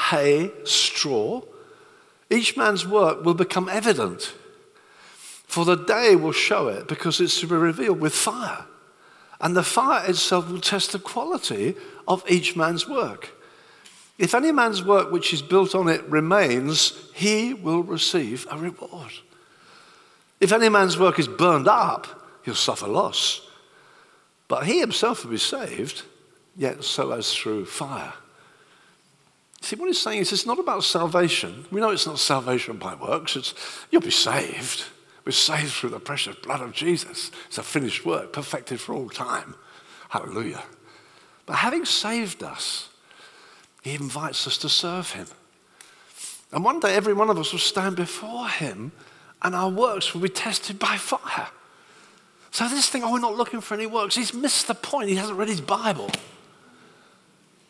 hay, 0.09 0.51
straw, 0.63 1.41
each 2.33 2.57
man's 2.57 2.85
work 2.85 3.23
will 3.23 3.33
become 3.33 3.69
evident. 3.69 4.33
For 5.47 5.65
the 5.65 5.75
day 5.75 6.15
will 6.15 6.31
show 6.31 6.67
it 6.67 6.87
because 6.87 7.21
it's 7.21 7.39
to 7.41 7.47
be 7.47 7.55
revealed 7.55 7.99
with 7.99 8.15
fire. 8.15 8.65
And 9.39 9.55
the 9.55 9.63
fire 9.63 10.09
itself 10.09 10.49
will 10.49 10.61
test 10.61 10.93
the 10.93 10.99
quality 10.99 11.75
of 12.07 12.23
each 12.29 12.55
man's 12.55 12.87
work. 12.87 13.31
If 14.17 14.33
any 14.33 14.51
man's 14.51 14.83
work 14.83 15.11
which 15.11 15.33
is 15.33 15.41
built 15.41 15.75
on 15.75 15.89
it 15.89 16.03
remains, 16.05 17.09
he 17.13 17.53
will 17.53 17.83
receive 17.83 18.47
a 18.49 18.57
reward. 18.57 19.11
If 20.39 20.51
any 20.51 20.69
man's 20.69 20.97
work 20.97 21.19
is 21.19 21.27
burned 21.27 21.67
up, 21.67 22.07
he'll 22.43 22.55
suffer 22.55 22.87
loss. 22.87 23.47
But 24.47 24.65
he 24.65 24.79
himself 24.79 25.23
will 25.23 25.31
be 25.31 25.37
saved, 25.37 26.03
yet 26.55 26.83
so 26.83 27.11
as 27.11 27.33
through 27.33 27.65
fire. 27.65 28.13
See, 29.63 29.77
what 29.77 29.87
he's 29.87 30.01
saying 30.01 30.19
is 30.19 30.33
it's 30.33 30.45
not 30.45 30.59
about 30.59 30.83
salvation. 30.83 31.63
We 31.71 31.79
know 31.79 31.91
it's 31.91 32.05
not 32.05 32.19
salvation 32.19 32.75
by 32.75 32.95
works, 32.95 33.37
it's 33.37 33.53
you'll 33.89 34.01
be 34.01 34.11
saved. 34.11 34.83
We're 35.23 35.31
saved 35.31 35.71
through 35.71 35.91
the 35.91 36.01
precious 36.01 36.35
blood 36.35 36.59
of 36.59 36.73
Jesus. 36.73 37.31
It's 37.47 37.57
a 37.57 37.63
finished 37.63 38.05
work, 38.05 38.33
perfected 38.33 38.81
for 38.81 38.93
all 38.93 39.07
time. 39.07 39.55
Hallelujah. 40.09 40.63
But 41.45 41.55
having 41.55 41.85
saved 41.85 42.43
us, 42.43 42.89
he 43.81 43.95
invites 43.95 44.45
us 44.47 44.57
to 44.59 44.69
serve 44.69 45.11
him. 45.11 45.27
And 46.51 46.65
one 46.65 46.81
day, 46.81 46.93
every 46.93 47.13
one 47.13 47.29
of 47.29 47.39
us 47.39 47.53
will 47.53 47.59
stand 47.59 47.95
before 47.95 48.49
him, 48.49 48.91
and 49.41 49.55
our 49.55 49.69
works 49.69 50.13
will 50.13 50.21
be 50.21 50.27
tested 50.27 50.77
by 50.77 50.97
fire. 50.97 51.47
So, 52.51 52.67
this 52.67 52.89
thing, 52.89 53.01
oh, 53.01 53.13
we're 53.13 53.19
not 53.19 53.37
looking 53.37 53.61
for 53.61 53.75
any 53.75 53.85
works, 53.85 54.15
he's 54.15 54.33
missed 54.33 54.67
the 54.67 54.75
point. 54.75 55.07
He 55.07 55.15
hasn't 55.15 55.39
read 55.39 55.47
his 55.47 55.61
Bible. 55.61 56.11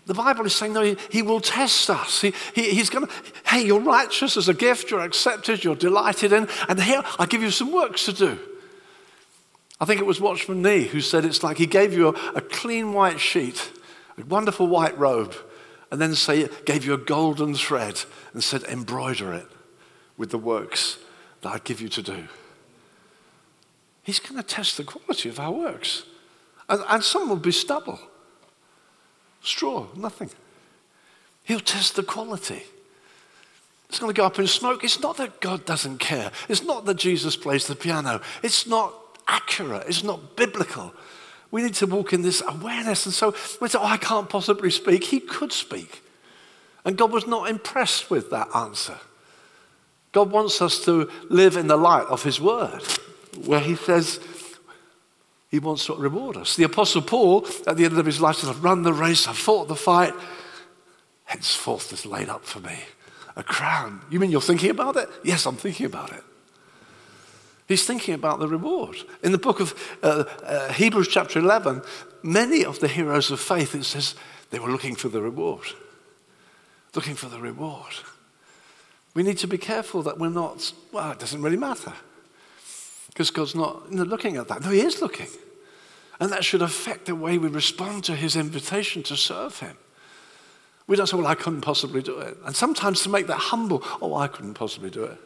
The 0.06 0.14
Bible 0.14 0.45
is 0.45 0.54
saying, 0.54 0.74
no, 0.74 0.82
he, 0.82 0.97
he 1.10 1.22
will 1.22 1.39
test 1.39 1.89
us. 1.89 2.22
He, 2.22 2.34
he, 2.54 2.72
he's 2.72 2.89
going 2.89 3.08
to, 3.08 3.14
hey, 3.45 3.66
you're 3.66 3.80
righteous 3.80 4.36
as 4.36 4.49
a 4.49 4.54
gift, 4.54 4.91
you're 4.91 4.99
accepted, 4.99 5.64
you're 5.64 5.76
delighted 5.76 6.34
in, 6.34 6.49
and 6.68 6.82
here 6.82 7.01
I 7.18 7.26
give 7.26 7.41
you 7.41 7.51
some 7.51 7.72
works 7.72 8.06
to 8.06 8.14
do. 8.14 8.38
I 9.80 9.86
think 9.86 10.01
it 10.01 10.06
was 10.06 10.20
Watchman 10.20 10.62
Nee 10.62 10.84
who 10.84 10.99
said 10.99 11.24
it's 11.24 11.43
like 11.43 11.58
he 11.58 11.66
gave 11.66 11.93
you 11.93 12.10
a, 12.10 12.36
a 12.36 12.41
clean 12.41 12.93
white 12.93 13.20
sheet, 13.20 13.72
a 14.18 14.26
wonderful 14.26 14.68
white 14.68 14.97
robe, 14.97 15.36
and 15.89 16.01
then 16.01 16.16
say, 16.16 16.49
gave 16.66 16.86
you 16.86 16.93
a 16.93 16.97
golden 16.97 17.54
thread 17.54 18.01
and 18.34 18.43
said, 18.43 18.64
embroider 18.64 19.34
it 19.34 19.47
with 20.18 20.32
the 20.32 20.38
works 20.38 20.97
that 21.41 21.54
I 21.54 21.60
give 21.60 21.80
you 21.80 21.89
to 21.89 22.01
do. 22.01 22.28
He's 24.01 24.20
going 24.20 24.36
to 24.36 24.43
test 24.43 24.76
the 24.78 24.84
quality 24.84 25.30
of 25.30 25.39
our 25.39 25.51
works. 25.51 26.04
And, 26.68 26.82
and 26.89 27.04
some 27.04 27.30
will 27.30 27.38
be 27.38 27.51
stubble. 27.51 27.99
Straw, 29.44 29.88
nothing. 29.96 30.30
He'll 31.44 31.60
test 31.60 31.96
the 31.96 32.04
quality. 32.04 32.64
It's 33.89 34.00
going 34.00 34.14
to 34.14 34.18
go 34.18 34.26
up 34.26 34.39
in 34.39 34.48
smoke. 34.48 34.84
It's 34.84 35.02
not 35.02 35.18
that 35.18 35.39
God 35.39 35.66
doesn't 35.66 36.00
care. 36.00 36.32
It's 36.50 36.64
not 36.64 36.86
that 36.86 36.96
Jesus 36.96 37.36
plays 37.36 37.68
the 37.68 37.76
piano. 37.76 38.22
It's 38.41 38.66
not 38.66 38.94
accurate. 39.28 39.84
It's 39.88 40.04
not 40.04 40.36
biblical. 40.36 40.94
We 41.52 41.62
need 41.62 41.76
to 41.76 41.86
walk 41.86 42.14
in 42.14 42.24
this 42.24 42.41
awareness. 42.48 43.06
And 43.06 43.14
so 43.14 43.36
we 43.62 43.68
say, 43.68 43.78
Oh, 43.80 43.86
I 43.86 43.98
can't 43.98 44.28
possibly 44.28 44.72
speak. 44.72 45.04
He 45.04 45.20
could 45.20 45.52
speak. 45.52 46.02
And 46.86 46.98
God 46.98 47.12
was 47.12 47.28
not 47.28 47.50
impressed 47.50 48.10
with 48.10 48.32
that 48.32 48.48
answer. 48.56 48.98
God 50.12 50.32
wants 50.32 50.62
us 50.62 50.84
to 50.86 51.10
live 51.30 51.58
in 51.58 51.68
the 51.68 51.78
light 51.78 52.08
of 52.08 52.24
His 52.24 52.41
word, 52.41 52.82
where 53.46 53.60
He 53.60 53.76
says, 53.76 54.20
he 55.54 55.60
wants 55.60 55.86
to 55.86 55.93
reward 55.93 56.36
us. 56.36 56.56
The 56.56 56.64
Apostle 56.64 57.04
Paul, 57.04 57.45
at 57.68 57.78
the 57.78 57.86
end 57.86 57.99
of 57.99 58.08
his 58.08 58.20
life, 58.20 58.38
said, 58.38 58.49
I've 58.49 58.64
run 58.64 58.82
the 58.82 58.91
race, 58.91 59.28
I've 59.28 59.38
fought 59.38 59.68
the 59.68 59.76
fight. 59.76 60.12
Henceforth 61.26 61.93
is 61.93 62.08
laid 62.08 62.28
up 62.28 62.43
for 62.43 62.60
me 62.60 62.76
a 63.36 63.43
crown. 63.43 64.01
You 64.10 64.20
mean 64.20 64.32
you're 64.32 64.41
thinking 64.41 64.72
about 64.72 64.95
it? 64.95 65.08
Yes, 65.24 65.45
I'm 65.45 65.56
thinking 65.56 65.86
about 65.86 66.12
it. 66.12 66.24
He's 67.68 67.86
thinking 67.86 68.16
about 68.16 68.39
the 68.39 68.47
reward. 68.47 68.95
In 69.22 69.32
the 69.32 69.38
book 69.38 69.60
of 69.60 69.76
uh, 70.01 70.24
uh, 70.41 70.74
Hebrews, 70.74 71.08
chapter 71.08 71.38
11, 71.38 71.84
many 72.24 72.66
of 72.66 72.80
the 72.80 72.88
heroes 72.88 73.30
of 73.30 73.39
faith, 73.39 73.76
it 73.76 73.84
says 73.84 74.16
they 74.49 74.58
were 74.58 74.72
looking 74.72 74.95
for 74.95 75.10
the 75.10 75.22
reward. 75.22 75.68
Looking 76.95 77.14
for 77.14 77.28
the 77.28 77.39
reward. 77.39 77.93
We 79.14 79.22
need 79.22 79.38
to 79.38 79.47
be 79.47 79.60
careful 79.60 80.01
that 80.01 80.18
we're 80.18 80.30
not, 80.30 80.74
well, 80.91 81.12
it 81.12 81.20
doesn't 81.20 81.43
really 81.43 81.58
matter. 81.58 81.93
Because 83.14 83.30
God's 83.30 83.55
not 83.55 83.91
looking 83.91 84.38
at 84.38 84.47
that. 84.47 84.61
No, 84.61 84.72
He 84.72 84.82
is 84.82 85.01
looking. 85.01 85.28
And 86.20 86.32
that 86.32 86.43
should 86.43 86.61
affect 86.61 87.05
the 87.05 87.16
way 87.16 87.38
we 87.38 87.47
respond 87.47 88.03
to 88.05 88.16
His 88.16 88.36
invitation 88.36 89.03
to 89.03 89.16
serve 89.16 89.59
Him. 89.59 89.78
We 90.88 90.95
don't 90.95 91.07
say, 91.07 91.16
well, 91.16 91.28
I 91.28 91.36
couldn't 91.36 91.61
possibly 91.61 92.01
do 92.01 92.20
it. 92.20 92.38
And 92.45 92.55
sometimes 92.55 93.03
to 93.03 93.09
make 93.09 93.28
that 93.28 93.38
humble, 93.38 93.84
oh, 94.01 94.16
I 94.16 94.28
couldn't 94.28 94.55
possibly 94.55 94.89
do 94.89 95.05
it. 95.05 95.18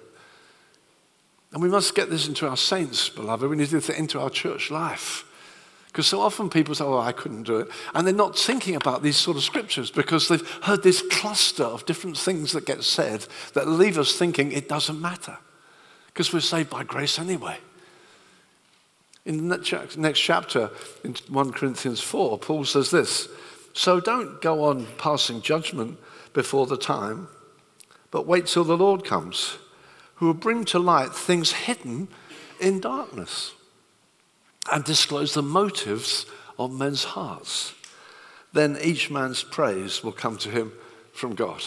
And 1.53 1.61
we 1.61 1.69
must 1.69 1.95
get 1.95 2.09
this 2.09 2.27
into 2.27 2.47
our 2.47 2.57
saints, 2.57 3.09
beloved. 3.09 3.49
We 3.49 3.55
need 3.55 3.69
to 3.69 3.79
get 3.79 3.89
it 3.89 3.97
into 3.97 4.19
our 4.19 4.29
church 4.29 4.69
life. 4.69 5.23
Because 5.87 6.05
so 6.05 6.21
often 6.21 6.49
people 6.49 6.75
say, 6.75 6.83
oh, 6.83 6.99
I 6.99 7.11
couldn't 7.11 7.43
do 7.43 7.57
it. 7.57 7.69
And 7.95 8.05
they're 8.05 8.13
not 8.13 8.37
thinking 8.37 8.75
about 8.75 9.01
these 9.01 9.17
sort 9.17 9.37
of 9.37 9.43
scriptures 9.43 9.89
because 9.89 10.27
they've 10.27 10.47
heard 10.63 10.83
this 10.83 11.01
cluster 11.09 11.63
of 11.63 11.85
different 11.85 12.17
things 12.17 12.51
that 12.51 12.65
get 12.65 12.83
said 12.83 13.25
that 13.53 13.67
leave 13.67 13.97
us 13.97 14.15
thinking 14.15 14.51
it 14.51 14.69
doesn't 14.69 15.01
matter. 15.01 15.37
Because 16.07 16.31
we're 16.31 16.41
saved 16.41 16.69
by 16.69 16.83
grace 16.83 17.17
anyway. 17.17 17.57
In 19.27 19.49
the 19.49 19.93
next 19.97 20.21
chapter, 20.21 20.71
in 21.03 21.13
1 21.27 21.51
Corinthians 21.51 21.99
4, 21.99 22.39
Paul 22.39 22.63
says 22.63 22.91
this 22.91 23.27
So 23.73 23.99
don't 23.99 24.41
go 24.41 24.63
on 24.63 24.87
passing 24.97 25.41
judgment 25.41 25.99
before 26.31 26.65
the 26.65 26.77
time, 26.77 27.27
but 28.09 28.25
wait 28.25 28.47
till 28.47 28.63
the 28.63 28.77
Lord 28.77 29.03
comes, 29.03 29.57
who 30.15 30.27
will 30.27 30.33
bring 30.33 30.63
to 30.65 30.79
light 30.79 31.13
things 31.13 31.51
hidden 31.51 32.07
in 32.61 32.79
darkness 32.79 33.51
and 34.71 34.85
disclose 34.85 35.33
the 35.33 35.43
motives 35.43 36.25
of 36.57 36.71
men's 36.71 37.03
hearts. 37.03 37.73
Then 38.53 38.77
each 38.81 39.11
man's 39.11 39.43
praise 39.43 40.05
will 40.05 40.13
come 40.13 40.37
to 40.37 40.49
him 40.49 40.71
from 41.11 41.35
God. 41.35 41.65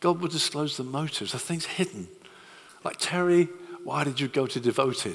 God 0.00 0.20
will 0.20 0.28
disclose 0.28 0.76
the 0.76 0.82
motives, 0.82 1.30
the 1.30 1.38
things 1.38 1.64
hidden. 1.64 2.08
Like, 2.82 2.96
Terry, 2.98 3.48
why 3.84 4.02
did 4.02 4.18
you 4.18 4.26
go 4.26 4.48
to 4.48 4.58
Devoted? 4.58 5.14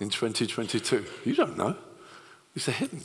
In 0.00 0.10
2022? 0.10 1.04
You 1.24 1.34
don't 1.34 1.56
know. 1.56 1.76
These 2.54 2.68
are 2.68 2.72
hidden. 2.72 3.02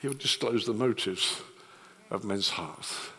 He'll 0.00 0.12
disclose 0.12 0.66
the 0.66 0.74
motives 0.74 1.40
of 2.10 2.24
men's 2.24 2.50
hearts. 2.50 3.10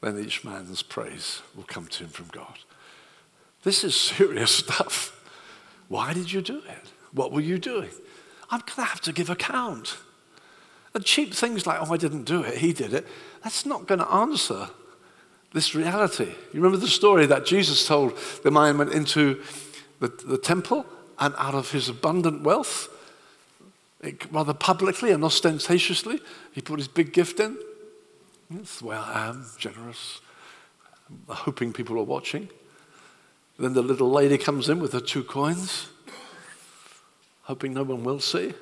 Then 0.00 0.18
each 0.18 0.44
man's 0.44 0.82
praise 0.82 1.40
will 1.56 1.64
come 1.64 1.86
to 1.86 2.04
him 2.04 2.10
from 2.10 2.26
God. 2.32 2.58
This 3.62 3.84
is 3.84 3.94
serious 3.94 4.50
stuff. 4.56 5.20
Why 5.88 6.12
did 6.12 6.32
you 6.32 6.42
do 6.42 6.58
it? 6.58 6.92
What 7.12 7.32
were 7.32 7.40
you 7.40 7.58
doing? 7.58 7.90
I'm 8.50 8.60
going 8.60 8.76
to 8.76 8.82
have 8.84 9.00
to 9.02 9.12
give 9.12 9.30
account. 9.30 9.96
And 10.94 11.04
cheap 11.04 11.34
things 11.34 11.66
like, 11.66 11.80
oh, 11.80 11.92
I 11.92 11.96
didn't 11.96 12.24
do 12.24 12.42
it, 12.42 12.58
he 12.58 12.72
did 12.72 12.92
it, 12.92 13.06
that's 13.42 13.66
not 13.66 13.86
going 13.86 13.98
to 13.98 14.08
answer 14.12 14.68
this 15.52 15.74
reality. 15.74 16.32
You 16.52 16.60
remember 16.60 16.76
the 16.76 16.88
story 16.88 17.26
that 17.26 17.46
Jesus 17.46 17.86
told 17.86 18.16
the 18.42 18.50
man 18.50 18.78
went 18.78 18.92
into 18.92 19.42
the, 20.00 20.08
the 20.08 20.38
temple 20.38 20.86
and 21.18 21.34
out 21.38 21.54
of 21.54 21.70
his 21.70 21.88
abundant 21.88 22.42
wealth, 22.42 22.88
it, 24.00 24.30
rather 24.32 24.52
publicly 24.52 25.10
and 25.10 25.24
ostentatiously, 25.24 26.20
he 26.52 26.60
put 26.60 26.78
his 26.78 26.88
big 26.88 27.12
gift 27.12 27.40
in. 27.40 27.56
That's 28.50 28.80
the 28.80 28.86
way 28.86 28.96
I 28.96 29.28
am, 29.28 29.46
generous, 29.58 30.20
hoping 31.28 31.72
people 31.72 31.98
are 31.98 32.04
watching. 32.04 32.48
Then 33.58 33.72
the 33.72 33.82
little 33.82 34.10
lady 34.10 34.36
comes 34.36 34.68
in 34.68 34.80
with 34.80 34.92
her 34.92 35.00
two 35.00 35.24
coins, 35.24 35.88
hoping 37.42 37.72
no 37.72 37.84
one 37.84 38.04
will 38.04 38.20
see. 38.20 38.52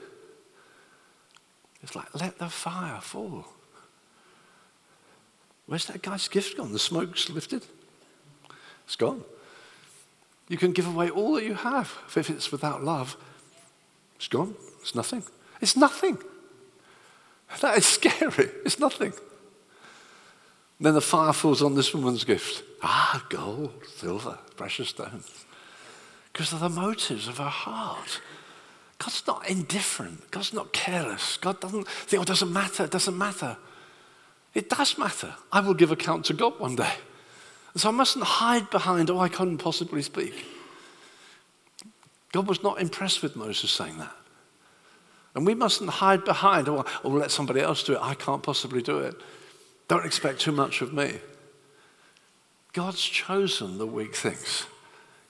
It's 1.82 1.96
like, 1.96 2.14
let 2.14 2.38
the 2.38 2.48
fire 2.48 3.00
fall. 3.00 3.46
Where's 5.66 5.86
that 5.86 6.02
guy's 6.02 6.28
gift 6.28 6.56
gone? 6.56 6.72
The 6.72 6.78
smoke's 6.78 7.30
lifted. 7.30 7.64
It's 8.84 8.96
gone. 8.96 9.24
You 10.48 10.58
can 10.58 10.72
give 10.72 10.86
away 10.86 11.10
all 11.10 11.34
that 11.34 11.44
you 11.44 11.54
have. 11.54 11.96
If 12.14 12.28
it's 12.28 12.52
without 12.52 12.84
love, 12.84 13.16
it's 14.16 14.28
gone. 14.28 14.54
It's 14.80 14.94
nothing. 14.94 15.22
It's 15.60 15.76
nothing. 15.76 16.18
That 17.60 17.78
is 17.78 17.86
scary. 17.88 18.50
It's 18.64 18.78
nothing. 18.78 19.12
Then 20.80 20.94
the 20.94 21.00
fire 21.00 21.32
falls 21.32 21.62
on 21.62 21.74
this 21.74 21.94
woman's 21.94 22.24
gift. 22.24 22.64
Ah, 22.82 23.24
gold, 23.28 23.72
silver, 23.86 24.38
precious 24.56 24.88
stones. 24.88 25.44
Because 26.32 26.52
of 26.52 26.60
the 26.60 26.68
motives 26.68 27.28
of 27.28 27.38
her 27.38 27.44
heart. 27.44 28.20
God's 28.98 29.26
not 29.26 29.48
indifferent. 29.48 30.30
God's 30.30 30.52
not 30.52 30.72
careless. 30.72 31.36
God 31.36 31.60
doesn't 31.60 31.88
think, 31.88 32.20
oh, 32.20 32.22
it 32.22 32.28
doesn't 32.28 32.52
matter, 32.52 32.84
it 32.84 32.90
doesn't 32.90 33.16
matter. 33.16 33.56
It 34.54 34.68
does 34.68 34.98
matter. 34.98 35.34
I 35.50 35.60
will 35.60 35.74
give 35.74 35.90
account 35.90 36.24
to 36.26 36.34
God 36.34 36.58
one 36.58 36.76
day. 36.76 36.92
And 37.72 37.80
so 37.80 37.88
I 37.88 37.92
mustn't 37.92 38.24
hide 38.24 38.70
behind, 38.70 39.10
oh, 39.10 39.18
I 39.18 39.28
couldn't 39.28 39.58
possibly 39.58 40.02
speak. 40.02 40.44
God 42.32 42.46
was 42.46 42.62
not 42.62 42.80
impressed 42.80 43.22
with 43.22 43.36
Moses 43.36 43.70
saying 43.70 43.98
that. 43.98 44.14
And 45.34 45.46
we 45.46 45.54
mustn't 45.54 45.88
hide 45.88 46.24
behind, 46.24 46.68
oh, 46.68 46.84
oh 47.04 47.08
let 47.08 47.30
somebody 47.30 47.60
else 47.60 47.82
do 47.82 47.94
it. 47.94 48.00
I 48.02 48.14
can't 48.14 48.42
possibly 48.42 48.82
do 48.82 48.98
it. 48.98 49.14
Don't 49.88 50.04
expect 50.04 50.40
too 50.40 50.52
much 50.52 50.82
of 50.82 50.92
me. 50.92 51.18
God's 52.72 53.02
chosen 53.02 53.78
the 53.78 53.86
weak 53.86 54.14
things. 54.14 54.66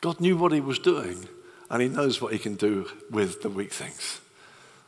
God 0.01 0.21
knew 0.21 0.37
what 0.37 0.53
he 0.53 0.61
was 0.61 0.79
doing, 0.79 1.29
and 1.71 1.83
he 1.83 1.89
knows 1.89 2.21
what 2.21 2.33
he 2.33 2.39
can 2.39 2.55
do 2.55 2.89
with 3.11 3.43
the 3.43 3.49
weak 3.49 3.73
things. 3.73 4.21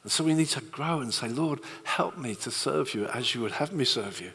And 0.02 0.12
so 0.12 0.22
we 0.22 0.34
need 0.34 0.48
to 0.48 0.60
grow 0.60 1.00
and 1.00 1.14
say, 1.14 1.28
Lord, 1.28 1.60
help 1.84 2.18
me 2.18 2.34
to 2.36 2.50
serve 2.50 2.94
you 2.94 3.06
as 3.06 3.34
you 3.34 3.40
would 3.40 3.52
have 3.52 3.72
me 3.72 3.84
serve 3.84 4.20
you. 4.20 4.32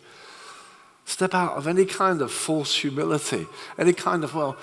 Step 1.09 1.33
out 1.33 1.57
of 1.57 1.65
any 1.65 1.85
kind 1.85 2.21
of 2.21 2.31
false 2.31 2.75
humility, 2.75 3.47
any 3.79 3.93
kind 3.93 4.23
of, 4.23 4.35
well, 4.35 4.55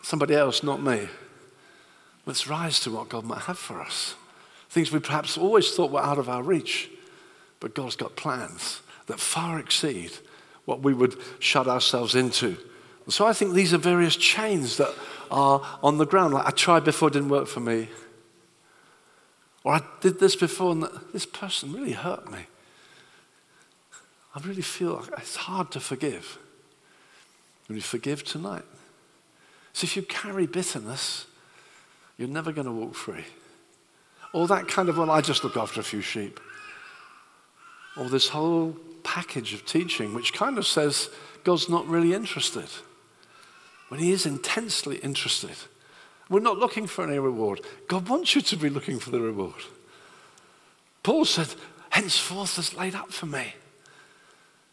somebody 0.00 0.34
else, 0.34 0.62
not 0.62 0.82
me. 0.82 1.10
Let's 2.24 2.48
rise 2.48 2.80
to 2.80 2.90
what 2.90 3.10
God 3.10 3.24
might 3.24 3.42
have 3.42 3.58
for 3.58 3.82
us. 3.82 4.14
Things 4.70 4.90
we 4.90 4.98
perhaps 4.98 5.36
always 5.36 5.70
thought 5.72 5.90
were 5.90 6.00
out 6.00 6.16
of 6.16 6.30
our 6.30 6.42
reach, 6.42 6.88
but 7.60 7.74
God's 7.74 7.96
got 7.96 8.16
plans 8.16 8.80
that 9.08 9.20
far 9.20 9.58
exceed 9.58 10.12
what 10.64 10.80
we 10.80 10.94
would 10.94 11.18
shut 11.38 11.68
ourselves 11.68 12.14
into. 12.14 12.56
So 13.10 13.26
I 13.26 13.34
think 13.34 13.52
these 13.52 13.74
are 13.74 13.78
various 13.78 14.16
chains 14.16 14.78
that 14.78 14.94
are 15.30 15.60
on 15.82 15.98
the 15.98 16.06
ground. 16.06 16.32
Like 16.32 16.46
I 16.46 16.50
tried 16.50 16.84
before, 16.84 17.10
didn't 17.10 17.28
work 17.28 17.46
for 17.46 17.60
me. 17.60 17.90
Or 19.64 19.74
I 19.74 19.82
did 20.00 20.18
this 20.18 20.34
before, 20.34 20.72
and 20.72 20.88
this 21.12 21.26
person 21.26 21.74
really 21.74 21.92
hurt 21.92 22.32
me. 22.32 22.46
I 24.34 24.40
really 24.40 24.62
feel 24.62 25.04
it's 25.16 25.36
hard 25.36 25.70
to 25.72 25.80
forgive. 25.80 26.38
Will 27.68 27.76
you 27.76 27.82
forgive 27.82 28.24
tonight? 28.24 28.64
So 29.72 29.84
if 29.84 29.96
you 29.96 30.02
carry 30.02 30.46
bitterness, 30.46 31.26
you're 32.18 32.28
never 32.28 32.52
going 32.52 32.66
to 32.66 32.72
walk 32.72 32.94
free. 32.94 33.24
Or 34.32 34.48
that 34.48 34.68
kind 34.68 34.88
of, 34.88 34.98
well, 34.98 35.10
I 35.10 35.20
just 35.20 35.44
look 35.44 35.56
after 35.56 35.80
a 35.80 35.84
few 35.84 36.00
sheep. 36.00 36.40
Or 37.96 38.08
this 38.08 38.28
whole 38.28 38.76
package 39.04 39.54
of 39.54 39.64
teaching, 39.64 40.14
which 40.14 40.32
kind 40.32 40.58
of 40.58 40.66
says 40.66 41.10
God's 41.44 41.68
not 41.68 41.86
really 41.86 42.14
interested, 42.14 42.68
when 43.88 44.00
He 44.00 44.10
is 44.10 44.26
intensely 44.26 44.96
interested. 44.96 45.56
We're 46.28 46.40
not 46.40 46.58
looking 46.58 46.86
for 46.86 47.06
any 47.06 47.18
reward. 47.18 47.60
God 47.86 48.08
wants 48.08 48.34
you 48.34 48.40
to 48.40 48.56
be 48.56 48.70
looking 48.70 48.98
for 48.98 49.10
the 49.10 49.20
reward. 49.20 49.62
Paul 51.02 51.24
said, 51.24 51.54
Henceforth 51.90 52.58
is 52.58 52.74
laid 52.74 52.94
up 52.94 53.12
for 53.12 53.26
me. 53.26 53.54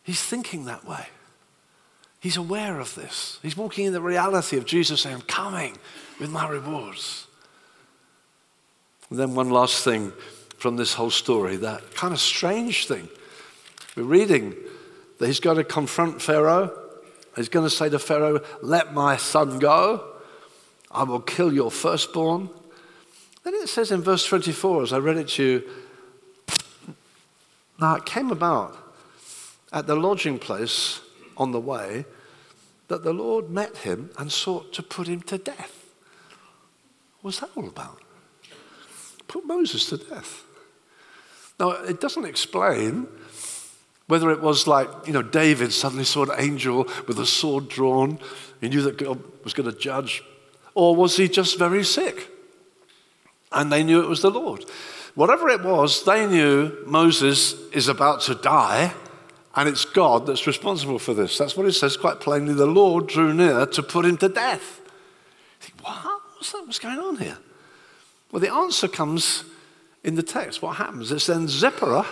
He's 0.03 0.21
thinking 0.21 0.65
that 0.65 0.87
way. 0.87 1.07
He's 2.19 2.37
aware 2.37 2.79
of 2.79 2.93
this. 2.95 3.39
He's 3.41 3.57
walking 3.57 3.85
in 3.85 3.93
the 3.93 4.01
reality 4.01 4.57
of 4.57 4.65
Jesus 4.65 5.01
saying, 5.01 5.15
I'm 5.15 5.21
coming 5.21 5.77
with 6.19 6.29
my 6.29 6.47
rewards. 6.47 7.27
And 9.09 9.19
then, 9.19 9.35
one 9.35 9.49
last 9.49 9.83
thing 9.83 10.13
from 10.57 10.77
this 10.77 10.93
whole 10.93 11.09
story 11.09 11.57
that 11.57 11.95
kind 11.95 12.13
of 12.13 12.19
strange 12.19 12.87
thing. 12.87 13.09
We're 13.95 14.03
reading 14.03 14.55
that 15.17 15.27
he's 15.27 15.39
going 15.39 15.57
to 15.57 15.63
confront 15.63 16.21
Pharaoh. 16.21 16.71
He's 17.35 17.49
going 17.49 17.65
to 17.65 17.75
say 17.75 17.89
to 17.89 17.99
Pharaoh, 17.99 18.41
Let 18.61 18.93
my 18.93 19.17
son 19.17 19.59
go. 19.59 20.05
I 20.91 21.03
will 21.03 21.19
kill 21.19 21.51
your 21.51 21.71
firstborn. 21.71 22.49
Then 23.43 23.55
it 23.55 23.69
says 23.69 23.91
in 23.91 24.01
verse 24.01 24.25
24, 24.25 24.83
as 24.83 24.93
I 24.93 24.99
read 24.99 25.17
it 25.17 25.29
to 25.29 25.43
you, 25.43 25.69
now 27.79 27.95
it 27.95 28.05
came 28.05 28.29
about 28.29 28.77
at 29.71 29.87
the 29.87 29.95
lodging 29.95 30.37
place 30.37 31.01
on 31.37 31.51
the 31.51 31.59
way 31.59 32.05
that 32.87 33.03
the 33.03 33.13
Lord 33.13 33.49
met 33.49 33.77
him 33.77 34.09
and 34.17 34.31
sought 34.31 34.73
to 34.73 34.83
put 34.83 35.07
him 35.07 35.21
to 35.23 35.37
death. 35.37 35.85
What's 37.21 37.39
that 37.39 37.49
all 37.55 37.67
about? 37.67 38.01
Put 39.27 39.45
Moses 39.45 39.87
to 39.89 39.97
death. 39.97 40.43
Now, 41.59 41.71
it 41.71 42.01
doesn't 42.01 42.25
explain 42.25 43.07
whether 44.07 44.29
it 44.29 44.41
was 44.41 44.67
like, 44.67 44.89
you 45.07 45.13
know, 45.13 45.21
David 45.21 45.71
suddenly 45.71 46.03
saw 46.03 46.23
an 46.23 46.31
angel 46.37 46.85
with 47.07 47.17
a 47.19 47.25
sword 47.25 47.69
drawn. 47.69 48.19
He 48.59 48.67
knew 48.67 48.81
that 48.81 48.97
God 48.97 49.23
was 49.43 49.53
going 49.53 49.71
to 49.71 49.77
judge. 49.77 50.21
Or 50.73 50.95
was 50.95 51.15
he 51.15 51.29
just 51.29 51.57
very 51.57 51.85
sick? 51.85 52.27
And 53.53 53.71
they 53.71 53.83
knew 53.83 54.01
it 54.01 54.09
was 54.09 54.21
the 54.21 54.31
Lord. 54.31 54.65
Whatever 55.15 55.49
it 55.49 55.63
was, 55.63 56.03
they 56.03 56.25
knew 56.25 56.83
Moses 56.85 57.53
is 57.71 57.87
about 57.87 58.21
to 58.21 58.35
die 58.35 58.93
and 59.55 59.67
it's 59.67 59.85
God 59.85 60.25
that's 60.25 60.47
responsible 60.47 60.99
for 60.99 61.13
this. 61.13 61.37
That's 61.37 61.57
what 61.57 61.65
it 61.65 61.73
says 61.73 61.97
quite 61.97 62.19
plainly. 62.19 62.53
The 62.53 62.65
Lord 62.65 63.07
drew 63.07 63.33
near 63.33 63.65
to 63.65 63.83
put 63.83 64.05
him 64.05 64.17
to 64.17 64.29
death. 64.29 64.81
You 65.59 65.67
think, 65.67 65.85
what? 65.85 66.21
What's, 66.35 66.51
that? 66.53 66.65
What's 66.65 66.79
going 66.79 66.99
on 66.99 67.17
here? 67.17 67.37
Well, 68.31 68.39
the 68.39 68.53
answer 68.53 68.87
comes 68.87 69.43
in 70.03 70.15
the 70.15 70.23
text. 70.23 70.61
What 70.61 70.77
happens 70.77 71.11
is 71.11 71.27
then 71.27 71.47
Zipporah 71.47 72.07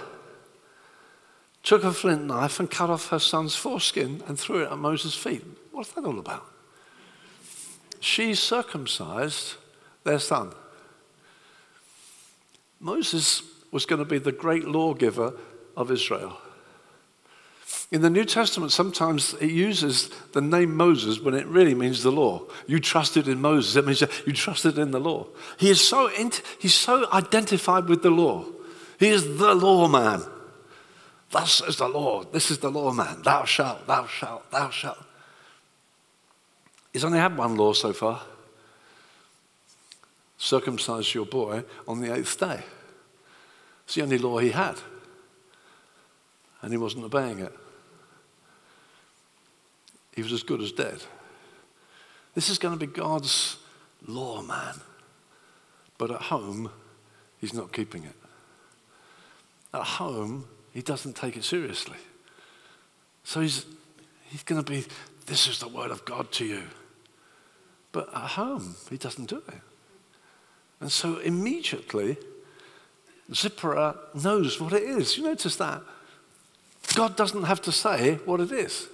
took 1.64 1.84
a 1.84 1.92
flint 1.92 2.26
knife 2.26 2.60
and 2.60 2.70
cut 2.70 2.90
off 2.90 3.10
her 3.10 3.20
son's 3.20 3.56
foreskin 3.56 4.22
and 4.28 4.40
threw 4.40 4.64
it 4.64 4.72
at 4.72 4.78
Moses' 4.78 5.16
feet. 5.16 5.44
What's 5.72 5.92
that 5.94 6.06
all 6.06 6.20
about? 6.20 6.46
She 8.00 8.34
circumcised 8.34 9.56
their 10.04 10.20
son. 10.20 10.54
Moses 12.80 13.44
was 13.72 13.86
going 13.86 14.00
to 14.00 14.06
be 14.06 14.20
the 14.20 14.32
great 14.32 14.66
lawgiver 14.66 15.34
of 15.76 15.92
Israel. 15.92 16.38
In 17.92 18.04
the 18.04 18.10
New 18.10 18.26
Testament, 18.26 18.72
sometimes 18.72 19.34
it 19.36 19.50
uses 19.50 20.10
the 20.34 20.42
name 20.42 20.78
Moses 20.78 21.20
when 21.20 21.34
it 21.34 21.48
really 21.48 21.74
means 21.74 22.04
the 22.04 22.12
law. 22.12 22.44
You 22.68 22.80
trusted 22.80 23.28
in 23.28 23.42
Moses, 23.42 23.76
it 23.76 23.86
means 23.86 24.02
you 24.28 24.34
trusted 24.34 24.78
in 24.78 24.92
the 24.92 25.00
law. 25.00 25.28
He 25.58 25.72
is 25.72 25.86
so, 25.86 26.08
he's 26.60 26.76
so 26.76 27.12
identified 27.12 27.86
with 27.88 28.04
the 28.04 28.12
law. 28.12 28.46
He 29.00 29.08
is 29.08 29.40
the 29.40 29.56
law 29.56 29.88
man. 29.88 30.22
Thus 31.32 31.62
is 31.62 31.78
the 31.78 31.88
law, 31.88 32.24
This 32.24 32.52
is 32.52 32.60
the 32.60 32.70
law 32.70 32.92
man. 32.92 33.24
Thou 33.24 33.46
shalt, 33.46 33.88
thou 33.88 34.06
shalt, 34.06 34.50
thou 34.52 34.70
shalt. 34.70 35.04
He's 36.94 37.04
only 37.04 37.20
had 37.20 37.38
one 37.38 37.56
law 37.56 37.74
so 37.74 37.94
far 37.94 38.22
circumcise 40.42 41.14
your 41.14 41.26
boy 41.26 41.64
on 41.86 42.00
the 42.00 42.16
eighth 42.16 42.40
day. 42.40 42.64
It's 43.84 43.96
the 43.96 44.04
only 44.04 44.18
law 44.18 44.38
he 44.38 44.52
had. 44.52 44.76
And 46.62 46.72
he 46.72 46.78
wasn't 46.78 47.04
obeying 47.04 47.40
it 47.40 47.54
he 50.20 50.24
was 50.24 50.34
as 50.34 50.44
good 50.44 50.60
as 50.60 50.74
dead. 50.74 51.02
This 52.36 52.50
is 52.50 52.60
going 52.60 52.78
to 52.78 52.86
be 52.86 52.92
God's 52.92 53.56
law, 54.06 54.42
man. 54.42 54.76
But 55.98 56.12
at 56.12 56.24
home, 56.24 56.72
he's 57.38 57.54
not 57.54 57.72
keeping 57.72 58.04
it. 58.04 58.16
At 59.74 59.84
home, 59.84 60.46
he 60.74 60.82
doesn't 60.82 61.16
take 61.16 61.38
it 61.38 61.46
seriously. 61.46 61.96
So 63.24 63.40
he's, 63.40 63.66
he's 64.26 64.44
going 64.44 64.62
to 64.62 64.70
be, 64.70 64.86
this 65.26 65.48
is 65.48 65.60
the 65.60 65.70
word 65.70 65.90
of 65.90 66.04
God 66.04 66.34
to 66.34 66.46
you. 66.46 66.64
But 67.94 68.14
at 68.14 68.32
home, 68.32 68.76
he 68.90 68.98
doesn't 68.98 69.30
do 69.30 69.42
it. 69.48 69.62
And 70.82 70.92
so 70.92 71.20
immediately, 71.20 72.18
Zipporah 73.34 73.96
knows 74.22 74.60
what 74.60 74.74
it 74.74 74.84
is. 74.84 75.18
You 75.18 75.24
notice 75.24 75.56
that? 75.56 75.82
God 76.94 77.16
doesn't 77.16 77.44
have 77.44 77.62
to 77.62 77.72
say 77.72 78.16
what 78.26 78.42
it 78.42 78.52
is. 78.52 78.90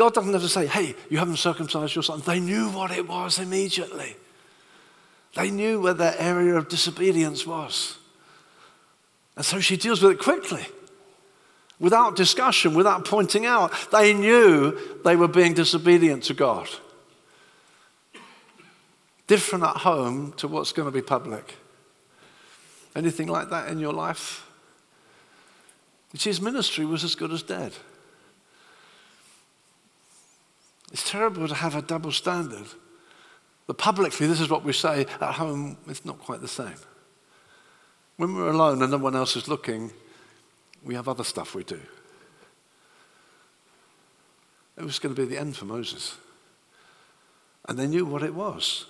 God 0.00 0.14
doesn't 0.14 0.32
have 0.32 0.40
to 0.40 0.48
say, 0.48 0.66
hey, 0.66 0.94
you 1.10 1.18
haven't 1.18 1.36
circumcised 1.36 1.94
your 1.94 2.02
son. 2.02 2.22
They 2.24 2.40
knew 2.40 2.70
what 2.70 2.90
it 2.90 3.06
was 3.06 3.38
immediately. 3.38 4.16
They 5.34 5.50
knew 5.50 5.78
where 5.78 5.92
their 5.92 6.18
area 6.18 6.54
of 6.54 6.70
disobedience 6.70 7.46
was. 7.46 7.98
And 9.36 9.44
so 9.44 9.60
she 9.60 9.76
deals 9.76 10.00
with 10.00 10.12
it 10.12 10.18
quickly, 10.18 10.64
without 11.78 12.16
discussion, 12.16 12.72
without 12.72 13.04
pointing 13.04 13.44
out. 13.44 13.74
They 13.92 14.14
knew 14.14 14.74
they 15.04 15.16
were 15.16 15.28
being 15.28 15.52
disobedient 15.52 16.22
to 16.24 16.32
God. 16.32 16.70
Different 19.26 19.64
at 19.64 19.76
home 19.76 20.32
to 20.38 20.48
what's 20.48 20.72
going 20.72 20.88
to 20.88 20.92
be 20.92 21.02
public. 21.02 21.56
Anything 22.96 23.28
like 23.28 23.50
that 23.50 23.68
in 23.68 23.78
your 23.78 23.92
life? 23.92 24.46
his 26.18 26.40
ministry 26.40 26.86
was 26.86 27.04
as 27.04 27.14
good 27.14 27.32
as 27.32 27.42
dead. 27.42 27.74
It's 30.92 31.08
terrible 31.08 31.46
to 31.46 31.54
have 31.54 31.74
a 31.74 31.82
double 31.82 32.12
standard. 32.12 32.66
But 33.66 33.78
publicly, 33.78 34.26
this 34.26 34.40
is 34.40 34.50
what 34.50 34.64
we 34.64 34.72
say. 34.72 35.06
At 35.20 35.34
home, 35.34 35.76
it's 35.86 36.04
not 36.04 36.18
quite 36.18 36.40
the 36.40 36.48
same. 36.48 36.74
When 38.16 38.34
we're 38.34 38.50
alone 38.50 38.82
and 38.82 38.90
no 38.90 38.98
one 38.98 39.14
else 39.14 39.36
is 39.36 39.48
looking, 39.48 39.92
we 40.84 40.94
have 40.94 41.08
other 41.08 41.24
stuff 41.24 41.54
we 41.54 41.64
do. 41.64 41.80
It 44.76 44.84
was 44.84 44.98
going 44.98 45.14
to 45.14 45.20
be 45.20 45.28
the 45.28 45.38
end 45.38 45.56
for 45.56 45.66
Moses. 45.66 46.16
And 47.68 47.78
they 47.78 47.86
knew 47.86 48.04
what 48.04 48.22
it 48.22 48.34
was. 48.34 48.86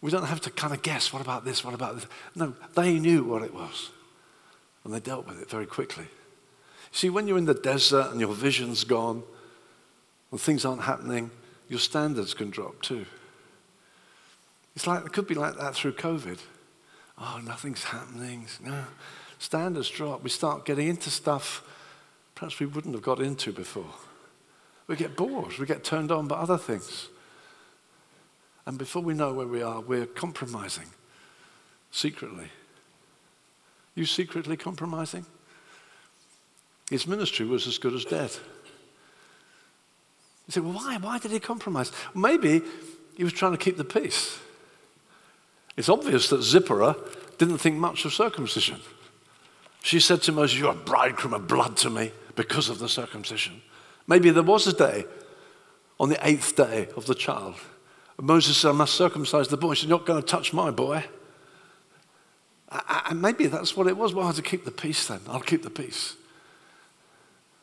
We 0.00 0.10
don't 0.10 0.24
have 0.24 0.40
to 0.40 0.50
kind 0.50 0.74
of 0.74 0.82
guess, 0.82 1.12
what 1.12 1.22
about 1.22 1.44
this, 1.44 1.64
what 1.64 1.74
about 1.74 1.94
this? 1.94 2.06
No, 2.34 2.54
they 2.74 2.98
knew 2.98 3.22
what 3.22 3.42
it 3.42 3.54
was. 3.54 3.90
And 4.84 4.92
they 4.92 4.98
dealt 4.98 5.28
with 5.28 5.40
it 5.40 5.48
very 5.48 5.66
quickly. 5.66 6.06
See, 6.90 7.08
when 7.08 7.28
you're 7.28 7.38
in 7.38 7.44
the 7.44 7.54
desert 7.54 8.10
and 8.10 8.20
your 8.20 8.34
vision's 8.34 8.82
gone, 8.84 9.22
and 10.32 10.40
things 10.40 10.64
aren't 10.64 10.82
happening, 10.82 11.30
your 11.68 11.78
standards 11.78 12.34
can 12.34 12.50
drop 12.50 12.82
too. 12.82 13.06
It's 14.74 14.86
like, 14.86 15.04
it 15.04 15.12
could 15.12 15.28
be 15.28 15.34
like 15.34 15.56
that 15.58 15.76
through 15.76 15.92
COVID. 15.92 16.40
Oh, 17.18 17.40
nothing's 17.44 17.84
happening. 17.84 18.46
No. 18.64 18.84
Standards 19.38 19.88
drop. 19.88 20.24
We 20.24 20.30
start 20.30 20.64
getting 20.64 20.88
into 20.88 21.10
stuff 21.10 21.62
perhaps 22.42 22.58
we 22.58 22.66
wouldn't 22.66 22.92
have 22.92 23.04
got 23.04 23.20
into 23.20 23.52
before. 23.52 23.94
We 24.88 24.96
get 24.96 25.14
bored. 25.16 25.58
We 25.58 25.66
get 25.66 25.84
turned 25.84 26.10
on 26.10 26.26
by 26.26 26.36
other 26.36 26.58
things. 26.58 27.08
And 28.66 28.76
before 28.76 29.00
we 29.00 29.14
know 29.14 29.32
where 29.32 29.46
we 29.46 29.62
are, 29.62 29.80
we're 29.80 30.06
compromising 30.06 30.88
secretly. 31.92 32.48
You 33.94 34.06
secretly 34.06 34.56
compromising? 34.56 35.24
His 36.90 37.06
ministry 37.06 37.46
was 37.46 37.68
as 37.68 37.78
good 37.78 37.94
as 37.94 38.04
dead. 38.04 38.32
You 40.46 40.52
say, 40.52 40.60
well, 40.60 40.72
why? 40.72 40.96
Why 40.96 41.18
did 41.18 41.30
he 41.30 41.40
compromise? 41.40 41.92
Maybe 42.14 42.62
he 43.16 43.24
was 43.24 43.32
trying 43.32 43.52
to 43.52 43.58
keep 43.58 43.76
the 43.76 43.84
peace. 43.84 44.38
It's 45.76 45.88
obvious 45.88 46.28
that 46.28 46.42
Zipporah 46.42 46.96
didn't 47.38 47.58
think 47.58 47.76
much 47.76 48.04
of 48.04 48.12
circumcision. 48.12 48.80
She 49.82 50.00
said 50.00 50.22
to 50.22 50.32
Moses, 50.32 50.58
You're 50.58 50.72
a 50.72 50.74
bridegroom 50.74 51.34
of 51.34 51.48
blood 51.48 51.76
to 51.78 51.90
me 51.90 52.12
because 52.36 52.68
of 52.68 52.78
the 52.78 52.88
circumcision. 52.88 53.62
Maybe 54.06 54.30
there 54.30 54.42
was 54.42 54.66
a 54.66 54.72
day 54.72 55.06
on 55.98 56.08
the 56.08 56.18
eighth 56.26 56.56
day 56.56 56.88
of 56.96 57.06
the 57.06 57.14
child. 57.14 57.54
Moses 58.20 58.56
said, 58.56 58.70
I 58.70 58.72
must 58.72 58.94
circumcise 58.94 59.48
the 59.48 59.56
boy. 59.56 59.74
She's 59.74 59.88
not 59.88 60.06
going 60.06 60.20
to 60.20 60.26
touch 60.26 60.52
my 60.52 60.70
boy. 60.70 61.04
And 63.08 63.20
maybe 63.20 63.46
that's 63.46 63.76
what 63.76 63.86
it 63.86 63.96
was. 63.96 64.14
Well, 64.14 64.24
I 64.24 64.28
have 64.28 64.36
to 64.36 64.42
keep 64.42 64.64
the 64.64 64.70
peace 64.70 65.06
then. 65.06 65.20
I'll 65.28 65.40
keep 65.40 65.62
the 65.62 65.70
peace. 65.70 66.16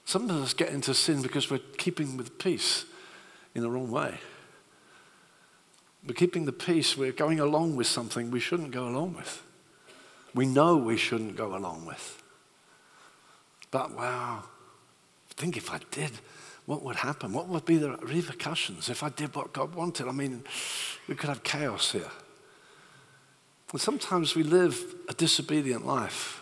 Some 0.10 0.28
of 0.28 0.42
us 0.42 0.56
get 0.56 0.70
into 0.70 0.96
sin 0.96 1.22
because 1.22 1.52
we're 1.52 1.60
keeping 1.78 2.18
with 2.18 2.40
peace 2.40 2.86
in 3.54 3.62
the 3.62 3.70
wrong 3.70 3.92
way. 3.92 4.18
We're 6.04 6.16
keeping 6.16 6.46
the 6.46 6.52
peace. 6.52 6.98
We're 6.98 7.12
going 7.12 7.40
along 7.40 7.76
with 7.76 7.86
something 7.86 8.32
we 8.32 8.40
shouldn't 8.40 8.72
go 8.72 8.88
along 8.88 9.14
with. 9.14 9.44
We 10.34 10.48
know 10.48 10.78
we 10.78 10.98
shouldn't 10.98 11.36
go 11.36 11.56
along 11.56 11.86
with. 11.86 12.24
But 13.70 13.96
wow, 13.96 14.46
think 15.36 15.58
if 15.58 15.70
I 15.72 15.80
did, 15.92 16.10
what 16.66 16.82
would 16.82 16.96
happen? 16.96 17.32
What 17.32 17.48
would 17.48 17.66
be 17.66 17.78
the 17.78 17.92
repercussions 17.98 18.90
if 18.90 19.04
I 19.04 19.10
did 19.10 19.36
what 19.36 19.54
God 19.54 19.76
wanted? 19.76 20.08
I 20.08 20.12
mean, 20.12 20.44
we 21.08 21.14
could 21.14 21.30
have 21.30 21.44
chaos 21.44 21.92
here. 21.92 22.10
And 23.72 23.80
sometimes 23.80 24.34
we 24.34 24.42
live 24.42 24.84
a 25.08 25.14
disobedient 25.14 25.86
life 25.86 26.42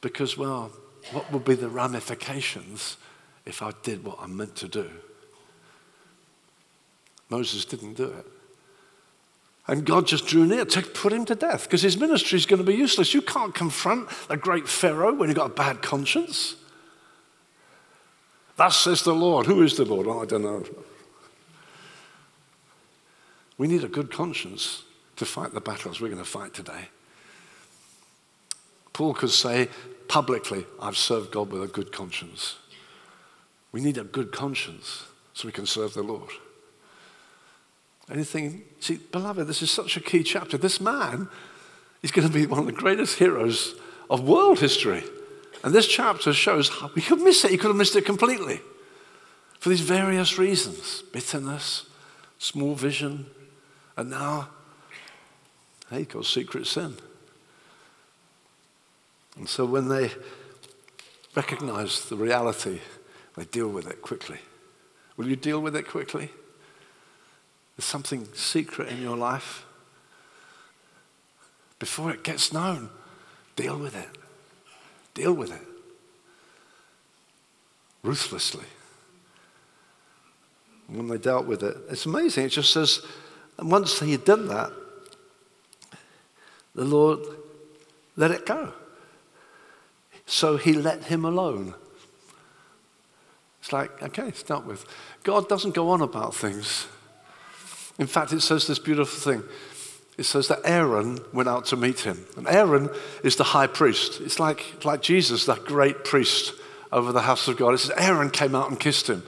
because, 0.00 0.38
well, 0.38 0.70
what 1.12 1.30
would 1.32 1.44
be 1.44 1.54
the 1.54 1.68
ramifications 1.68 2.96
if 3.44 3.62
I 3.62 3.72
did 3.82 4.04
what 4.04 4.18
I'm 4.20 4.36
meant 4.36 4.56
to 4.56 4.68
do? 4.68 4.90
Moses 7.28 7.64
didn't 7.64 7.94
do 7.94 8.04
it. 8.04 8.26
And 9.66 9.86
God 9.86 10.06
just 10.06 10.26
drew 10.26 10.44
near 10.44 10.64
to 10.66 10.82
put 10.82 11.12
him 11.12 11.24
to 11.24 11.34
death 11.34 11.64
because 11.64 11.82
his 11.82 11.98
ministry 11.98 12.36
is 12.36 12.44
going 12.44 12.58
to 12.58 12.70
be 12.70 12.74
useless. 12.74 13.14
You 13.14 13.22
can't 13.22 13.54
confront 13.54 14.08
a 14.28 14.36
great 14.36 14.68
Pharaoh 14.68 15.14
when 15.14 15.28
you've 15.28 15.36
got 15.36 15.50
a 15.50 15.54
bad 15.54 15.80
conscience. 15.80 16.56
Thus 18.56 18.76
says 18.76 19.02
the 19.02 19.14
Lord. 19.14 19.46
Who 19.46 19.62
is 19.62 19.76
the 19.76 19.84
Lord? 19.84 20.06
I 20.06 20.26
don't 20.26 20.42
know. 20.42 20.64
We 23.56 23.66
need 23.66 23.84
a 23.84 23.88
good 23.88 24.12
conscience 24.12 24.84
to 25.16 25.24
fight 25.24 25.54
the 25.54 25.60
battles 25.60 26.00
we're 26.00 26.08
going 26.08 26.18
to 26.18 26.28
fight 26.28 26.52
today. 26.52 26.88
Paul 28.94 29.12
could 29.12 29.30
say 29.30 29.68
publicly, 30.08 30.64
I've 30.80 30.96
served 30.96 31.32
God 31.32 31.50
with 31.50 31.62
a 31.62 31.66
good 31.66 31.92
conscience. 31.92 32.56
We 33.72 33.82
need 33.82 33.98
a 33.98 34.04
good 34.04 34.32
conscience 34.32 35.04
so 35.34 35.46
we 35.46 35.52
can 35.52 35.66
serve 35.66 35.92
the 35.92 36.02
Lord. 36.02 36.30
Anything, 38.10 38.62
see, 38.80 38.96
beloved, 38.96 39.46
this 39.46 39.62
is 39.62 39.70
such 39.70 39.96
a 39.96 40.00
key 40.00 40.22
chapter. 40.22 40.56
This 40.56 40.80
man 40.80 41.28
is 42.02 42.12
going 42.12 42.28
to 42.28 42.32
be 42.32 42.46
one 42.46 42.60
of 42.60 42.66
the 42.66 42.72
greatest 42.72 43.18
heroes 43.18 43.74
of 44.08 44.28
world 44.28 44.60
history. 44.60 45.02
And 45.64 45.74
this 45.74 45.88
chapter 45.88 46.32
shows 46.32 46.68
how 46.68 46.90
we 46.94 47.02
could 47.02 47.20
miss 47.20 47.44
it. 47.44 47.50
He 47.50 47.56
could 47.56 47.68
have 47.68 47.76
missed 47.76 47.96
it 47.96 48.04
completely 48.04 48.60
for 49.58 49.70
these 49.70 49.80
various 49.80 50.38
reasons 50.38 51.02
bitterness, 51.12 51.86
small 52.38 52.74
vision, 52.74 53.26
and 53.96 54.10
now, 54.10 54.50
hey, 55.90 56.00
he 56.00 56.04
got 56.04 56.26
secret 56.26 56.66
sin. 56.66 56.96
And 59.36 59.48
so 59.48 59.64
when 59.64 59.88
they 59.88 60.12
recognize 61.34 62.08
the 62.08 62.16
reality, 62.16 62.80
they 63.36 63.44
deal 63.44 63.68
with 63.68 63.88
it 63.88 64.00
quickly. 64.02 64.38
Will 65.16 65.28
you 65.28 65.36
deal 65.36 65.60
with 65.60 65.76
it 65.76 65.88
quickly? 65.88 66.30
There's 67.76 67.84
something 67.84 68.28
secret 68.34 68.88
in 68.88 69.02
your 69.02 69.16
life. 69.16 69.64
Before 71.78 72.10
it 72.10 72.22
gets 72.22 72.52
known, 72.52 72.90
deal 73.56 73.78
with 73.78 73.96
it. 73.96 74.08
Deal 75.14 75.32
with 75.32 75.52
it. 75.52 75.62
Ruthlessly. 78.02 78.64
When 80.86 81.08
they 81.08 81.18
dealt 81.18 81.46
with 81.46 81.62
it, 81.62 81.76
it's 81.90 82.06
amazing. 82.06 82.44
It 82.44 82.50
just 82.50 82.72
says, 82.72 83.00
and 83.58 83.70
once 83.70 83.98
he 84.00 84.12
had 84.12 84.24
done 84.24 84.48
that, 84.48 84.70
the 86.74 86.84
Lord 86.84 87.20
let 88.16 88.30
it 88.30 88.46
go. 88.46 88.72
So 90.26 90.56
he 90.56 90.72
let 90.72 91.04
him 91.04 91.24
alone. 91.24 91.74
It's 93.60 93.72
like, 93.72 94.02
okay, 94.02 94.30
start 94.32 94.66
with. 94.66 94.84
God 95.22 95.48
doesn't 95.48 95.74
go 95.74 95.90
on 95.90 96.02
about 96.02 96.34
things. 96.34 96.86
In 97.98 98.06
fact, 98.06 98.32
it 98.32 98.40
says 98.40 98.66
this 98.66 98.78
beautiful 98.78 99.32
thing. 99.32 99.42
It 100.16 100.24
says 100.24 100.48
that 100.48 100.60
Aaron 100.64 101.18
went 101.32 101.48
out 101.48 101.66
to 101.66 101.76
meet 101.76 102.00
him. 102.00 102.26
And 102.36 102.46
Aaron 102.46 102.90
is 103.22 103.36
the 103.36 103.44
high 103.44 103.66
priest. 103.66 104.20
It's 104.20 104.38
like, 104.38 104.84
like 104.84 105.02
Jesus, 105.02 105.46
that 105.46 105.64
great 105.64 106.04
priest 106.04 106.52
over 106.92 107.10
the 107.10 107.22
house 107.22 107.48
of 107.48 107.56
God. 107.56 107.74
It 107.74 107.78
says 107.78 107.92
Aaron 107.96 108.30
came 108.30 108.54
out 108.54 108.70
and 108.70 108.78
kissed 108.78 109.08
him. 109.08 109.24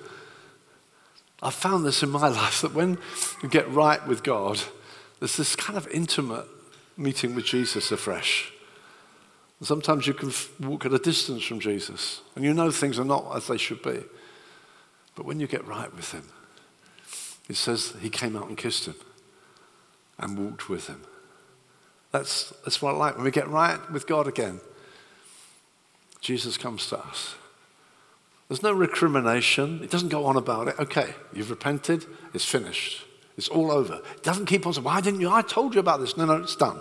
I 1.42 1.50
found 1.50 1.84
this 1.84 2.02
in 2.02 2.10
my 2.10 2.28
life 2.28 2.62
that 2.62 2.74
when 2.74 2.98
you 3.42 3.48
get 3.48 3.70
right 3.70 4.06
with 4.06 4.22
God, 4.22 4.60
there's 5.18 5.36
this 5.36 5.56
kind 5.56 5.76
of 5.76 5.88
intimate 5.88 6.46
meeting 6.96 7.34
with 7.34 7.44
Jesus 7.44 7.90
afresh. 7.90 8.52
Sometimes 9.62 10.06
you 10.06 10.14
can 10.14 10.32
walk 10.60 10.84
at 10.84 10.92
a 10.92 10.98
distance 10.98 11.42
from 11.42 11.60
Jesus 11.60 12.20
and 12.34 12.44
you 12.44 12.52
know 12.52 12.70
things 12.70 12.98
are 12.98 13.04
not 13.04 13.34
as 13.34 13.46
they 13.46 13.56
should 13.56 13.82
be. 13.82 14.00
But 15.14 15.24
when 15.24 15.40
you 15.40 15.46
get 15.46 15.66
right 15.66 15.94
with 15.94 16.12
Him, 16.12 16.24
it 17.48 17.56
says 17.56 17.94
he 18.00 18.10
came 18.10 18.36
out 18.36 18.48
and 18.48 18.56
kissed 18.56 18.86
him 18.86 18.96
and 20.18 20.38
walked 20.38 20.68
with 20.68 20.88
him. 20.88 21.02
That's, 22.10 22.50
that's 22.64 22.80
what 22.80 22.94
I 22.94 22.98
like. 22.98 23.16
When 23.16 23.24
we 23.24 23.30
get 23.30 23.48
right 23.48 23.78
with 23.90 24.06
God 24.06 24.26
again, 24.26 24.60
Jesus 26.20 26.56
comes 26.56 26.88
to 26.88 26.98
us. 26.98 27.34
There's 28.48 28.62
no 28.62 28.72
recrimination. 28.72 29.82
It 29.82 29.90
doesn't 29.90 30.08
go 30.08 30.24
on 30.24 30.36
about 30.36 30.68
it. 30.68 30.78
Okay, 30.78 31.14
you've 31.32 31.50
repented, 31.50 32.06
it's 32.32 32.44
finished. 32.44 33.04
It's 33.36 33.48
all 33.48 33.70
over. 33.70 34.00
It 34.16 34.22
doesn't 34.22 34.46
keep 34.46 34.66
on 34.66 34.72
saying, 34.72 34.84
Why 34.84 35.00
didn't 35.00 35.20
you? 35.20 35.30
I 35.30 35.42
told 35.42 35.74
you 35.74 35.80
about 35.80 36.00
this. 36.00 36.16
No, 36.16 36.24
no, 36.24 36.36
it's 36.36 36.56
done. 36.56 36.80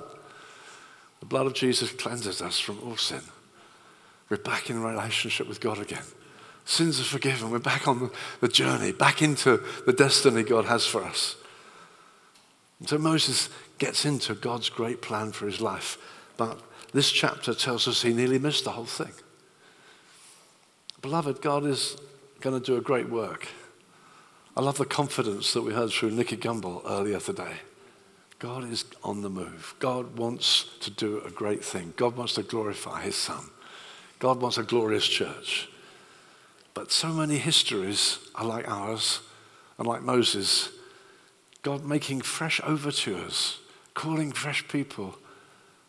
The 1.19 1.25
blood 1.25 1.45
of 1.45 1.53
Jesus 1.53 1.91
cleanses 1.91 2.41
us 2.41 2.59
from 2.59 2.79
all 2.83 2.97
sin. 2.97 3.21
We're 4.29 4.37
back 4.37 4.69
in 4.69 4.81
relationship 4.81 5.47
with 5.47 5.61
God 5.61 5.79
again. 5.79 6.03
Sins 6.65 6.99
are 6.99 7.03
forgiven. 7.03 7.51
We're 7.51 7.59
back 7.59 7.87
on 7.87 8.09
the 8.41 8.47
journey, 8.47 8.91
back 8.91 9.21
into 9.21 9.61
the 9.85 9.93
destiny 9.93 10.43
God 10.43 10.65
has 10.65 10.85
for 10.85 11.03
us. 11.03 11.35
And 12.79 12.89
so 12.89 12.97
Moses 12.97 13.49
gets 13.77 14.03
into 14.05 14.33
God's 14.33 14.69
great 14.69 15.01
plan 15.01 15.31
for 15.31 15.45
his 15.45 15.61
life. 15.61 15.97
But 16.37 16.59
this 16.91 17.11
chapter 17.11 17.53
tells 17.53 17.87
us 17.87 18.01
he 18.01 18.13
nearly 18.13 18.39
missed 18.39 18.63
the 18.63 18.71
whole 18.71 18.85
thing. 18.85 19.13
Beloved, 21.01 21.41
God 21.41 21.65
is 21.65 21.97
going 22.41 22.59
to 22.59 22.65
do 22.65 22.77
a 22.77 22.81
great 22.81 23.09
work. 23.09 23.47
I 24.57 24.61
love 24.61 24.77
the 24.77 24.85
confidence 24.85 25.53
that 25.53 25.61
we 25.61 25.73
heard 25.73 25.91
through 25.91 26.11
Nicky 26.11 26.37
Gumbel 26.37 26.81
earlier 26.85 27.19
today. 27.19 27.57
God 28.39 28.69
is 28.69 28.85
on 29.03 29.21
the 29.21 29.29
move. 29.29 29.75
God 29.79 30.17
wants 30.17 30.69
to 30.81 30.91
do 30.91 31.21
a 31.25 31.31
great 31.31 31.63
thing. 31.63 31.93
God 31.95 32.17
wants 32.17 32.33
to 32.33 32.43
glorify 32.43 33.01
his 33.01 33.15
son. 33.15 33.49
God 34.19 34.41
wants 34.41 34.57
a 34.57 34.63
glorious 34.63 35.07
church. 35.07 35.69
But 36.73 36.91
so 36.91 37.07
many 37.09 37.37
histories 37.37 38.19
are 38.35 38.45
like 38.45 38.67
ours 38.67 39.21
and 39.77 39.87
like 39.87 40.01
Moses. 40.01 40.69
God 41.61 41.85
making 41.85 42.21
fresh 42.21 42.59
overtures, 42.63 43.59
calling 43.93 44.31
fresh 44.31 44.67
people. 44.67 45.15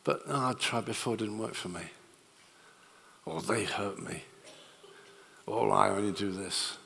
But 0.05 0.23
oh, 0.29 0.51
I 0.51 0.53
tried 0.53 0.85
before, 0.85 1.15
it 1.15 1.19
didn't 1.19 1.39
work 1.39 1.55
for 1.55 1.69
me. 1.69 1.83
Or 3.25 3.43
they 3.43 3.65
hurt 3.65 4.01
me. 4.01 4.23
Or 5.47 5.73
I 5.73 5.91
only 5.91 6.13
do 6.13 6.31
this. 6.31 6.79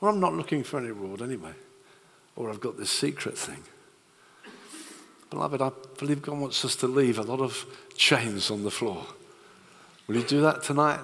Or 0.00 0.08
I'm 0.08 0.20
not 0.20 0.34
looking 0.34 0.64
for 0.64 0.78
any 0.78 0.88
reward 0.88 1.22
anyway. 1.22 1.52
Or 2.34 2.50
I've 2.50 2.60
got 2.60 2.76
this 2.76 2.90
secret 2.90 3.38
thing. 3.38 3.62
Beloved, 5.30 5.60
I 5.60 5.70
believe 5.98 6.22
God 6.22 6.38
wants 6.38 6.64
us 6.64 6.74
to 6.76 6.86
leave 6.86 7.18
a 7.18 7.22
lot 7.22 7.40
of 7.40 7.66
chains 7.96 8.50
on 8.50 8.64
the 8.64 8.70
floor. 8.70 9.06
Will 10.06 10.16
you 10.16 10.22
do 10.22 10.40
that 10.40 10.62
tonight? 10.62 11.00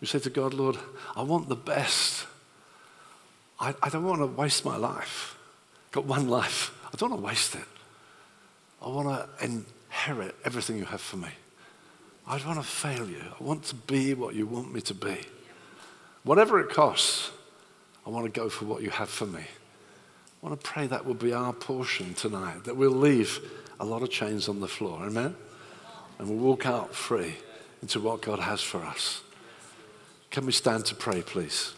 We 0.00 0.06
say 0.06 0.20
to 0.20 0.30
God, 0.30 0.54
Lord, 0.54 0.78
I 1.16 1.22
want 1.22 1.48
the 1.48 1.56
best. 1.56 2.26
I, 3.58 3.74
I 3.82 3.88
don't 3.88 4.04
want 4.04 4.20
to 4.20 4.26
waste 4.26 4.64
my 4.64 4.76
life. 4.76 5.36
I've 5.86 5.92
got 5.92 6.04
one 6.06 6.28
life. 6.28 6.72
I 6.86 6.96
don't 6.96 7.10
want 7.10 7.22
to 7.22 7.26
waste 7.26 7.54
it. 7.56 7.64
I 8.80 8.88
want 8.88 9.08
to 9.08 9.44
inherit 9.44 10.36
everything 10.44 10.78
you 10.78 10.84
have 10.86 11.00
for 11.00 11.16
me. 11.16 11.28
I 12.26 12.38
don't 12.38 12.46
want 12.46 12.60
to 12.60 12.66
fail 12.66 13.08
you. 13.08 13.22
I 13.38 13.42
want 13.42 13.64
to 13.64 13.74
be 13.74 14.14
what 14.14 14.34
you 14.34 14.46
want 14.46 14.72
me 14.72 14.80
to 14.82 14.94
be. 14.94 15.18
Whatever 16.22 16.60
it 16.60 16.70
costs, 16.70 17.30
I 18.06 18.10
want 18.10 18.32
to 18.32 18.40
go 18.40 18.48
for 18.48 18.66
what 18.66 18.82
you 18.82 18.90
have 18.90 19.08
for 19.08 19.26
me. 19.26 19.44
I 20.42 20.46
want 20.46 20.60
to 20.60 20.70
pray 20.70 20.86
that 20.86 21.04
will 21.04 21.14
be 21.14 21.34
our 21.34 21.52
portion 21.52 22.14
tonight, 22.14 22.64
that 22.64 22.74
we'll 22.74 22.90
leave 22.90 23.40
a 23.78 23.84
lot 23.84 24.02
of 24.02 24.10
chains 24.10 24.48
on 24.48 24.60
the 24.60 24.68
floor. 24.68 25.04
Amen? 25.04 25.36
And 26.18 26.28
we'll 26.28 26.38
walk 26.38 26.64
out 26.64 26.94
free 26.94 27.34
into 27.82 28.00
what 28.00 28.22
God 28.22 28.38
has 28.38 28.62
for 28.62 28.78
us. 28.78 29.22
Can 30.30 30.46
we 30.46 30.52
stand 30.52 30.86
to 30.86 30.94
pray, 30.94 31.20
please? 31.20 31.74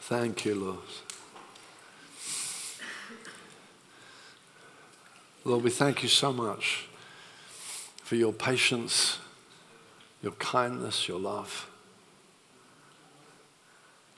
Thank 0.00 0.44
you, 0.44 0.54
Lord. 0.54 0.78
Lord, 5.44 5.64
we 5.64 5.70
thank 5.70 6.02
you 6.02 6.08
so 6.08 6.32
much 6.32 6.88
for 8.06 8.14
your 8.14 8.32
patience, 8.32 9.18
your 10.22 10.30
kindness, 10.34 11.08
your 11.08 11.18
love. 11.18 11.68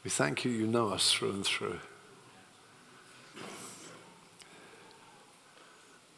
We 0.05 0.11
thank 0.11 0.45
you, 0.45 0.51
you 0.51 0.67
know 0.67 0.91
us 0.91 1.11
through 1.11 1.31
and 1.31 1.43
through. 1.47 1.79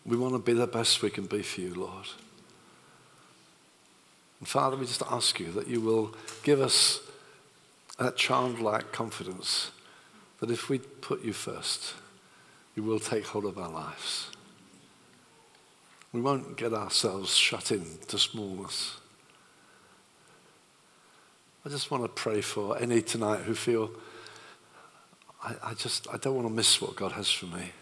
We 0.05 0.17
want 0.17 0.35
to 0.35 0.41
be 0.41 0.53
the 0.53 0.67
best 0.67 1.01
we 1.01 1.11
can 1.11 1.27
be 1.27 1.43
for 1.43 1.61
you, 1.61 1.73
Lord. 1.75 2.09
And 4.41 4.49
Father, 4.49 4.77
we 4.77 4.85
just 4.85 5.05
ask 5.09 5.39
you 5.39 5.53
that 5.53 5.69
you 5.69 5.81
will 5.81 6.13
give 6.43 6.61
us 6.61 6.99
that 8.01 8.17
childlike 8.17 8.91
confidence 8.91 9.71
that 10.41 10.51
if 10.51 10.69
we 10.69 10.81
put 10.81 11.23
you 11.23 11.33
first, 11.33 11.95
you 12.75 12.83
will 12.83 12.99
take 12.99 13.27
hold 13.27 13.45
of 13.45 13.59
our 13.59 13.71
lives. 13.71 14.27
We 16.13 16.21
won't 16.21 16.57
get 16.57 16.73
ourselves 16.73 17.37
shut 17.37 17.71
in 17.71 17.85
to 18.09 18.19
smallness. 18.19 18.97
I 21.65 21.69
just 21.69 21.91
want 21.91 22.03
to 22.03 22.09
pray 22.09 22.41
for 22.41 22.79
any 22.79 23.03
tonight 23.03 23.41
who 23.41 23.55
feel, 23.55 23.91
I, 25.45 25.55
I 25.63 25.75
just, 25.75 26.09
I 26.13 26.17
don't 26.17 26.35
want 26.35 26.49
to 26.49 26.53
miss 26.53 26.81
what 26.81 26.97
God 26.97 27.13
has 27.13 27.31
for 27.31 27.47
me. 27.47 27.73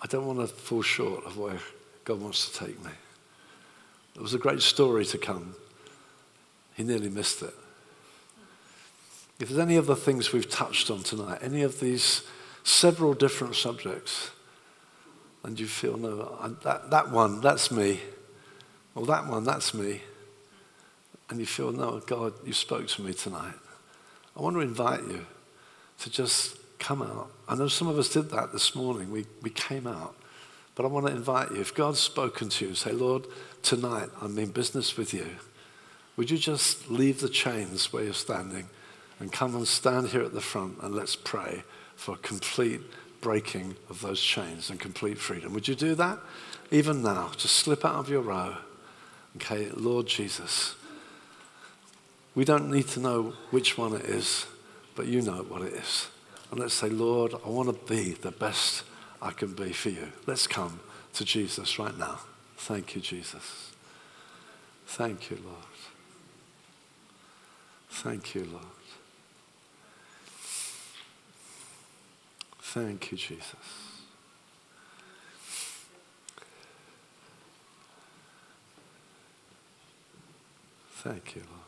I 0.00 0.06
don't 0.06 0.26
want 0.26 0.40
to 0.40 0.46
fall 0.46 0.82
short 0.82 1.24
of 1.24 1.36
where 1.36 1.58
God 2.04 2.20
wants 2.20 2.48
to 2.50 2.66
take 2.66 2.82
me. 2.84 2.92
There 4.14 4.22
was 4.22 4.34
a 4.34 4.38
great 4.38 4.62
story 4.62 5.04
to 5.06 5.18
come. 5.18 5.56
He 6.74 6.84
nearly 6.84 7.08
missed 7.08 7.42
it. 7.42 7.54
If 9.40 9.48
there's 9.48 9.60
any 9.60 9.76
of 9.76 9.86
the 9.86 9.96
things 9.96 10.32
we've 10.32 10.48
touched 10.48 10.90
on 10.90 11.02
tonight, 11.02 11.40
any 11.42 11.62
of 11.62 11.80
these 11.80 12.22
several 12.62 13.14
different 13.14 13.56
subjects, 13.56 14.30
and 15.44 15.60
you 15.60 15.66
feel, 15.66 15.96
no, 15.98 16.36
I, 16.40 16.48
that, 16.64 16.90
that 16.90 17.10
one, 17.10 17.40
that's 17.40 17.70
me. 17.70 18.00
Or 18.94 19.04
that 19.06 19.26
one, 19.26 19.44
that's 19.44 19.74
me. 19.74 20.00
And 21.28 21.38
you 21.38 21.46
feel, 21.46 21.70
no, 21.70 22.00
God, 22.00 22.32
you 22.46 22.52
spoke 22.52 22.88
to 22.88 23.02
me 23.02 23.12
tonight. 23.12 23.54
I 24.36 24.42
want 24.42 24.56
to 24.56 24.60
invite 24.60 25.00
you 25.00 25.26
to 26.00 26.10
just 26.10 26.56
come 26.78 27.02
out. 27.02 27.30
I 27.48 27.54
know 27.54 27.68
some 27.68 27.88
of 27.88 27.98
us 27.98 28.08
did 28.08 28.30
that 28.30 28.52
this 28.52 28.74
morning. 28.74 29.10
We, 29.10 29.26
we 29.42 29.50
came 29.50 29.86
out. 29.86 30.16
But 30.74 30.84
I 30.84 30.88
want 30.88 31.06
to 31.06 31.12
invite 31.12 31.50
you, 31.50 31.60
if 31.60 31.74
God's 31.74 32.00
spoken 32.00 32.48
to 32.48 32.68
you, 32.68 32.74
say, 32.74 32.92
Lord, 32.92 33.26
tonight 33.62 34.08
I'm 34.20 34.36
in 34.38 34.50
business 34.50 34.96
with 34.96 35.14
you. 35.14 35.26
Would 36.16 36.30
you 36.30 36.38
just 36.38 36.90
leave 36.90 37.20
the 37.20 37.28
chains 37.28 37.92
where 37.92 38.04
you're 38.04 38.14
standing 38.14 38.68
and 39.20 39.32
come 39.32 39.54
and 39.54 39.68
stand 39.68 40.08
here 40.08 40.22
at 40.22 40.32
the 40.32 40.40
front 40.40 40.78
and 40.82 40.94
let's 40.94 41.16
pray 41.16 41.64
for 41.96 42.16
complete 42.16 42.80
breaking 43.24 43.74
of 43.88 44.02
those 44.02 44.20
chains 44.20 44.68
and 44.68 44.78
complete 44.78 45.16
freedom. 45.16 45.54
Would 45.54 45.66
you 45.66 45.74
do 45.74 45.94
that? 45.94 46.18
Even 46.70 47.02
now, 47.02 47.30
just 47.38 47.56
slip 47.56 47.82
out 47.82 47.94
of 47.94 48.10
your 48.10 48.20
row. 48.20 48.56
Okay, 49.36 49.70
Lord 49.70 50.06
Jesus. 50.06 50.74
We 52.34 52.44
don't 52.44 52.70
need 52.70 52.86
to 52.88 53.00
know 53.00 53.32
which 53.50 53.78
one 53.78 53.94
it 53.94 54.04
is, 54.04 54.44
but 54.94 55.06
you 55.06 55.22
know 55.22 55.42
what 55.48 55.62
it 55.62 55.72
is. 55.72 56.08
And 56.50 56.60
let's 56.60 56.74
say, 56.74 56.90
Lord, 56.90 57.32
I 57.32 57.48
want 57.48 57.68
to 57.70 57.94
be 57.94 58.12
the 58.12 58.30
best 58.30 58.84
I 59.22 59.30
can 59.30 59.54
be 59.54 59.72
for 59.72 59.88
you. 59.88 60.12
Let's 60.26 60.46
come 60.46 60.80
to 61.14 61.24
Jesus 61.24 61.78
right 61.78 61.96
now. 61.96 62.20
Thank 62.58 62.94
you, 62.94 63.00
Jesus. 63.00 63.72
Thank 64.86 65.30
you, 65.30 65.38
Lord. 65.42 65.56
Thank 67.88 68.34
you, 68.34 68.46
Lord. 68.52 68.73
Thank 72.74 73.12
you, 73.12 73.16
Jesus. 73.16 73.54
Thank 80.94 81.36
you, 81.36 81.42
Lord. 81.42 81.60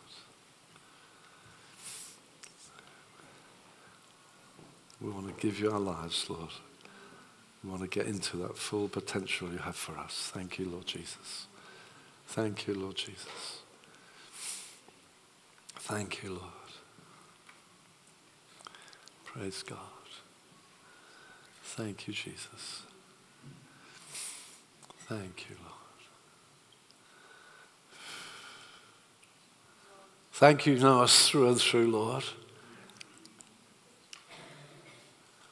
We 5.00 5.10
want 5.10 5.28
to 5.32 5.40
give 5.40 5.60
you 5.60 5.70
our 5.70 5.78
lives, 5.78 6.28
Lord. 6.28 6.50
We 7.62 7.70
want 7.70 7.82
to 7.82 7.88
get 7.88 8.08
into 8.08 8.38
that 8.38 8.58
full 8.58 8.88
potential 8.88 9.52
you 9.52 9.58
have 9.58 9.76
for 9.76 9.96
us. 9.98 10.32
Thank 10.34 10.58
you, 10.58 10.64
Lord 10.64 10.86
Jesus. 10.86 11.46
Thank 12.26 12.66
you, 12.66 12.74
Lord 12.74 12.96
Jesus. 12.96 13.60
Thank 15.76 16.24
you, 16.24 16.30
Lord. 16.30 16.72
Praise 19.24 19.62
God. 19.62 19.95
Thank 21.76 22.08
you, 22.08 22.14
Jesus. 22.14 22.84
Thank 25.08 25.46
you, 25.50 25.56
Lord. 25.62 25.74
Thank 30.32 30.64
you, 30.64 30.78
know 30.78 31.02
us 31.02 31.28
through 31.28 31.48
and 31.48 31.60
through, 31.60 31.90
Lord. 31.90 32.24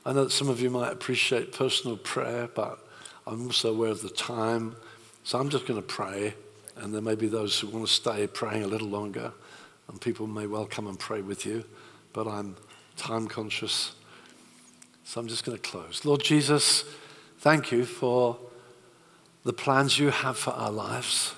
I 0.06 0.14
know 0.14 0.24
that 0.24 0.30
some 0.30 0.48
of 0.48 0.60
you 0.60 0.70
might 0.70 0.92
appreciate 0.92 1.52
personal 1.52 1.98
prayer, 1.98 2.48
but 2.54 2.78
I'm 3.26 3.46
also 3.46 3.74
aware 3.74 3.90
of 3.90 4.00
the 4.00 4.08
time. 4.08 4.76
So 5.24 5.38
I'm 5.38 5.50
just 5.50 5.66
going 5.66 5.80
to 5.80 5.86
pray, 5.86 6.34
and 6.76 6.94
there 6.94 7.02
may 7.02 7.16
be 7.16 7.28
those 7.28 7.60
who 7.60 7.68
want 7.68 7.86
to 7.86 7.92
stay 7.92 8.26
praying 8.26 8.62
a 8.62 8.66
little 8.66 8.88
longer, 8.88 9.32
and 9.88 10.00
people 10.00 10.26
may 10.26 10.46
well 10.46 10.64
come 10.64 10.86
and 10.86 10.98
pray 10.98 11.20
with 11.20 11.44
you, 11.44 11.64
but 12.14 12.26
I'm 12.26 12.56
time 12.96 13.28
conscious. 13.28 13.92
So 15.04 15.20
I'm 15.20 15.28
just 15.28 15.44
going 15.44 15.56
to 15.56 15.62
close. 15.62 16.04
Lord 16.04 16.22
Jesus, 16.22 16.84
thank 17.38 17.70
you 17.70 17.84
for 17.84 18.38
the 19.44 19.52
plans 19.52 19.98
you 19.98 20.08
have 20.10 20.38
for 20.38 20.50
our 20.50 20.70
lives. 20.72 21.34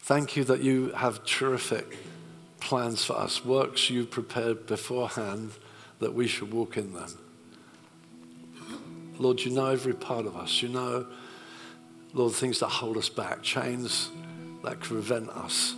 Thank 0.00 0.36
you 0.36 0.44
that 0.44 0.60
you 0.60 0.90
have 0.90 1.24
terrific 1.24 1.96
plans 2.60 3.04
for 3.04 3.14
us, 3.14 3.44
works 3.44 3.88
you 3.88 4.04
prepared 4.04 4.66
beforehand 4.66 5.52
that 5.98 6.12
we 6.14 6.26
should 6.26 6.52
walk 6.52 6.76
in 6.76 6.92
them. 6.92 7.18
Lord, 9.18 9.40
you 9.40 9.50
know 9.50 9.66
every 9.66 9.94
part 9.94 10.26
of 10.26 10.36
us. 10.36 10.62
You 10.62 10.68
know, 10.68 11.06
Lord, 12.12 12.34
things 12.34 12.60
that 12.60 12.68
hold 12.68 12.98
us 12.98 13.08
back, 13.08 13.42
chains 13.42 14.10
that 14.62 14.80
prevent 14.80 15.30
us 15.30 15.74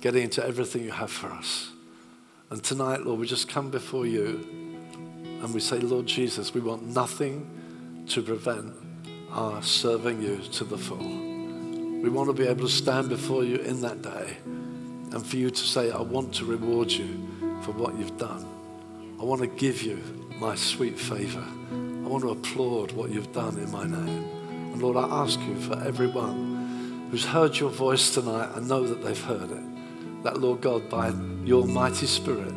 getting 0.00 0.24
into 0.24 0.44
everything 0.44 0.84
you 0.84 0.92
have 0.92 1.10
for 1.10 1.28
us. 1.28 1.70
And 2.50 2.62
tonight, 2.62 3.00
Lord, 3.00 3.18
we 3.18 3.26
just 3.26 3.48
come 3.48 3.70
before 3.70 4.06
you 4.06 4.63
and 5.44 5.52
we 5.52 5.60
say, 5.60 5.78
Lord 5.78 6.06
Jesus, 6.06 6.54
we 6.54 6.62
want 6.62 6.86
nothing 6.86 8.06
to 8.08 8.22
prevent 8.22 8.72
our 9.30 9.62
serving 9.62 10.22
you 10.22 10.38
to 10.38 10.64
the 10.64 10.78
full. 10.78 10.96
We 10.96 12.08
want 12.08 12.30
to 12.30 12.32
be 12.32 12.48
able 12.48 12.62
to 12.62 12.72
stand 12.72 13.10
before 13.10 13.44
you 13.44 13.56
in 13.56 13.82
that 13.82 14.00
day 14.00 14.38
and 15.12 15.24
for 15.24 15.36
you 15.36 15.50
to 15.50 15.62
say, 15.62 15.90
I 15.90 16.00
want 16.00 16.32
to 16.36 16.46
reward 16.46 16.90
you 16.90 17.28
for 17.60 17.72
what 17.72 17.94
you've 17.98 18.16
done. 18.16 18.46
I 19.20 19.24
want 19.24 19.42
to 19.42 19.46
give 19.46 19.82
you 19.82 20.02
my 20.38 20.54
sweet 20.54 20.98
favor. 20.98 21.44
I 21.72 22.08
want 22.08 22.24
to 22.24 22.30
applaud 22.30 22.92
what 22.92 23.10
you've 23.10 23.32
done 23.32 23.58
in 23.58 23.70
my 23.70 23.84
name. 23.84 24.24
And 24.72 24.80
Lord, 24.82 24.96
I 24.96 25.06
ask 25.24 25.38
you 25.40 25.60
for 25.60 25.74
everyone 25.84 27.08
who's 27.10 27.26
heard 27.26 27.54
your 27.58 27.70
voice 27.70 28.14
tonight 28.14 28.50
and 28.54 28.66
know 28.66 28.86
that 28.86 29.04
they've 29.04 29.24
heard 29.24 29.50
it, 29.50 30.22
that 30.22 30.40
Lord 30.40 30.62
God, 30.62 30.88
by 30.88 31.12
your 31.44 31.66
mighty 31.66 32.06
Spirit, 32.06 32.54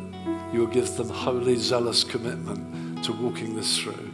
you 0.54 0.60
will 0.60 0.66
give 0.68 0.96
them 0.96 1.10
holy, 1.10 1.56
zealous 1.56 2.02
commitment 2.02 2.77
to 3.04 3.12
walking 3.12 3.56
this 3.56 3.78
through, 3.78 4.10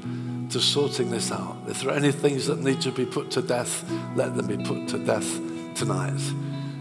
to 0.51 0.61
sorting 0.61 1.11
this 1.11 1.30
out. 1.32 1.57
If 1.68 1.82
there 1.82 1.91
are 1.91 1.97
any 1.97 2.12
things 2.12 2.47
that 2.47 2.61
need 2.61 2.80
to 2.82 2.91
be 2.91 3.07
put 3.07 3.30
to 3.32 3.43
death, 3.43 3.85
let 4.14 4.37
them 4.37 4.47
be 4.47 4.57
put 4.57 4.89
to 4.89 4.99
death 4.99 5.41
tonight. 5.74 6.20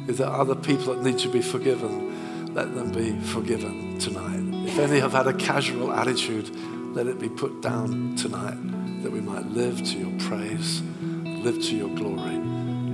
If 0.07 0.17
there 0.17 0.27
are 0.27 0.41
other 0.41 0.55
people 0.55 0.93
that 0.93 1.03
need 1.03 1.19
to 1.19 1.29
be 1.29 1.41
forgiven, 1.41 2.53
let 2.53 2.75
them 2.75 2.91
be 2.91 3.17
forgiven 3.19 3.97
tonight. 3.99 4.67
If 4.67 4.77
any 4.79 4.99
have 4.99 5.13
had 5.13 5.27
a 5.27 5.33
casual 5.33 5.91
attitude, 5.91 6.49
let 6.95 7.07
it 7.07 7.19
be 7.19 7.29
put 7.29 7.61
down 7.61 8.15
tonight 8.15 8.57
that 9.01 9.11
we 9.11 9.21
might 9.21 9.45
live 9.47 9.83
to 9.83 9.97
your 9.97 10.19
praise, 10.19 10.81
live 11.23 11.61
to 11.63 11.75
your 11.75 11.89
glory. 11.95 12.39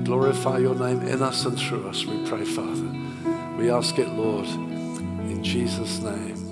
Glorify 0.04 0.60
your 0.60 0.76
name 0.76 1.02
in 1.02 1.22
us 1.22 1.46
and 1.46 1.60
through 1.60 1.88
us, 1.88 2.06
we 2.06 2.26
pray, 2.28 2.46
Father. 2.46 2.90
We 3.58 3.70
ask 3.70 4.00
it, 4.00 4.08
Lord, 4.10 4.46
in 4.48 5.44
Jesus' 5.44 6.00
name. 6.00 6.49